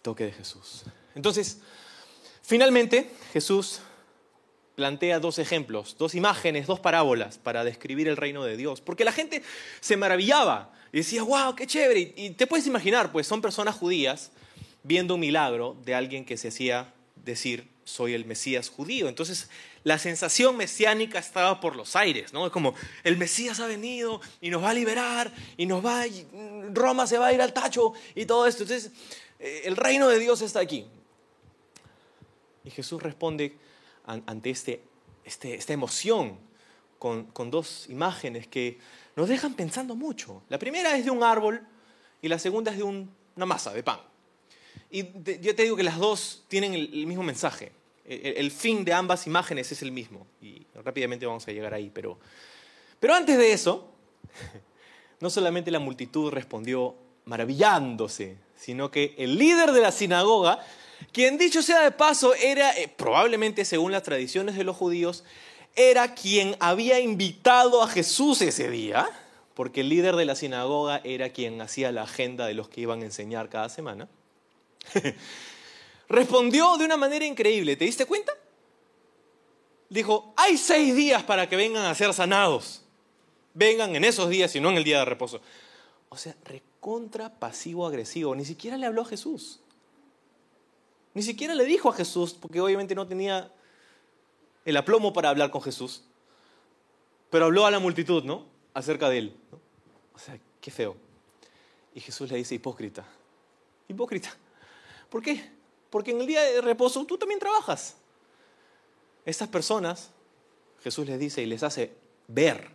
toque 0.00 0.24
de 0.24 0.32
Jesús. 0.32 0.84
Entonces, 1.14 1.60
finalmente 2.42 3.10
Jesús 3.32 3.80
plantea 4.74 5.18
dos 5.18 5.38
ejemplos, 5.38 5.96
dos 5.98 6.14
imágenes, 6.14 6.66
dos 6.66 6.80
parábolas 6.80 7.38
para 7.38 7.64
describir 7.64 8.08
el 8.08 8.16
reino 8.16 8.44
de 8.44 8.56
Dios. 8.56 8.80
Porque 8.80 9.04
la 9.04 9.12
gente 9.12 9.42
se 9.80 9.96
maravillaba 9.96 10.72
y 10.92 10.98
decía, 10.98 11.24
wow, 11.24 11.54
qué 11.56 11.66
chévere. 11.66 12.14
Y 12.16 12.30
te 12.30 12.46
puedes 12.46 12.66
imaginar, 12.66 13.10
pues 13.10 13.26
son 13.26 13.42
personas 13.42 13.74
judías 13.74 14.30
viendo 14.84 15.14
un 15.14 15.20
milagro 15.20 15.76
de 15.84 15.94
alguien 15.94 16.24
que 16.24 16.36
se 16.36 16.48
hacía 16.48 16.94
decir, 17.24 17.68
soy 17.84 18.14
el 18.14 18.24
Mesías 18.24 18.68
judío. 18.68 19.08
Entonces, 19.08 19.48
la 19.84 19.98
sensación 19.98 20.56
mesiánica 20.56 21.18
estaba 21.18 21.60
por 21.60 21.76
los 21.76 21.96
aires, 21.96 22.32
¿no? 22.32 22.46
Es 22.46 22.52
como, 22.52 22.74
el 23.04 23.16
Mesías 23.16 23.60
ha 23.60 23.66
venido 23.66 24.20
y 24.40 24.50
nos 24.50 24.62
va 24.62 24.70
a 24.70 24.74
liberar 24.74 25.32
y 25.56 25.66
nos 25.66 25.84
va, 25.84 26.04
Roma 26.72 27.06
se 27.06 27.18
va 27.18 27.28
a 27.28 27.32
ir 27.32 27.40
al 27.40 27.52
tacho 27.52 27.92
y 28.14 28.26
todo 28.26 28.46
esto. 28.46 28.64
Entonces, 28.64 28.92
eh, 29.38 29.62
el 29.64 29.76
reino 29.76 30.08
de 30.08 30.18
Dios 30.18 30.42
está 30.42 30.60
aquí. 30.60 30.86
Y 32.64 32.70
Jesús 32.70 33.02
responde 33.02 33.56
ante 34.04 34.50
este, 34.50 34.82
este, 35.24 35.54
esta 35.54 35.72
emoción 35.72 36.38
con, 36.98 37.50
dos 37.50 37.88
imágenes 37.88 38.46
que 38.46 38.78
nos 39.16 39.28
dejan 39.28 39.54
pensando 39.54 39.94
mucho. 39.94 40.42
La 40.48 40.58
primera 40.58 40.96
es 40.96 41.04
de 41.04 41.10
un 41.10 41.22
árbol 41.22 41.66
y 42.20 42.28
la 42.28 42.38
segunda 42.38 42.72
es 42.72 42.78
de 42.78 42.82
una 42.82 43.46
masa 43.46 43.72
de 43.72 43.82
pan. 43.82 44.00
Y 44.90 45.04
yo 45.40 45.54
te 45.54 45.62
digo 45.64 45.76
que 45.76 45.82
las 45.82 45.98
dos 45.98 46.44
tienen 46.48 46.74
el, 46.74 47.06
mismo 47.06 47.22
mensaje. 47.22 47.72
El, 48.04 48.50
fin 48.50 48.84
de 48.84 48.94
ambas 48.94 49.26
imágenes 49.26 49.70
es 49.70 49.82
el 49.82 49.92
mismo. 49.92 50.26
Y 50.40 50.66
rápidamente 50.82 51.26
vamos 51.26 51.46
a 51.46 51.52
llegar 51.52 51.74
ahí. 51.74 51.90
Pero, 51.92 52.18
pero 52.98 53.14
antes 53.14 53.36
de 53.36 53.52
eso, 53.52 53.92
no 55.20 55.28
solamente 55.28 55.70
la 55.70 55.78
multitud 55.78 56.30
respondió 56.32 56.96
maravillándose, 57.26 58.38
sino 58.56 58.90
que 58.90 59.14
el 59.18 59.38
líder 59.38 59.72
de 59.72 59.82
la 59.82 59.92
sinagoga, 59.92 60.58
quien 61.12 61.36
dicho 61.36 61.62
sea 61.62 61.82
de 61.82 61.90
paso, 61.90 62.34
era, 62.34 62.76
eh, 62.78 62.88
probablemente 62.88 63.66
según 63.66 63.92
las 63.92 64.02
tradiciones 64.02 64.56
de 64.56 64.64
los 64.64 64.76
judíos, 64.76 65.24
era 65.76 66.14
quien 66.14 66.56
había 66.58 66.98
invitado 66.98 67.82
a 67.82 67.88
Jesús 67.88 68.40
ese 68.40 68.70
día, 68.70 69.08
porque 69.54 69.82
el 69.82 69.90
líder 69.90 70.16
de 70.16 70.24
la 70.24 70.34
sinagoga 70.34 71.00
era 71.04 71.28
quien 71.28 71.60
hacía 71.60 71.92
la 71.92 72.02
agenda 72.02 72.46
de 72.46 72.54
los 72.54 72.68
que 72.68 72.80
iban 72.80 73.02
a 73.02 73.04
enseñar 73.04 73.50
cada 73.50 73.68
semana. 73.68 74.08
Respondió 76.08 76.76
de 76.76 76.84
una 76.84 76.96
manera 76.96 77.24
increíble, 77.24 77.76
¿te 77.76 77.84
diste 77.84 78.06
cuenta? 78.06 78.32
Dijo, 79.90 80.32
hay 80.36 80.56
seis 80.56 80.94
días 80.94 81.22
para 81.22 81.48
que 81.48 81.56
vengan 81.56 81.84
a 81.86 81.94
ser 81.94 82.12
sanados. 82.12 82.82
Vengan 83.54 83.96
en 83.96 84.04
esos 84.04 84.28
días 84.28 84.54
y 84.54 84.60
no 84.60 84.70
en 84.70 84.76
el 84.76 84.84
día 84.84 85.00
de 85.00 85.04
reposo. 85.04 85.40
O 86.10 86.16
sea, 86.16 86.34
recontra 86.44 87.38
pasivo-agresivo. 87.38 88.34
Ni 88.34 88.44
siquiera 88.44 88.76
le 88.76 88.86
habló 88.86 89.02
a 89.02 89.06
Jesús. 89.06 89.60
Ni 91.14 91.22
siquiera 91.22 91.54
le 91.54 91.64
dijo 91.64 91.88
a 91.88 91.92
Jesús, 91.92 92.34
porque 92.34 92.60
obviamente 92.60 92.94
no 92.94 93.06
tenía 93.06 93.50
el 94.64 94.76
aplomo 94.76 95.12
para 95.12 95.30
hablar 95.30 95.50
con 95.50 95.62
Jesús. 95.62 96.04
Pero 97.30 97.46
habló 97.46 97.66
a 97.66 97.70
la 97.70 97.78
multitud, 97.78 98.24
¿no? 98.24 98.46
Acerca 98.74 99.08
de 99.08 99.18
él. 99.18 99.36
O 100.14 100.18
sea, 100.18 100.38
qué 100.60 100.70
feo. 100.70 100.96
Y 101.94 102.00
Jesús 102.00 102.30
le 102.30 102.36
dice, 102.36 102.54
hipócrita. 102.54 103.04
Hipócrita. 103.88 104.36
¿Por 105.10 105.22
qué? 105.22 105.50
Porque 105.90 106.10
en 106.10 106.20
el 106.20 106.26
día 106.26 106.42
de 106.42 106.60
reposo 106.60 107.04
tú 107.04 107.16
también 107.18 107.40
trabajas. 107.40 107.96
Estas 109.24 109.48
personas, 109.48 110.10
Jesús 110.82 111.06
les 111.06 111.18
dice 111.18 111.42
y 111.42 111.46
les 111.46 111.62
hace 111.62 111.94
ver 112.28 112.70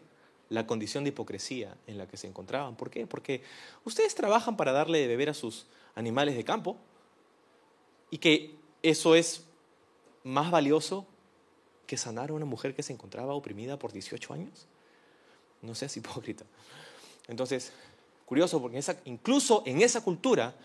la 0.50 0.68
condición 0.68 1.04
de 1.04 1.10
hipocresía 1.10 1.76
en 1.88 1.98
la 1.98 2.08
que 2.08 2.18
se 2.18 2.28
encontraban. 2.28 2.76
¿Por 2.76 2.90
qué? 2.90 3.08
Porque 3.08 3.44
ustedes 3.86 4.14
trabajan 4.14 4.56
para 4.58 4.72
darle 4.72 5.00
de 5.00 5.08
beber 5.08 5.30
a 5.30 5.34
sus 5.34 5.66
animales 5.96 6.36
de 6.36 6.44
campo 6.44 6.78
y 8.10 8.20
que 8.20 8.56
eso 8.84 9.16
es 9.16 9.46
más 10.24 10.52
valioso 10.52 11.08
que 11.88 11.98
sanar 11.98 12.30
a 12.30 12.34
una 12.34 12.46
mujer 12.46 12.76
que 12.76 12.84
se 12.84 12.94
encontraba 12.94 13.34
oprimida 13.34 13.80
por 13.80 13.92
18 13.92 14.34
años. 14.34 14.68
No 15.62 15.76
seas 15.76 15.96
hipócrita. 15.98 16.46
Entonces, 17.28 17.72
curioso 18.26 18.62
porque 18.62 18.82
incluso 19.06 19.64
en 19.66 19.82
esa 19.82 20.02
cultura 20.02 20.56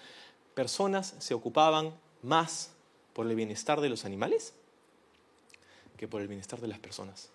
personas 0.58 1.14
se 1.20 1.34
ocupaban 1.34 1.94
más 2.20 2.70
por 3.12 3.28
el 3.28 3.36
bienestar 3.36 3.80
de 3.80 3.88
los 3.88 4.04
animales 4.04 4.54
que 5.96 6.08
por 6.08 6.20
el 6.20 6.26
bienestar 6.26 6.60
de 6.60 6.66
las 6.66 6.80
personas. 6.80 7.28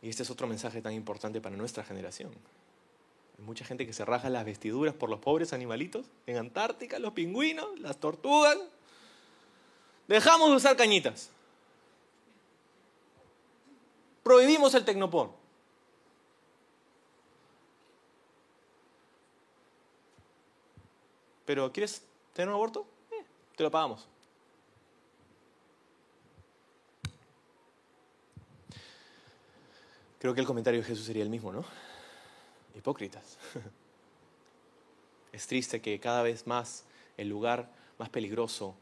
Y 0.00 0.08
este 0.08 0.22
es 0.22 0.30
otro 0.30 0.46
mensaje 0.46 0.80
tan 0.80 0.94
importante 0.94 1.42
para 1.42 1.54
nuestra 1.54 1.84
generación. 1.84 2.30
Hay 3.38 3.44
mucha 3.44 3.66
gente 3.66 3.84
que 3.84 3.92
se 3.92 4.06
raja 4.06 4.30
las 4.30 4.46
vestiduras 4.46 4.94
por 4.94 5.10
los 5.10 5.20
pobres 5.20 5.52
animalitos 5.52 6.06
en 6.26 6.38
Antártica, 6.38 6.98
los 6.98 7.12
pingüinos, 7.12 7.78
las 7.78 7.98
tortugas. 7.98 8.56
Dejamos 10.08 10.48
de 10.48 10.56
usar 10.56 10.78
cañitas. 10.78 11.28
Prohibimos 14.22 14.72
el 14.72 14.86
tecnopor. 14.86 15.41
Pero 21.52 21.70
¿quieres 21.70 22.00
tener 22.32 22.48
un 22.48 22.54
aborto? 22.54 22.86
Eh, 23.10 23.22
te 23.54 23.62
lo 23.62 23.70
pagamos. 23.70 24.08
Creo 30.18 30.32
que 30.32 30.40
el 30.40 30.46
comentario 30.46 30.80
de 30.80 30.86
Jesús 30.86 31.04
sería 31.04 31.22
el 31.22 31.28
mismo, 31.28 31.52
¿no? 31.52 31.62
Hipócritas. 32.74 33.36
Es 35.30 35.46
triste 35.46 35.82
que 35.82 36.00
cada 36.00 36.22
vez 36.22 36.46
más 36.46 36.84
el 37.18 37.28
lugar 37.28 37.70
más 37.98 38.08
peligroso 38.08 38.74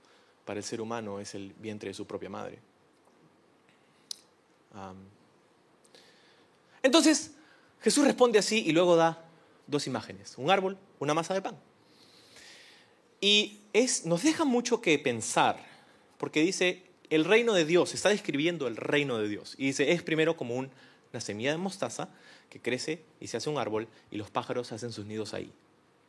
para 0.44 0.58
el 0.58 0.64
ser 0.64 0.80
humano 0.80 1.18
es 1.18 1.34
el 1.34 1.52
vientre 1.54 1.90
de 1.90 1.94
su 1.94 2.06
propia 2.06 2.30
madre. 2.30 2.60
entonces, 6.84 7.34
Jesús 7.80 8.04
responde 8.04 8.38
así 8.38 8.62
y 8.64 8.70
luego 8.70 8.94
da 8.94 9.24
dos 9.66 9.88
imágenes, 9.88 10.38
un 10.38 10.52
árbol, 10.52 10.78
una 11.00 11.14
masa 11.14 11.34
de 11.34 11.42
pan. 11.42 11.69
Y 13.20 13.58
es, 13.72 14.06
nos 14.06 14.22
deja 14.22 14.44
mucho 14.44 14.80
que 14.80 14.98
pensar, 14.98 15.64
porque 16.18 16.42
dice, 16.42 16.82
el 17.10 17.24
reino 17.24 17.52
de 17.52 17.64
Dios, 17.64 17.94
está 17.94 18.08
describiendo 18.08 18.66
el 18.66 18.76
reino 18.76 19.18
de 19.18 19.28
Dios. 19.28 19.54
Y 19.58 19.66
dice, 19.66 19.92
es 19.92 20.02
primero 20.02 20.36
como 20.36 20.56
una 20.56 21.20
semilla 21.20 21.50
de 21.50 21.58
mostaza 21.58 22.08
que 22.48 22.60
crece 22.60 23.02
y 23.20 23.26
se 23.26 23.36
hace 23.36 23.50
un 23.50 23.58
árbol 23.58 23.88
y 24.10 24.16
los 24.16 24.30
pájaros 24.30 24.72
hacen 24.72 24.92
sus 24.92 25.06
nidos 25.06 25.34
ahí. 25.34 25.52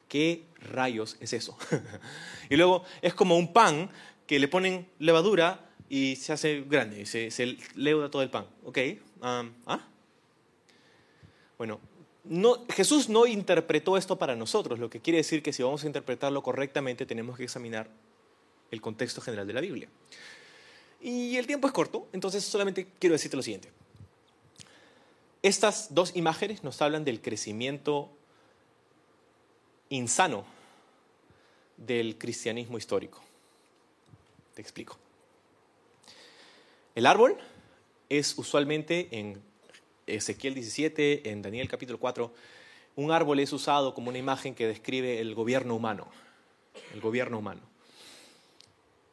¿Qué 0.08 0.44
rayos 0.60 1.18
es 1.20 1.34
eso? 1.34 1.58
y 2.50 2.56
luego 2.56 2.84
es 3.02 3.14
como 3.14 3.38
un 3.38 3.54
pan 3.54 3.90
que 4.28 4.40
le 4.40 4.48
ponen 4.48 4.88
levadura 5.00 5.70
y 5.90 6.16
se 6.16 6.34
hace 6.34 6.62
grande, 6.62 7.06
se, 7.06 7.32
se 7.32 7.58
leuda 7.76 8.10
todo 8.10 8.22
el 8.22 8.30
pan. 8.30 8.46
¿Ok? 8.64 8.78
¿Ah? 9.22 9.88
Bueno, 11.58 11.80
Jesús 12.70 13.10
no 13.10 13.26
interpretó 13.26 13.98
esto 13.98 14.18
para 14.18 14.36
nosotros, 14.36 14.80
lo 14.80 14.90
que 14.90 15.00
quiere 15.00 15.18
decir 15.18 15.42
que 15.42 15.54
si 15.54 15.64
vamos 15.64 15.84
a 15.84 15.88
interpretarlo 15.88 16.44
correctamente 16.44 17.06
tenemos 17.06 17.38
que 17.38 17.46
examinar 17.46 17.90
el 18.70 18.80
contexto 18.80 19.22
general 19.22 19.48
de 19.48 19.54
la 19.54 19.62
Biblia. 19.62 19.90
Y 21.02 21.36
el 21.38 21.48
tiempo 21.48 21.68
es 21.68 21.74
corto, 21.74 22.08
entonces 22.14 22.44
solamente 22.44 22.88
quiero 23.00 23.14
decirte 23.14 23.38
lo 23.38 23.44
siguiente. 23.44 23.72
Estas 25.42 25.94
dos 25.96 26.16
imágenes 26.16 26.64
nos 26.64 26.80
hablan 26.82 27.04
del 27.04 27.22
crecimiento 27.22 28.12
insano 29.90 30.46
del 31.78 32.18
cristianismo 32.20 32.78
histórico. 32.78 33.20
Te 34.54 34.62
explico. 34.62 34.98
El 36.94 37.08
árbol 37.08 37.38
es 38.10 38.38
usualmente 38.38 39.08
en 39.12 39.42
Ezequiel 40.08 40.54
17, 40.54 41.30
en 41.30 41.42
Daniel 41.42 41.68
capítulo 41.68 42.00
4, 42.00 42.34
un 42.96 43.12
árbol 43.12 43.40
es 43.40 43.54
usado 43.54 43.94
como 43.94 44.10
una 44.10 44.18
imagen 44.18 44.56
que 44.56 44.68
describe 44.68 45.20
el 45.20 45.36
gobierno 45.36 45.76
humano. 45.76 46.08
El 46.94 47.02
gobierno 47.02 47.38
humano. 47.38 47.62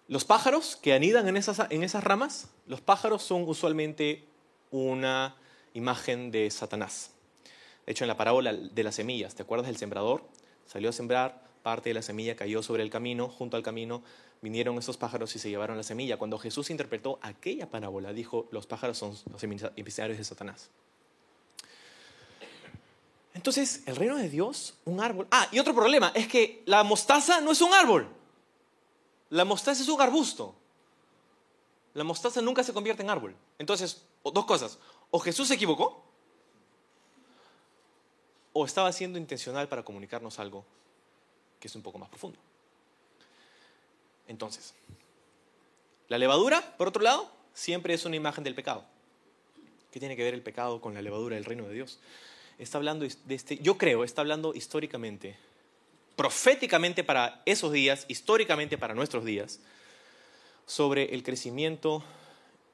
Los 0.09 0.25
pájaros 0.25 0.77
que 0.77 0.95
anidan 0.95 1.29
en 1.29 1.37
esas, 1.37 1.61
en 1.71 1.83
esas 1.83 2.03
ramas, 2.03 2.49
los 2.67 2.81
pájaros 2.81 3.23
son 3.23 3.45
usualmente 3.47 4.25
una 4.71 5.37
imagen 5.75 6.31
de 6.31 6.51
Satanás. 6.51 7.13
De 7.85 7.93
hecho, 7.93 8.05
en 8.05 8.09
la 8.09 8.17
parábola 8.17 8.53
de 8.53 8.83
las 8.83 8.95
semillas, 8.95 9.35
¿te 9.35 9.43
acuerdas 9.43 9.67
del 9.67 9.77
sembrador? 9.77 10.23
Salió 10.67 10.91
a 10.91 10.93
sembrar, 10.93 11.48
parte 11.63 11.91
de 11.91 11.95
la 11.95 12.03
semilla 12.03 12.37
cayó 12.37 12.63
sobre 12.63 12.83
el 12.83 12.91
camino, 12.91 13.29
junto 13.29 13.57
al 13.57 13.63
camino 13.63 14.03
vinieron 14.41 14.79
esos 14.79 14.97
pájaros 14.97 15.35
y 15.37 15.39
se 15.39 15.51
llevaron 15.51 15.77
la 15.77 15.83
semilla. 15.83 16.17
Cuando 16.17 16.39
Jesús 16.39 16.71
interpretó 16.71 17.19
aquella 17.23 17.71
parábola, 17.71 18.13
dijo, 18.13 18.49
los 18.51 18.67
pájaros 18.67 18.99
son 18.99 19.17
los 19.31 19.43
emisarios 19.43 20.19
de 20.19 20.25
Satanás. 20.25 20.71
Entonces, 23.35 23.83
el 23.87 23.97
reino 23.97 24.17
de 24.17 24.29
Dios, 24.29 24.75
un 24.85 25.01
árbol. 25.01 25.29
Ah, 25.31 25.49
y 25.53 25.59
otro 25.59 25.75
problema 25.75 26.13
es 26.15 26.27
que 26.27 26.63
la 26.67 26.83
mostaza 26.83 27.41
no 27.41 27.53
es 27.53 27.61
un 27.61 27.73
árbol. 27.73 28.09
La 29.31 29.45
mostaza 29.45 29.83
es 29.83 29.89
un 29.89 30.01
arbusto. 30.01 30.55
La 31.95 32.05
mostaza 32.05 32.41
nunca 32.41 32.65
se 32.65 32.73
convierte 32.73 33.03
en 33.03 33.11
árbol. 33.11 33.37
Entonces, 33.59 34.03
dos 34.25 34.45
cosas. 34.45 34.79
O 35.11 35.19
Jesús 35.21 35.49
se 35.49 35.55
equivocó, 35.55 36.05
o 38.53 38.65
estaba 38.65 38.93
siendo 38.93 39.19
intencional 39.19 39.69
para 39.69 39.85
comunicarnos 39.85 40.39
algo 40.39 40.65
que 41.61 41.69
es 41.69 41.75
un 41.75 41.83
poco 41.83 41.99
más 41.99 42.09
profundo. 42.09 42.39
Entonces, 44.27 44.75
la 46.09 46.19
levadura, 46.19 46.77
por 46.77 46.89
otro 46.89 47.03
lado, 47.03 47.31
siempre 47.55 47.95
es 47.95 48.05
una 48.05 48.17
imagen 48.17 48.45
del 48.45 48.55
pecado. 48.55 48.85
¿Qué 49.91 50.01
tiene 50.01 50.17
que 50.17 50.23
ver 50.23 50.35
el 50.35 50.43
pecado 50.43 50.81
con 50.81 50.95
la 50.95 51.03
levadura 51.03 51.37
del 51.37 51.45
reino 51.45 51.67
de 51.67 51.75
Dios? 51.75 51.99
está 52.59 52.79
hablando 52.79 53.07
de 53.07 53.35
este, 53.35 53.59
yo 53.59 53.79
creo, 53.79 54.05
está 54.05 54.21
hablando 54.21 54.53
históricamente, 54.55 55.37
proféticamente 56.17 57.05
para 57.05 57.41
esos 57.47 57.73
días, 57.73 58.05
históricamente 58.09 58.77
para 58.77 58.95
nuestros 58.95 59.25
días, 59.25 59.61
sobre 60.67 61.15
el 61.15 61.23
crecimiento 61.23 62.03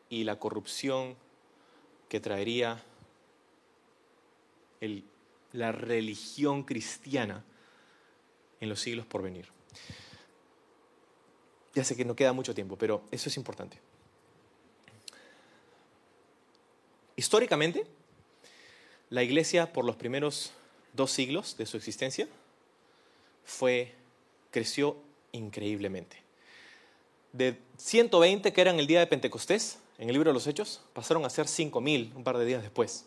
y 0.09 0.25
la 0.25 0.39
corrupción 0.39 1.17
que 2.09 2.19
traería 2.19 2.83
la 5.53 5.73
religión 5.73 6.65
cristiana 6.65 7.45
en 8.65 8.69
los 8.69 8.81
siglos 8.81 9.07
por 9.07 9.23
venir. 9.23 9.47
Ya 11.75 11.85
sé 11.85 11.97
que 11.97 12.05
no 12.05 12.17
queda 12.17 12.33
mucho 12.33 12.55
tiempo, 12.55 12.77
pero 12.77 13.03
eso 13.11 13.29
es 13.29 13.37
importante. 13.37 13.79
Históricamente, 17.17 17.87
la 19.11 19.23
iglesia 19.23 19.73
por 19.73 19.85
los 19.85 19.97
primeros 19.97 20.53
dos 20.93 21.11
siglos 21.11 21.57
de 21.57 21.67
su 21.67 21.77
existencia 21.77 22.29
fue, 23.45 23.95
creció 24.51 24.97
increíblemente. 25.33 26.23
De 27.33 27.59
120 27.77 28.53
que 28.53 28.61
eran 28.61 28.79
el 28.79 28.87
día 28.87 29.01
de 29.01 29.07
Pentecostés, 29.07 29.79
en 29.99 30.09
el 30.09 30.15
libro 30.15 30.31
de 30.31 30.35
los 30.35 30.47
Hechos, 30.47 30.81
pasaron 30.93 31.25
a 31.25 31.31
ser 31.31 31.47
5.000 31.47 32.15
un 32.15 32.25
par 32.25 32.39
de 32.39 32.45
días 32.45 32.63
después. 32.63 33.07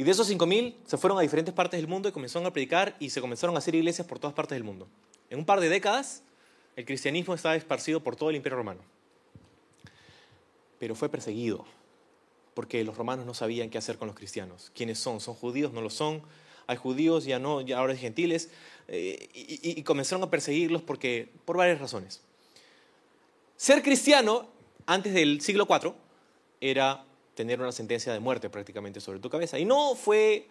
Y 0.00 0.02
de 0.02 0.12
esos 0.12 0.30
5.000 0.30 0.76
se 0.86 0.96
fueron 0.96 1.18
a 1.18 1.20
diferentes 1.20 1.52
partes 1.52 1.78
del 1.78 1.86
mundo 1.86 2.08
y 2.08 2.12
comenzaron 2.12 2.46
a 2.46 2.52
predicar 2.54 2.96
y 3.00 3.10
se 3.10 3.20
comenzaron 3.20 3.54
a 3.54 3.58
hacer 3.58 3.74
iglesias 3.74 4.06
por 4.06 4.18
todas 4.18 4.32
partes 4.32 4.56
del 4.56 4.64
mundo. 4.64 4.88
En 5.28 5.38
un 5.38 5.44
par 5.44 5.60
de 5.60 5.68
décadas, 5.68 6.22
el 6.74 6.86
cristianismo 6.86 7.34
estaba 7.34 7.54
esparcido 7.54 8.02
por 8.02 8.16
todo 8.16 8.30
el 8.30 8.36
imperio 8.36 8.56
romano. 8.56 8.80
Pero 10.78 10.94
fue 10.94 11.10
perseguido 11.10 11.66
porque 12.54 12.82
los 12.82 12.96
romanos 12.96 13.26
no 13.26 13.34
sabían 13.34 13.68
qué 13.68 13.76
hacer 13.76 13.98
con 13.98 14.08
los 14.08 14.16
cristianos. 14.16 14.72
¿Quiénes 14.74 14.98
son? 14.98 15.20
¿Son 15.20 15.34
judíos? 15.34 15.70
¿No 15.74 15.82
lo 15.82 15.90
son? 15.90 16.22
Hay 16.66 16.78
judíos, 16.78 17.26
ya 17.26 17.38
no, 17.38 17.60
ya 17.60 17.76
ahora 17.76 17.92
hay 17.92 17.98
gentiles. 17.98 18.48
Eh, 18.88 19.28
y, 19.34 19.80
y 19.80 19.82
comenzaron 19.82 20.22
a 20.22 20.30
perseguirlos 20.30 20.80
porque, 20.80 21.30
por 21.44 21.58
varias 21.58 21.78
razones. 21.78 22.22
Ser 23.58 23.82
cristiano 23.82 24.48
antes 24.86 25.12
del 25.12 25.42
siglo 25.42 25.68
IV 25.68 25.92
era 26.62 27.04
tener 27.40 27.58
una 27.58 27.72
sentencia 27.72 28.12
de 28.12 28.20
muerte 28.20 28.50
prácticamente 28.50 29.00
sobre 29.00 29.18
tu 29.18 29.30
cabeza. 29.30 29.58
Y 29.58 29.64
no 29.64 29.94
fue 29.94 30.46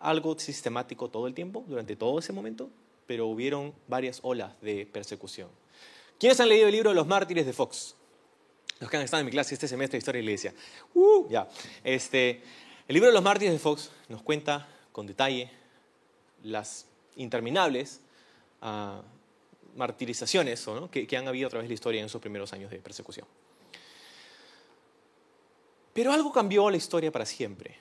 algo 0.00 0.38
sistemático 0.38 1.08
todo 1.08 1.26
el 1.26 1.34
tiempo, 1.34 1.64
durante 1.66 1.96
todo 1.96 2.20
ese 2.20 2.32
momento, 2.32 2.70
pero 3.08 3.26
hubieron 3.26 3.74
varias 3.88 4.20
olas 4.22 4.52
de 4.60 4.86
persecución. 4.86 5.48
¿Quiénes 6.20 6.38
han 6.38 6.48
leído 6.48 6.68
el 6.68 6.72
libro 6.72 6.94
los 6.94 7.08
mártires 7.08 7.44
de 7.44 7.52
Fox? 7.52 7.96
Los 8.78 8.88
que 8.88 8.96
han 8.96 9.02
estado 9.02 9.18
en 9.18 9.26
mi 9.26 9.32
clase 9.32 9.52
este 9.54 9.66
semestre 9.66 9.96
de 9.96 9.98
Historia 9.98 10.20
de 10.20 10.26
la 10.26 10.30
Iglesia. 10.30 10.54
Uh, 10.94 11.28
ya. 11.28 11.48
Este, 11.82 12.40
el 12.86 12.94
libro 12.94 13.10
los 13.10 13.22
mártires 13.22 13.52
de 13.52 13.58
Fox 13.58 13.90
nos 14.08 14.22
cuenta 14.22 14.68
con 14.92 15.08
detalle 15.08 15.50
las 16.44 16.86
interminables 17.16 18.00
uh, 18.62 19.02
martirizaciones 19.76 20.64
¿no? 20.68 20.88
que, 20.88 21.04
que 21.04 21.16
han 21.16 21.26
habido 21.26 21.48
a 21.48 21.50
través 21.50 21.64
de 21.64 21.70
la 21.70 21.74
historia 21.74 21.98
en 21.98 22.06
esos 22.06 22.20
primeros 22.20 22.52
años 22.52 22.70
de 22.70 22.78
persecución. 22.78 23.26
Pero 25.98 26.12
algo 26.12 26.30
cambió 26.30 26.70
la 26.70 26.76
historia 26.76 27.10
para 27.10 27.26
siempre 27.26 27.74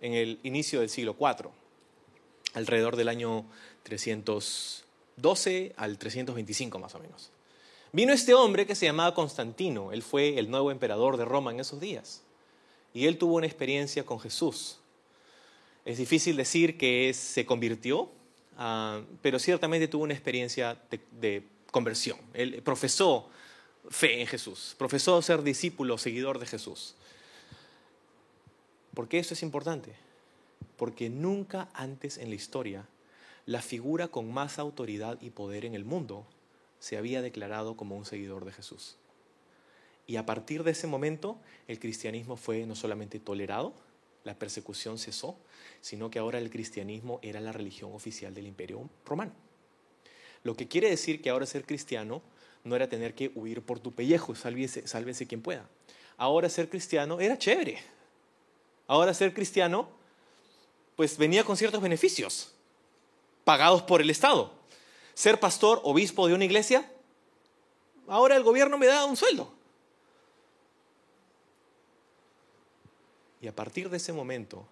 en 0.00 0.14
el 0.14 0.40
inicio 0.42 0.80
del 0.80 0.88
siglo 0.88 1.14
IV, 1.20 1.50
alrededor 2.54 2.96
del 2.96 3.10
año 3.10 3.44
312 3.82 5.74
al 5.76 5.98
325 5.98 6.78
más 6.78 6.94
o 6.94 6.98
menos. 6.98 7.30
Vino 7.92 8.14
este 8.14 8.32
hombre 8.32 8.64
que 8.64 8.74
se 8.74 8.86
llamaba 8.86 9.12
Constantino, 9.12 9.92
él 9.92 10.02
fue 10.02 10.38
el 10.38 10.50
nuevo 10.50 10.70
emperador 10.70 11.18
de 11.18 11.26
Roma 11.26 11.50
en 11.50 11.60
esos 11.60 11.78
días, 11.78 12.22
y 12.94 13.04
él 13.04 13.18
tuvo 13.18 13.34
una 13.34 13.46
experiencia 13.46 14.06
con 14.06 14.18
Jesús. 14.18 14.78
Es 15.84 15.98
difícil 15.98 16.36
decir 16.36 16.78
que 16.78 17.12
se 17.12 17.44
convirtió, 17.44 18.08
uh, 18.58 19.04
pero 19.20 19.38
ciertamente 19.38 19.88
tuvo 19.88 20.04
una 20.04 20.14
experiencia 20.14 20.80
de, 20.90 21.00
de 21.20 21.42
conversión. 21.70 22.16
Él 22.32 22.62
profesó 22.62 23.28
fe 23.90 24.22
en 24.22 24.26
Jesús, 24.26 24.74
profesó 24.78 25.20
ser 25.20 25.42
discípulo, 25.42 25.98
seguidor 25.98 26.38
de 26.38 26.46
Jesús. 26.46 26.94
¿Por 28.96 29.08
qué 29.08 29.18
esto 29.18 29.34
es 29.34 29.42
importante? 29.42 29.92
Porque 30.78 31.10
nunca 31.10 31.68
antes 31.74 32.16
en 32.16 32.30
la 32.30 32.34
historia 32.34 32.88
la 33.44 33.60
figura 33.60 34.08
con 34.08 34.32
más 34.32 34.58
autoridad 34.58 35.20
y 35.20 35.28
poder 35.28 35.66
en 35.66 35.74
el 35.74 35.84
mundo 35.84 36.24
se 36.78 36.96
había 36.96 37.20
declarado 37.20 37.76
como 37.76 37.94
un 37.94 38.06
seguidor 38.06 38.46
de 38.46 38.52
Jesús. 38.52 38.96
Y 40.06 40.16
a 40.16 40.24
partir 40.24 40.64
de 40.64 40.70
ese 40.70 40.86
momento 40.86 41.36
el 41.68 41.78
cristianismo 41.78 42.38
fue 42.38 42.64
no 42.64 42.74
solamente 42.74 43.20
tolerado, 43.20 43.74
la 44.24 44.38
persecución 44.38 44.96
cesó, 44.96 45.36
sino 45.82 46.08
que 46.08 46.18
ahora 46.18 46.38
el 46.38 46.48
cristianismo 46.48 47.20
era 47.20 47.38
la 47.40 47.52
religión 47.52 47.92
oficial 47.92 48.32
del 48.32 48.46
imperio 48.46 48.88
romano. 49.04 49.32
Lo 50.42 50.56
que 50.56 50.68
quiere 50.68 50.88
decir 50.88 51.20
que 51.20 51.28
ahora 51.28 51.44
ser 51.44 51.66
cristiano 51.66 52.22
no 52.64 52.74
era 52.74 52.88
tener 52.88 53.14
que 53.14 53.30
huir 53.34 53.60
por 53.60 53.78
tu 53.78 53.92
pellejo, 53.92 54.34
sálvese, 54.34 54.88
sálvese 54.88 55.26
quien 55.26 55.42
pueda. 55.42 55.68
Ahora 56.16 56.48
ser 56.48 56.70
cristiano 56.70 57.20
era 57.20 57.36
chévere, 57.36 57.78
Ahora 58.86 59.14
ser 59.14 59.34
cristiano, 59.34 59.88
pues 60.94 61.18
venía 61.18 61.44
con 61.44 61.56
ciertos 61.56 61.80
beneficios, 61.80 62.52
pagados 63.44 63.82
por 63.82 64.00
el 64.00 64.10
Estado. 64.10 64.52
Ser 65.14 65.40
pastor, 65.40 65.80
obispo 65.84 66.28
de 66.28 66.34
una 66.34 66.44
iglesia, 66.44 66.90
ahora 68.06 68.36
el 68.36 68.42
gobierno 68.42 68.78
me 68.78 68.86
da 68.86 69.04
un 69.04 69.16
sueldo. 69.16 69.52
Y 73.40 73.48
a 73.48 73.54
partir 73.54 73.90
de 73.90 73.96
ese 73.96 74.12
momento 74.12 74.66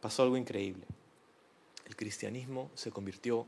pasó 0.00 0.22
algo 0.22 0.36
increíble. 0.36 0.84
El 1.84 1.96
cristianismo 1.96 2.70
se 2.74 2.90
convirtió 2.90 3.46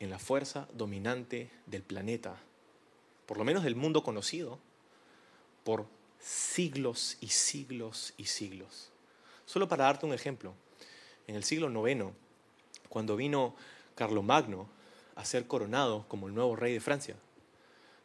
en 0.00 0.10
la 0.10 0.18
fuerza 0.18 0.68
dominante 0.72 1.50
del 1.66 1.82
planeta, 1.82 2.36
por 3.26 3.36
lo 3.38 3.44
menos 3.44 3.64
del 3.64 3.76
mundo 3.76 4.02
conocido, 4.02 4.58
por 5.64 5.86
siglos 6.20 7.16
y 7.20 7.28
siglos 7.28 8.14
y 8.16 8.26
siglos. 8.26 8.90
Solo 9.48 9.66
para 9.66 9.84
darte 9.84 10.04
un 10.04 10.12
ejemplo, 10.12 10.52
en 11.26 11.34
el 11.34 11.42
siglo 11.42 11.70
IX, 11.88 12.12
cuando 12.90 13.16
vino 13.16 13.54
Carlomagno 13.94 14.68
a 15.16 15.24
ser 15.24 15.46
coronado 15.46 16.04
como 16.06 16.28
el 16.28 16.34
nuevo 16.34 16.54
rey 16.54 16.74
de 16.74 16.80
Francia, 16.80 17.16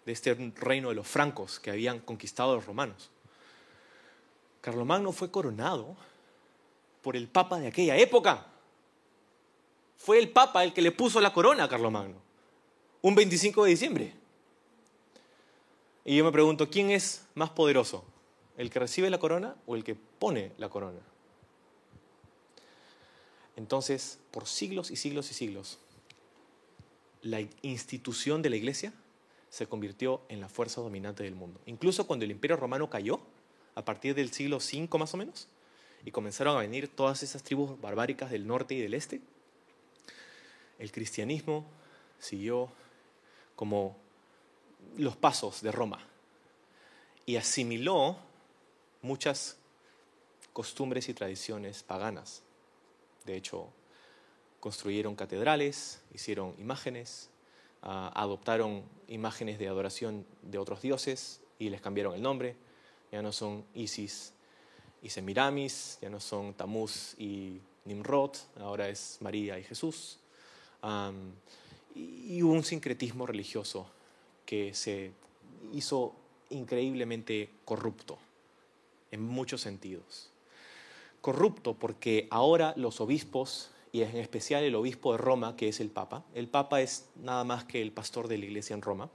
de 0.05 0.13
este 0.13 0.33
reino 0.55 0.87
de 0.87 0.95
los 0.95 1.05
francos 1.05 1.59
que 1.59 1.69
habían 1.69 1.99
conquistado 1.99 2.55
los 2.55 2.65
romanos, 2.65 3.11
Carlomagno 4.61 5.11
fue 5.11 5.31
coronado 5.31 5.97
por 7.01 7.17
el 7.17 7.27
papa 7.27 7.59
de 7.59 7.67
aquella 7.67 7.97
época. 7.97 8.47
Fue 9.97 10.19
el 10.19 10.29
papa 10.29 10.63
el 10.63 10.71
que 10.71 10.81
le 10.81 10.93
puso 10.93 11.19
la 11.19 11.33
corona 11.33 11.65
a 11.65 11.67
Carlomagno, 11.67 12.21
un 13.01 13.15
25 13.15 13.65
de 13.65 13.69
diciembre. 13.69 14.13
Y 16.05 16.15
yo 16.15 16.23
me 16.23 16.31
pregunto, 16.31 16.69
¿quién 16.69 16.89
es 16.89 17.27
más 17.35 17.49
poderoso? 17.49 18.05
¿El 18.55 18.69
que 18.69 18.79
recibe 18.79 19.09
la 19.09 19.19
corona 19.19 19.57
o 19.65 19.75
el 19.75 19.83
que 19.83 19.95
pone 19.95 20.53
la 20.57 20.69
corona? 20.69 21.01
Entonces, 23.55 24.19
por 24.31 24.47
siglos 24.47 24.91
y 24.91 24.95
siglos 24.95 25.29
y 25.31 25.33
siglos, 25.33 25.79
la 27.21 27.41
institución 27.61 28.41
de 28.41 28.49
la 28.49 28.55
iglesia 28.55 28.93
se 29.49 29.67
convirtió 29.67 30.21
en 30.29 30.41
la 30.41 30.49
fuerza 30.49 30.81
dominante 30.81 31.23
del 31.23 31.35
mundo. 31.35 31.59
Incluso 31.65 32.07
cuando 32.07 32.25
el 32.25 32.31
imperio 32.31 32.57
romano 32.57 32.89
cayó, 32.89 33.21
a 33.75 33.85
partir 33.85 34.15
del 34.15 34.31
siglo 34.31 34.57
V 34.57 34.97
más 34.97 35.13
o 35.13 35.17
menos, 35.17 35.47
y 36.05 36.11
comenzaron 36.11 36.57
a 36.57 36.61
venir 36.61 36.87
todas 36.87 37.23
esas 37.23 37.43
tribus 37.43 37.79
barbáricas 37.79 38.29
del 38.29 38.45
norte 38.45 38.73
y 38.73 38.81
del 38.81 38.93
este, 38.93 39.21
el 40.79 40.91
cristianismo 40.91 41.65
siguió 42.19 42.69
como 43.55 43.95
los 44.97 45.15
pasos 45.15 45.61
de 45.61 45.71
Roma 45.71 46.05
y 47.25 47.37
asimiló 47.37 48.17
muchas 49.01 49.57
costumbres 50.51 51.07
y 51.09 51.13
tradiciones 51.13 51.83
paganas 51.83 52.43
de 53.25 53.37
hecho, 53.37 53.69
construyeron 54.59 55.15
catedrales, 55.15 56.01
hicieron 56.13 56.55
imágenes, 56.57 57.29
uh, 57.83 58.11
adoptaron 58.13 58.83
imágenes 59.07 59.59
de 59.59 59.67
adoración 59.67 60.25
de 60.41 60.57
otros 60.57 60.81
dioses 60.81 61.41
y 61.59 61.69
les 61.69 61.81
cambiaron 61.81 62.15
el 62.15 62.21
nombre. 62.21 62.55
Ya 63.11 63.21
no 63.21 63.31
son 63.31 63.65
Isis 63.73 64.33
y 65.01 65.09
Semiramis, 65.09 65.99
ya 66.01 66.09
no 66.09 66.19
son 66.19 66.53
Tamuz 66.53 67.13
y 67.19 67.61
Nimrod, 67.85 68.31
ahora 68.59 68.89
es 68.89 69.17
María 69.21 69.59
y 69.59 69.63
Jesús. 69.63 70.19
Y 71.95 72.41
hubo 72.41 72.53
un 72.53 72.63
sincretismo 72.63 73.27
religioso 73.27 73.85
que 74.45 74.73
se 74.73 75.11
hizo 75.73 76.15
increíblemente 76.49 77.49
corrupto 77.65 78.17
en 79.11 79.21
muchos 79.21 79.61
sentidos 79.61 80.32
corrupto 81.23 81.73
porque 81.75 82.27
ahora 82.31 82.73
los 82.75 82.99
obispos, 82.99 83.71
y 83.93 84.01
en 84.01 84.17
especial 84.17 84.61
el 84.65 84.75
obispo 84.75 85.13
de 85.13 85.19
Roma, 85.19 85.55
que 85.55 85.69
es 85.69 85.79
el 85.79 85.89
Papa, 85.89 86.25
el 86.35 86.49
Papa 86.49 86.81
es 86.81 87.07
nada 87.15 87.45
más 87.45 87.63
que 87.63 87.81
el 87.81 87.93
pastor 87.93 88.27
de 88.27 88.37
la 88.37 88.43
iglesia 88.43 88.73
en 88.73 88.81
Roma, 88.81 89.09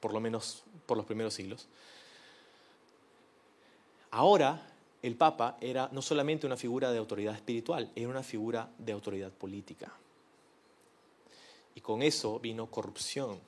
por 0.00 0.12
lo 0.12 0.18
menos 0.18 0.64
por 0.86 0.96
los 0.96 1.06
primeros 1.06 1.34
siglos. 1.34 1.68
Ahora 4.10 4.60
el 5.02 5.14
Papa 5.14 5.56
era 5.60 5.88
no 5.92 6.02
solamente 6.02 6.48
una 6.48 6.56
figura 6.56 6.90
de 6.90 6.98
autoridad 6.98 7.36
espiritual, 7.36 7.92
era 7.94 8.08
una 8.08 8.24
figura 8.24 8.68
de 8.76 8.90
autoridad 8.90 9.30
política. 9.30 9.92
Y 11.76 11.80
con 11.80 12.02
eso 12.02 12.40
vino 12.40 12.66
corrupción, 12.66 13.38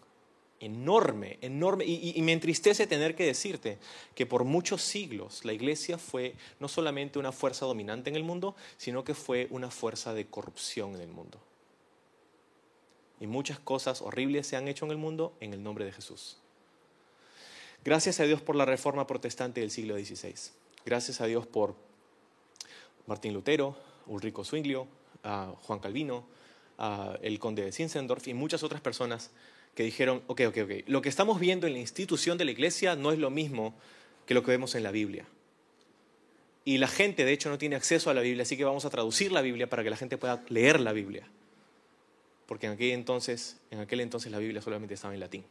enorme, 0.65 1.39
enorme. 1.41 1.85
Y, 1.85 2.21
me 2.23 2.33
entristece 2.33 2.87
tener 2.87 3.15
que 3.15 3.27
decirte 3.27 3.79
que 4.15 4.27
por 4.27 4.45
muchos 4.45 4.83
siglos 4.83 5.45
la 5.45 5.53
iglesia 5.53 5.99
fue 5.99 6.35
no 6.61 6.69
solamente 6.69 7.19
una 7.19 7.33
fuerza 7.33 7.67
dominante 7.67 8.11
en 8.11 8.17
el 8.17 8.25
mundo, 8.25 8.57
sino 8.77 9.05
que 9.05 9.15
fue 9.15 9.47
una 9.51 9.71
fuerza 9.71 10.15
de 10.15 10.27
corrupción 10.27 10.95
en 10.95 11.03
el 11.03 11.09
mundo. 11.09 11.39
Y 13.21 13.27
muchas 13.27 13.59
cosas 13.59 14.03
horribles 14.03 14.47
se 14.47 14.57
han 14.57 14.69
hecho 14.69 14.85
en 14.85 14.91
el 14.91 14.97
mundo 14.97 15.37
en 15.41 15.53
el 15.53 15.63
nombre 15.63 15.85
de 15.85 15.93
Jesús. 15.93 16.39
Gracias 17.85 18.19
a 18.21 18.25
Dios 18.25 18.41
por 18.41 18.57
la 18.57 18.65
reforma 18.65 19.07
protestante 19.07 19.61
del 19.61 19.71
siglo 19.71 19.97
XVI. 19.97 20.35
Gracias 20.87 21.21
a 21.21 21.27
Dios 21.27 21.47
por 21.47 21.75
Martín 23.07 23.35
Lutero, 23.35 23.77
Ulrico 24.07 24.45
Zwinglio, 24.45 24.87
Juan 25.23 25.79
Calvino, 25.81 26.25
el 27.23 27.39
conde 27.39 27.65
de 27.65 27.73
Zinzendorf 27.73 28.27
y 28.29 28.35
muchas 28.35 28.63
otras 28.63 28.81
personas 28.81 29.31
que 29.75 29.83
dijeron, 29.83 30.23
ok, 30.27 30.43
ok, 30.49 30.57
ok, 30.65 30.71
lo 30.87 31.03
que 31.03 31.09
estamos 31.09 31.41
viendo 31.41 31.67
en 31.67 31.73
la 31.73 31.79
institución 31.81 32.39
de 32.39 32.45
la 32.45 32.53
iglesia 32.53 32.97
no 32.97 33.13
es 33.13 33.19
lo 33.19 33.31
mismo 33.31 33.75
que 34.27 34.35
lo 34.35 34.43
que 34.43 34.51
vemos 34.51 34.75
en 34.75 34.83
la 34.83 34.91
Biblia. 34.91 35.27
Y 36.65 36.79
la 36.79 36.89
gente, 36.89 37.25
de 37.25 37.33
hecho, 37.33 37.51
no 37.51 37.59
tiene 37.59 37.77
acceso 37.77 38.09
a 38.09 38.15
la 38.15 38.23
Biblia, 38.23 38.43
así 38.43 38.57
que 38.57 38.65
vamos 38.65 38.85
a 38.85 38.91
traducir 38.91 39.33
la 39.33 39.43
Biblia 39.43 39.69
para 39.69 39.83
que 39.85 39.91
la 39.91 39.97
gente 39.97 40.17
pueda 40.17 40.43
leer 40.49 40.81
la 40.81 40.93
Biblia. 40.93 41.29
Porque 42.47 42.67
en 42.67 42.73
aquel 42.73 42.93
entonces, 42.93 43.59
en 43.71 43.81
aquel 43.81 44.01
entonces 44.01 44.31
la 44.31 44.39
Biblia 44.39 44.63
solamente 44.63 44.95
estaba 44.95 45.13
en 45.13 45.21
latín. 45.21 45.45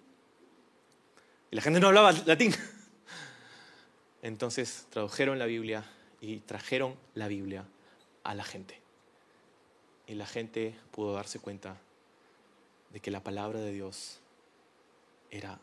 Y 1.51 1.55
la 1.55 1.61
gente 1.61 1.79
no 1.79 1.87
hablaba 1.87 2.11
latín. 2.25 2.53
Entonces 4.23 4.87
tradujeron 4.89 5.37
la 5.37 5.45
Biblia 5.45 5.83
y 6.21 6.37
trajeron 6.37 6.95
la 7.13 7.27
Biblia 7.27 7.65
a 8.23 8.33
la 8.33 8.43
gente. 8.43 8.79
Y 10.07 10.15
la 10.15 10.25
gente 10.25 10.75
pudo 10.91 11.13
darse 11.13 11.39
cuenta 11.39 11.77
de 12.93 12.99
que 12.99 13.11
la 13.11 13.23
palabra 13.23 13.59
de 13.59 13.71
Dios 13.71 14.19
era 15.31 15.59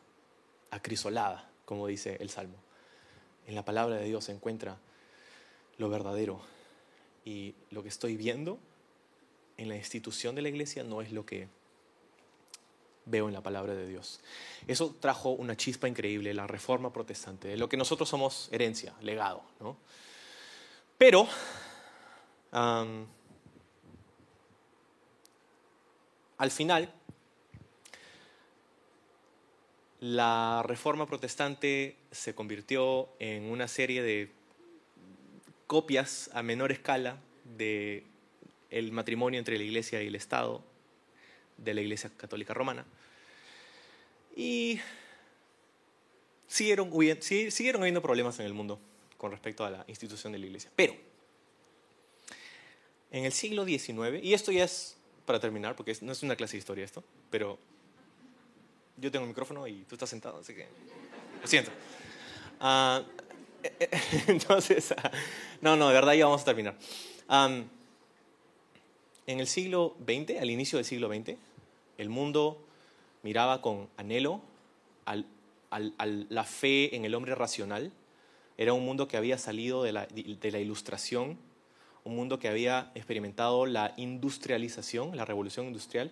acrisolada, 0.71 1.49
como 1.65 1.87
dice 1.87 2.17
el 2.21 2.29
Salmo. 2.29 2.57
En 3.47 3.55
la 3.55 3.65
palabra 3.65 3.97
de 3.97 4.05
Dios 4.05 4.25
se 4.25 4.33
encuentra 4.33 4.79
lo 5.79 5.89
verdadero. 5.89 6.41
Y 7.25 7.55
lo 7.71 7.83
que 7.83 7.89
estoy 7.89 8.17
viendo 8.17 8.59
en 9.57 9.69
la 9.69 9.77
institución 9.77 10.35
de 10.35 10.43
la 10.43 10.49
iglesia 10.49 10.85
no 10.85 11.03
es 11.03 11.13
lo 11.13 11.25
que 11.25 11.49
veo 13.07 13.29
en 13.29 13.35
la 13.35 13.43
palabra 13.43 13.75
de 13.75 13.87
Dios. 13.87 14.21
Eso 14.67 14.97
trajo 15.01 15.31
una 15.31 15.57
chispa 15.57 15.89
increíble, 15.89 16.35
la 16.35 16.47
reforma 16.47 16.93
protestante, 16.93 17.57
lo 17.57 17.69
que 17.69 17.77
nosotros 17.77 18.09
somos 18.09 18.49
herencia, 18.53 18.95
legado. 19.03 19.43
¿no? 19.61 19.77
Pero, 20.99 21.27
al 22.53 23.07
final, 26.51 26.93
la 30.01 30.63
reforma 30.65 31.07
protestante 31.07 31.97
se 32.11 32.35
convirtió 32.35 33.11
en 33.19 33.45
una 33.45 33.69
serie 33.69 34.03
de 34.03 34.31
copias 35.67 36.31
a 36.33 36.43
menor 36.43 36.73
escala 36.73 37.19
de 37.45 38.05
el 38.71 38.93
matrimonio 38.93 39.39
entre 39.39 39.59
la 39.59 39.65
iglesia 39.65 40.03
y 40.03 40.07
el 40.07 40.15
Estado 40.15 40.65
de 41.59 41.75
la 41.75 41.83
iglesia 41.83 42.11
católica 42.17 42.55
romana. 42.55 42.87
Y 44.35 44.81
siguieron, 46.47 46.91
siguieron 47.21 47.83
habiendo 47.83 48.01
problemas 48.01 48.41
en 48.41 48.47
el 48.47 48.55
mundo 48.55 48.81
con 49.19 49.33
respecto 49.33 49.67
a 49.67 49.71
la 49.71 49.85
institución 49.87 50.33
de 50.33 50.39
la 50.39 50.47
iglesia. 50.47 50.71
Pero, 50.75 50.97
en 53.11 53.27
el 53.27 53.33
siglo 53.33 53.67
XIX, 53.67 54.23
y 54.23 54.33
esto 54.33 54.51
ya 54.51 54.65
es 54.65 54.97
para 55.27 55.41
terminar, 55.41 55.77
porque 55.77 55.95
no 56.01 56.13
es 56.13 56.23
una 56.23 56.37
clase 56.37 56.53
de 56.53 56.59
historia 56.59 56.85
esto, 56.87 57.05
pero 57.29 57.59
yo 59.01 59.11
tengo 59.11 59.25
el 59.25 59.29
micrófono 59.29 59.67
y 59.67 59.85
tú 59.85 59.95
estás 59.95 60.11
sentado, 60.11 60.39
así 60.39 60.55
que 60.55 60.67
lo 61.41 61.47
siento. 61.47 61.71
Ah, 62.61 63.03
entonces, 64.27 64.93
ah, 64.93 65.11
no, 65.61 65.77
no, 65.77 65.89
de 65.89 65.95
verdad 65.95 66.15
ya 66.15 66.27
vamos 66.27 66.43
a 66.43 66.45
terminar. 66.45 66.77
en 69.27 69.41
el 69.41 69.47
siglo 69.47 69.97
XX, 70.07 70.41
al 70.41 70.51
inicio 70.51 70.79
del 70.79 70.85
siglo 70.85 71.09
XX, 71.09 71.37
el 71.99 72.09
mundo 72.09 72.63
miraba 73.23 73.61
con 73.61 73.89
anhelo 73.97 74.41
a 75.07 75.23
la 75.79 76.45
fe 76.45 76.95
en 76.97 77.05
el 77.05 77.15
hombre 77.15 77.35
racional. 77.35 77.93
Era 78.57 78.73
un 78.73 78.85
mundo 78.85 79.09
que 79.09 79.17
había 79.17 79.39
salido 79.39 79.83
de 79.83 79.93
la, 79.93 80.07
de 80.07 80.51
la 80.51 80.59
ilustración, 80.59 81.39
un 82.05 82.17
mundo 82.17 82.39
que 82.39 82.49
había 82.49 82.91
experimentado 82.95 83.67
la 83.67 83.95
industrialización, 83.97 85.17
la 85.17 85.25
revolución 85.25 85.67
industrial, 85.67 86.11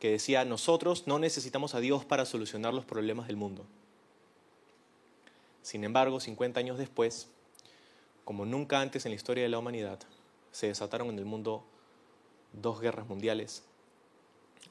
que 0.00 0.10
decía, 0.10 0.44
nosotros 0.46 1.06
no 1.06 1.18
necesitamos 1.18 1.74
a 1.74 1.80
Dios 1.80 2.04
para 2.06 2.24
solucionar 2.24 2.72
los 2.72 2.86
problemas 2.86 3.26
del 3.26 3.36
mundo. 3.36 3.66
Sin 5.62 5.84
embargo, 5.84 6.20
50 6.20 6.58
años 6.58 6.78
después, 6.78 7.28
como 8.24 8.46
nunca 8.46 8.80
antes 8.80 9.04
en 9.04 9.12
la 9.12 9.16
historia 9.16 9.44
de 9.44 9.50
la 9.50 9.58
humanidad, 9.58 10.00
se 10.52 10.68
desataron 10.68 11.10
en 11.10 11.18
el 11.18 11.26
mundo 11.26 11.64
dos 12.54 12.80
guerras 12.80 13.06
mundiales, 13.06 13.62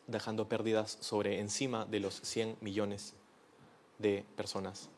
dejando 0.07 0.49
pérdidas 0.49 0.97
sobre 0.99 1.39
encima 1.39 1.85
de 1.85 1.99
los 1.99 2.15
100 2.15 2.57
millones 2.59 3.13
de 3.99 4.25
personas, 4.35 4.89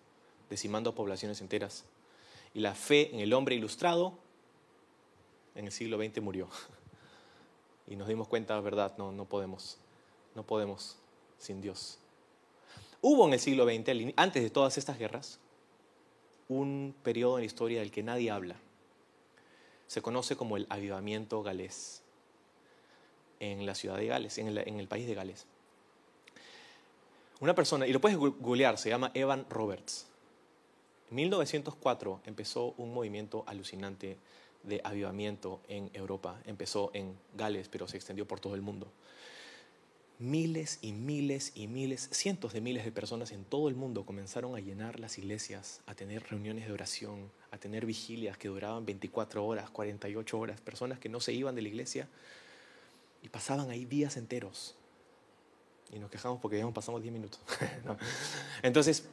decimando 0.50 0.96
poblaciones 0.96 1.42
enteras. 1.42 1.84
Y 2.54 2.62
la 2.62 2.74
fe 2.74 3.14
en 3.14 3.20
el 3.20 3.34
hombre 3.34 3.56
ilustrado 3.56 4.14
en 5.56 5.66
el 5.66 5.72
siglo 5.74 5.98
XX 5.98 6.22
murió. 6.22 6.48
Y 7.88 7.98
nos 7.98 8.08
dimos 8.08 8.30
cuenta, 8.30 8.58
verdad, 8.62 8.94
no, 8.98 9.12
no 9.12 9.26
podemos, 9.26 9.81
no 10.36 10.44
podemos 10.44 10.98
sin 11.38 11.62
Dios. 11.62 11.98
Hubo 13.02 13.26
en 13.28 13.34
el 13.34 13.40
siglo 13.40 13.66
XX, 13.66 14.14
antes 14.16 14.44
de 14.44 14.50
todas 14.50 14.78
estas 14.78 15.00
guerras, 15.00 15.40
un 16.48 16.94
periodo 17.04 17.38
en 17.38 17.42
la 17.42 17.46
historia 17.48 17.80
del 17.80 17.92
que 17.92 18.04
nadie 18.04 18.30
habla. 18.30 18.56
Se 19.88 20.02
conoce 20.02 20.36
como 20.36 20.58
el 20.58 20.68
avivamiento 20.70 21.42
galés 21.42 22.04
en 23.40 23.66
la 23.66 23.74
ciudad 23.74 23.98
de 23.98 24.06
Gales, 24.06 24.38
en 24.38 24.48
el, 24.48 24.88
país 24.88 25.08
de 25.08 25.16
Gales. 25.16 25.48
Una 27.40 27.56
persona, 27.56 27.88
y 27.88 27.92
lo 27.92 28.00
puedes 28.00 28.18
googlear, 28.18 28.78
se 28.78 28.90
llama 28.90 29.12
Evan 29.16 29.48
Roberts. 29.50 30.06
En 31.10 31.16
1904 31.16 32.22
empezó 32.26 32.76
un 32.78 32.94
movimiento 32.94 33.44
alucinante 33.48 34.18
de 34.64 34.80
avivamiento 34.84 35.60
en 35.68 35.90
Europa. 35.94 36.40
Empezó 36.46 36.92
en 36.94 37.18
Gales, 37.36 37.68
pero 37.68 37.88
se 37.88 37.98
extendió 37.98 38.28
por 38.28 38.40
todo 38.40 38.54
el 38.54 38.62
mundo. 38.62 38.88
Miles 40.22 40.78
y 40.84 40.94
miles 40.94 41.52
y 41.56 41.66
miles, 41.66 42.08
cientos 42.12 42.54
de 42.54 42.62
miles 42.62 42.86
de 42.86 42.92
personas 42.92 43.32
en 43.32 43.44
todo 43.44 43.68
el 43.70 43.74
mundo 43.74 44.06
comenzaron 44.06 44.56
a 44.56 44.60
llenar 44.60 45.00
las 45.00 45.18
iglesias, 45.18 45.82
a 45.88 45.96
tener 45.96 46.22
reuniones 46.30 46.68
de 46.68 46.72
oración, 46.72 47.32
a 47.50 47.58
tener 47.58 47.88
vigilias 47.88 48.38
que 48.38 48.48
duraban 48.48 48.86
24 48.86 49.44
horas, 49.44 49.72
48 49.72 50.38
horas, 50.38 50.62
personas 50.62 51.00
que 51.00 51.10
no 51.10 51.20
se 51.22 51.34
iban 51.34 51.56
de 51.56 51.64
la 51.64 51.70
iglesia 51.70 52.08
y 53.24 53.30
pasaban 53.30 53.72
ahí 53.72 53.84
días 53.86 54.16
enteros. 54.16 54.76
Y 55.92 55.98
nos 55.98 56.12
quejamos 56.12 56.40
porque 56.40 56.60
ya 56.60 56.70
pasamos 56.70 57.02
10 57.02 57.12
minutos. 57.12 57.40
Entonces, 58.62 59.08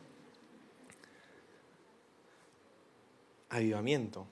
avivamiento. 3.49 4.27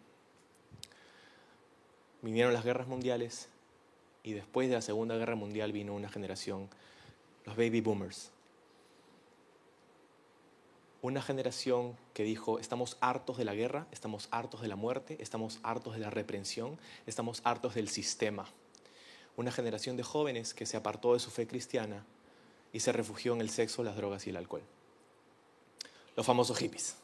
Vinieron 2.20 2.52
las 2.52 2.66
guerras 2.66 2.86
mundiales 2.86 3.48
y 4.26 4.34
después 4.34 4.68
de 4.68 4.74
la 4.74 4.82
Segunda 4.82 5.16
Guerra 5.16 5.36
Mundial 5.36 5.72
vino 5.72 5.94
una 5.94 6.10
generación, 6.10 6.68
los 7.46 7.56
baby 7.56 7.80
boomers. 7.80 8.30
Una 11.00 11.22
generación 11.22 11.96
que 12.12 12.24
dijo, 12.24 12.58
estamos 12.58 12.98
hartos 13.00 13.38
de 13.38 13.44
la 13.46 13.54
guerra, 13.54 13.86
estamos 13.90 14.28
hartos 14.30 14.60
de 14.60 14.68
la 14.68 14.76
muerte, 14.76 15.16
estamos 15.20 15.60
hartos 15.62 15.94
de 15.94 16.00
la 16.00 16.10
reprensión, 16.10 16.78
estamos 17.06 17.40
hartos 17.44 17.74
del 17.74 17.88
sistema 17.88 18.46
una 19.36 19.52
generación 19.52 19.96
de 19.96 20.02
jóvenes 20.02 20.54
que 20.54 20.66
se 20.66 20.76
apartó 20.76 21.12
de 21.12 21.20
su 21.20 21.30
fe 21.30 21.46
cristiana 21.46 22.04
y 22.72 22.80
se 22.80 22.92
refugió 22.92 23.34
en 23.34 23.40
el 23.40 23.50
sexo, 23.50 23.84
las 23.84 23.96
drogas 23.96 24.26
y 24.26 24.30
el 24.30 24.36
alcohol. 24.36 24.62
Los 26.16 26.26
famosos 26.26 26.58
hippies. 26.58 26.96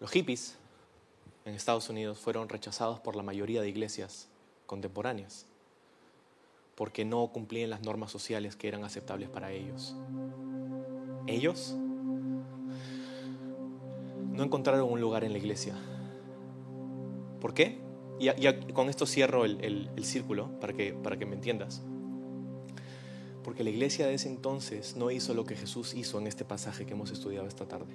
Los 0.00 0.10
hippies 0.10 0.56
en 1.44 1.54
Estados 1.54 1.88
Unidos 1.88 2.18
fueron 2.18 2.48
rechazados 2.48 2.98
por 3.00 3.14
la 3.14 3.22
mayoría 3.22 3.62
de 3.62 3.68
iglesias 3.68 4.28
contemporáneas 4.66 5.46
porque 6.74 7.04
no 7.04 7.28
cumplían 7.28 7.70
las 7.70 7.82
normas 7.82 8.10
sociales 8.10 8.56
que 8.56 8.68
eran 8.68 8.84
aceptables 8.84 9.28
para 9.28 9.52
ellos. 9.52 9.96
Ellos 11.26 11.76
no 14.32 14.42
encontraron 14.42 14.90
un 14.90 15.00
lugar 15.00 15.24
en 15.24 15.32
la 15.32 15.38
iglesia. 15.38 15.74
¿Por 17.40 17.54
qué? 17.54 17.78
Y, 18.18 18.72
con 18.72 18.88
esto 18.88 19.06
cierro 19.06 19.44
el, 19.44 19.90
círculo 20.02 20.58
para 20.60 20.72
que, 20.72 20.92
para 20.92 21.16
que 21.16 21.26
me 21.26 21.34
entiendas. 21.34 21.82
Porque 23.42 23.62
la 23.62 23.70
iglesia 23.70 24.06
de 24.06 24.14
ese 24.14 24.28
entonces 24.28 24.96
no 24.96 25.10
hizo 25.10 25.34
lo 25.34 25.44
que 25.44 25.54
Jesús 25.54 25.94
hizo 25.94 26.18
en 26.18 26.26
este 26.26 26.44
pasaje 26.44 26.86
que 26.86 26.94
hemos 26.94 27.10
estudiado 27.10 27.46
esta 27.46 27.68
tarde, 27.68 27.94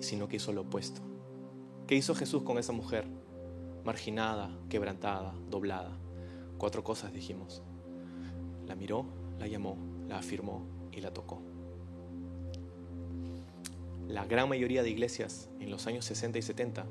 sino 0.00 0.26
que 0.26 0.36
hizo 0.36 0.52
lo 0.52 0.62
opuesto. 0.62 1.00
¿Qué 1.86 1.94
hizo 1.94 2.14
Jesús 2.14 2.42
con 2.42 2.58
esa 2.58 2.72
mujer? 2.72 3.06
Marginada, 3.84 4.50
quebrantada, 4.68 5.34
doblada. 5.48 5.99
Cuatro 6.60 6.84
cosas 6.84 7.10
dijimos. 7.10 7.62
La 8.66 8.74
miró, 8.74 9.06
la 9.38 9.46
llamó, 9.46 9.78
la 10.06 10.18
afirmó 10.18 10.66
y 10.92 11.00
la 11.00 11.10
tocó. 11.10 11.40
La 14.06 14.26
gran 14.26 14.46
mayoría 14.46 14.82
de 14.82 14.90
iglesias 14.90 15.48
en 15.58 15.70
los 15.70 15.86
años 15.86 16.04
60 16.04 16.38
y 16.38 16.42
70 16.42 16.84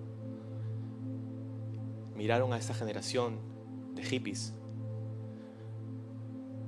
miraron 2.15 2.51
a 2.51 2.57
esa 2.57 2.73
generación 2.73 3.37
de 3.93 4.01
hippies, 4.01 4.55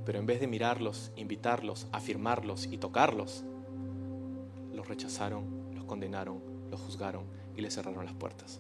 pero 0.06 0.20
en 0.20 0.28
vez 0.28 0.40
de 0.40 0.46
mirarlos, 0.46 1.12
invitarlos, 1.16 1.88
afirmarlos 1.92 2.68
y 2.68 2.78
tocarlos, 2.78 3.44
los 4.76 4.88
rechazaron, 4.88 5.74
los 5.74 5.86
condenaron, 5.86 6.40
los 6.70 6.80
juzgaron 6.80 7.24
y 7.56 7.62
les 7.62 7.74
cerraron 7.74 8.06
las 8.06 8.14
puertas. 8.14 8.60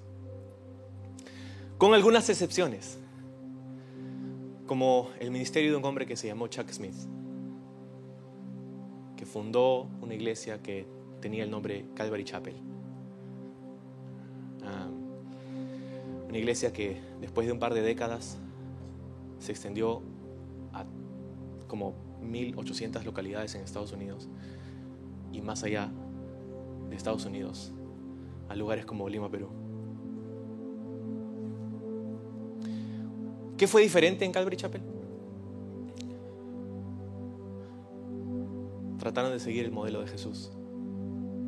Con 1.77 1.93
algunas 1.93 2.27
excepciones. 2.27 2.97
Como 4.71 5.09
el 5.19 5.31
ministerio 5.31 5.69
de 5.69 5.75
un 5.75 5.83
hombre 5.83 6.05
que 6.05 6.15
se 6.15 6.27
llamó 6.27 6.47
Chuck 6.47 6.69
Smith, 6.71 6.95
que 9.17 9.25
fundó 9.25 9.89
una 9.99 10.13
iglesia 10.13 10.63
que 10.63 10.87
tenía 11.19 11.43
el 11.43 11.51
nombre 11.51 11.87
Calvary 11.93 12.23
Chapel. 12.23 12.55
Una 16.29 16.37
iglesia 16.37 16.71
que 16.71 17.01
después 17.19 17.47
de 17.47 17.51
un 17.51 17.59
par 17.59 17.73
de 17.73 17.81
décadas 17.81 18.39
se 19.39 19.51
extendió 19.51 20.03
a 20.71 20.85
como 21.67 21.93
1.800 22.23 23.03
localidades 23.03 23.53
en 23.55 23.63
Estados 23.63 23.91
Unidos 23.91 24.29
y 25.33 25.41
más 25.41 25.63
allá 25.63 25.91
de 26.89 26.95
Estados 26.95 27.25
Unidos, 27.25 27.73
a 28.47 28.55
lugares 28.55 28.85
como 28.85 29.09
Lima, 29.09 29.29
Perú. 29.29 29.49
¿Qué 33.61 33.67
fue 33.67 33.83
diferente 33.83 34.25
en 34.25 34.31
Calvary 34.31 34.57
Chapel? 34.57 34.81
Trataron 38.97 39.31
de 39.31 39.39
seguir 39.39 39.65
el 39.65 39.71
modelo 39.71 40.01
de 40.01 40.07
Jesús, 40.07 40.51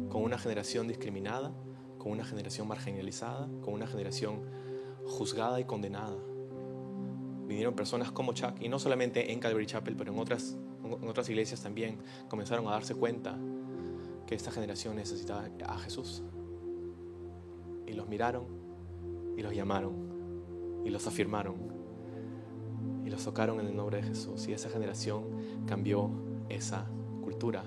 con 0.10 0.22
una 0.22 0.38
generación 0.38 0.88
discriminada, 0.88 1.56
con 1.98 2.12
una 2.12 2.24
generación 2.24 2.68
marginalizada, 2.68 3.50
con 3.64 3.74
una 3.74 3.88
generación 3.88 4.44
juzgada 5.08 5.60
y 5.60 5.66
condenada. 5.66 6.16
Vinieron 7.48 7.74
personas 7.74 8.12
como 8.12 8.34
Chuck, 8.34 8.62
y 8.62 8.70
no 8.70 8.78
solamente 8.78 9.32
en 9.32 9.40
Calvary 9.40 9.66
Chapel, 9.66 9.96
pero 9.96 10.14
en 10.14 10.20
otras, 10.20 10.56
en 10.84 11.08
otras 11.10 11.28
iglesias 11.30 11.64
también, 11.64 11.98
comenzaron 12.30 12.68
a 12.68 12.74
darse 12.74 12.94
cuenta 12.94 13.40
que 14.28 14.36
esta 14.36 14.52
generación 14.52 14.98
necesitaba 14.98 15.50
a 15.66 15.80
Jesús. 15.80 16.22
Y 17.88 17.94
los 17.94 18.08
miraron 18.08 18.46
y 19.36 19.42
los 19.42 19.56
llamaron 19.56 20.84
y 20.86 20.92
los 20.92 21.08
afirmaron 21.08 21.83
los 23.14 23.24
tocaron 23.24 23.60
en 23.60 23.68
el 23.68 23.76
nombre 23.76 23.98
de 23.98 24.04
Jesús. 24.04 24.48
Y 24.48 24.54
esa 24.54 24.70
generación 24.70 25.24
cambió 25.66 26.10
esa 26.50 26.86
cultura. 27.22 27.64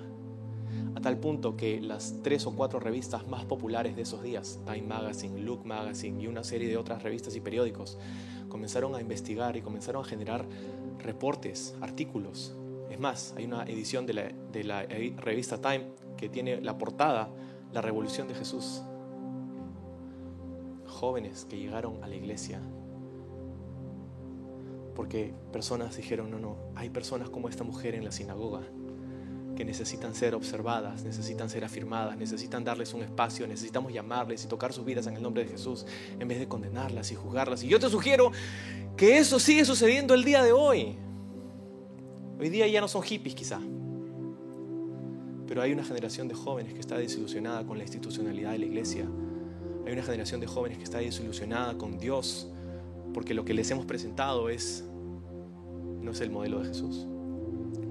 A 0.94 1.00
tal 1.00 1.18
punto 1.18 1.56
que 1.56 1.80
las 1.80 2.16
tres 2.22 2.46
o 2.46 2.54
cuatro 2.54 2.80
revistas 2.80 3.26
más 3.28 3.44
populares 3.44 3.96
de 3.96 4.02
esos 4.02 4.22
días, 4.22 4.60
Time 4.66 4.82
Magazine, 4.82 5.40
Look 5.40 5.64
Magazine 5.64 6.20
y 6.20 6.26
una 6.26 6.42
serie 6.42 6.68
de 6.68 6.76
otras 6.76 7.02
revistas 7.02 7.36
y 7.36 7.40
periódicos, 7.40 7.96
comenzaron 8.48 8.94
a 8.94 9.00
investigar 9.00 9.56
y 9.56 9.62
comenzaron 9.62 10.04
a 10.04 10.08
generar 10.08 10.44
reportes, 10.98 11.76
artículos. 11.80 12.54
Es 12.90 12.98
más, 12.98 13.34
hay 13.36 13.44
una 13.44 13.64
edición 13.64 14.06
de 14.06 14.14
la, 14.14 14.32
de 14.52 14.64
la 14.64 14.82
revista 15.16 15.60
Time 15.60 15.86
que 16.16 16.28
tiene 16.28 16.60
la 16.60 16.76
portada 16.76 17.28
La 17.72 17.82
Revolución 17.82 18.26
de 18.26 18.34
Jesús. 18.34 18.82
Jóvenes 20.86 21.46
que 21.48 21.58
llegaron 21.58 22.02
a 22.02 22.08
la 22.08 22.16
iglesia 22.16 22.60
porque 24.96 25.34
personas 25.52 25.94
dijeron, 25.96 26.30
no, 26.30 26.38
no, 26.38 26.56
hay 26.74 26.88
personas 26.88 27.28
como 27.28 27.50
esta 27.50 27.62
mujer 27.62 27.94
en 27.94 28.04
la 28.04 28.10
sinagoga 28.10 28.62
que 29.54 29.64
necesitan 29.64 30.14
ser 30.14 30.34
observadas, 30.34 31.04
necesitan 31.04 31.48
ser 31.48 31.64
afirmadas, 31.64 32.16
necesitan 32.16 32.64
darles 32.64 32.94
un 32.94 33.02
espacio, 33.02 33.46
necesitamos 33.46 33.92
llamarles 33.92 34.44
y 34.44 34.48
tocar 34.48 34.72
sus 34.72 34.84
vidas 34.84 35.06
en 35.06 35.16
el 35.16 35.22
nombre 35.22 35.44
de 35.44 35.50
Jesús 35.50 35.86
en 36.18 36.26
vez 36.26 36.38
de 36.38 36.48
condenarlas 36.48 37.12
y 37.12 37.14
juzgarlas. 37.14 37.62
Y 37.62 37.68
yo 37.68 37.78
te 37.78 37.88
sugiero 37.88 38.32
que 38.96 39.18
eso 39.18 39.38
sigue 39.38 39.64
sucediendo 39.64 40.14
el 40.14 40.24
día 40.24 40.42
de 40.42 40.52
hoy. 40.52 40.96
Hoy 42.38 42.48
día 42.48 42.66
ya 42.66 42.80
no 42.80 42.88
son 42.88 43.02
hippies 43.02 43.34
quizá, 43.34 43.60
pero 45.46 45.62
hay 45.62 45.72
una 45.72 45.84
generación 45.84 46.28
de 46.28 46.34
jóvenes 46.34 46.74
que 46.74 46.80
está 46.80 46.98
desilusionada 46.98 47.64
con 47.66 47.78
la 47.78 47.84
institucionalidad 47.84 48.52
de 48.52 48.58
la 48.58 48.66
iglesia. 48.66 49.06
Hay 49.86 49.92
una 49.92 50.02
generación 50.02 50.40
de 50.40 50.46
jóvenes 50.46 50.78
que 50.78 50.84
está 50.84 50.98
desilusionada 50.98 51.78
con 51.78 51.98
Dios 51.98 52.50
porque 53.14 53.34
lo 53.34 53.44
que 53.44 53.54
les 53.54 53.70
hemos 53.70 53.86
presentado 53.86 54.48
es 54.48 54.84
no 56.00 56.10
es 56.12 56.20
el 56.20 56.30
modelo 56.30 56.60
de 56.60 56.68
Jesús 56.68 57.06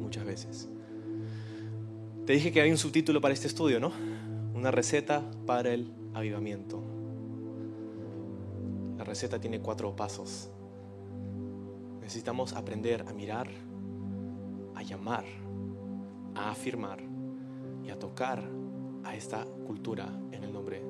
muchas 0.05 0.25
veces. 0.25 0.69
Te 2.25 2.33
dije 2.33 2.51
que 2.51 2.61
hay 2.61 2.71
un 2.71 2.77
subtítulo 2.77 3.19
para 3.21 3.33
este 3.33 3.47
estudio, 3.47 3.79
¿no? 3.79 3.91
Una 4.53 4.71
receta 4.71 5.21
para 5.45 5.73
el 5.73 5.91
avivamiento. 6.13 6.81
La 8.97 9.03
receta 9.03 9.39
tiene 9.39 9.59
cuatro 9.59 9.95
pasos. 9.95 10.49
Necesitamos 12.01 12.53
aprender 12.53 13.03
a 13.07 13.13
mirar, 13.13 13.49
a 14.75 14.83
llamar, 14.83 15.25
a 16.35 16.51
afirmar 16.51 16.99
y 17.83 17.89
a 17.89 17.99
tocar 17.99 18.43
a 19.03 19.15
esta 19.15 19.43
cultura 19.65 20.07
en 20.31 20.43
el 20.43 20.53
nombre 20.53 20.81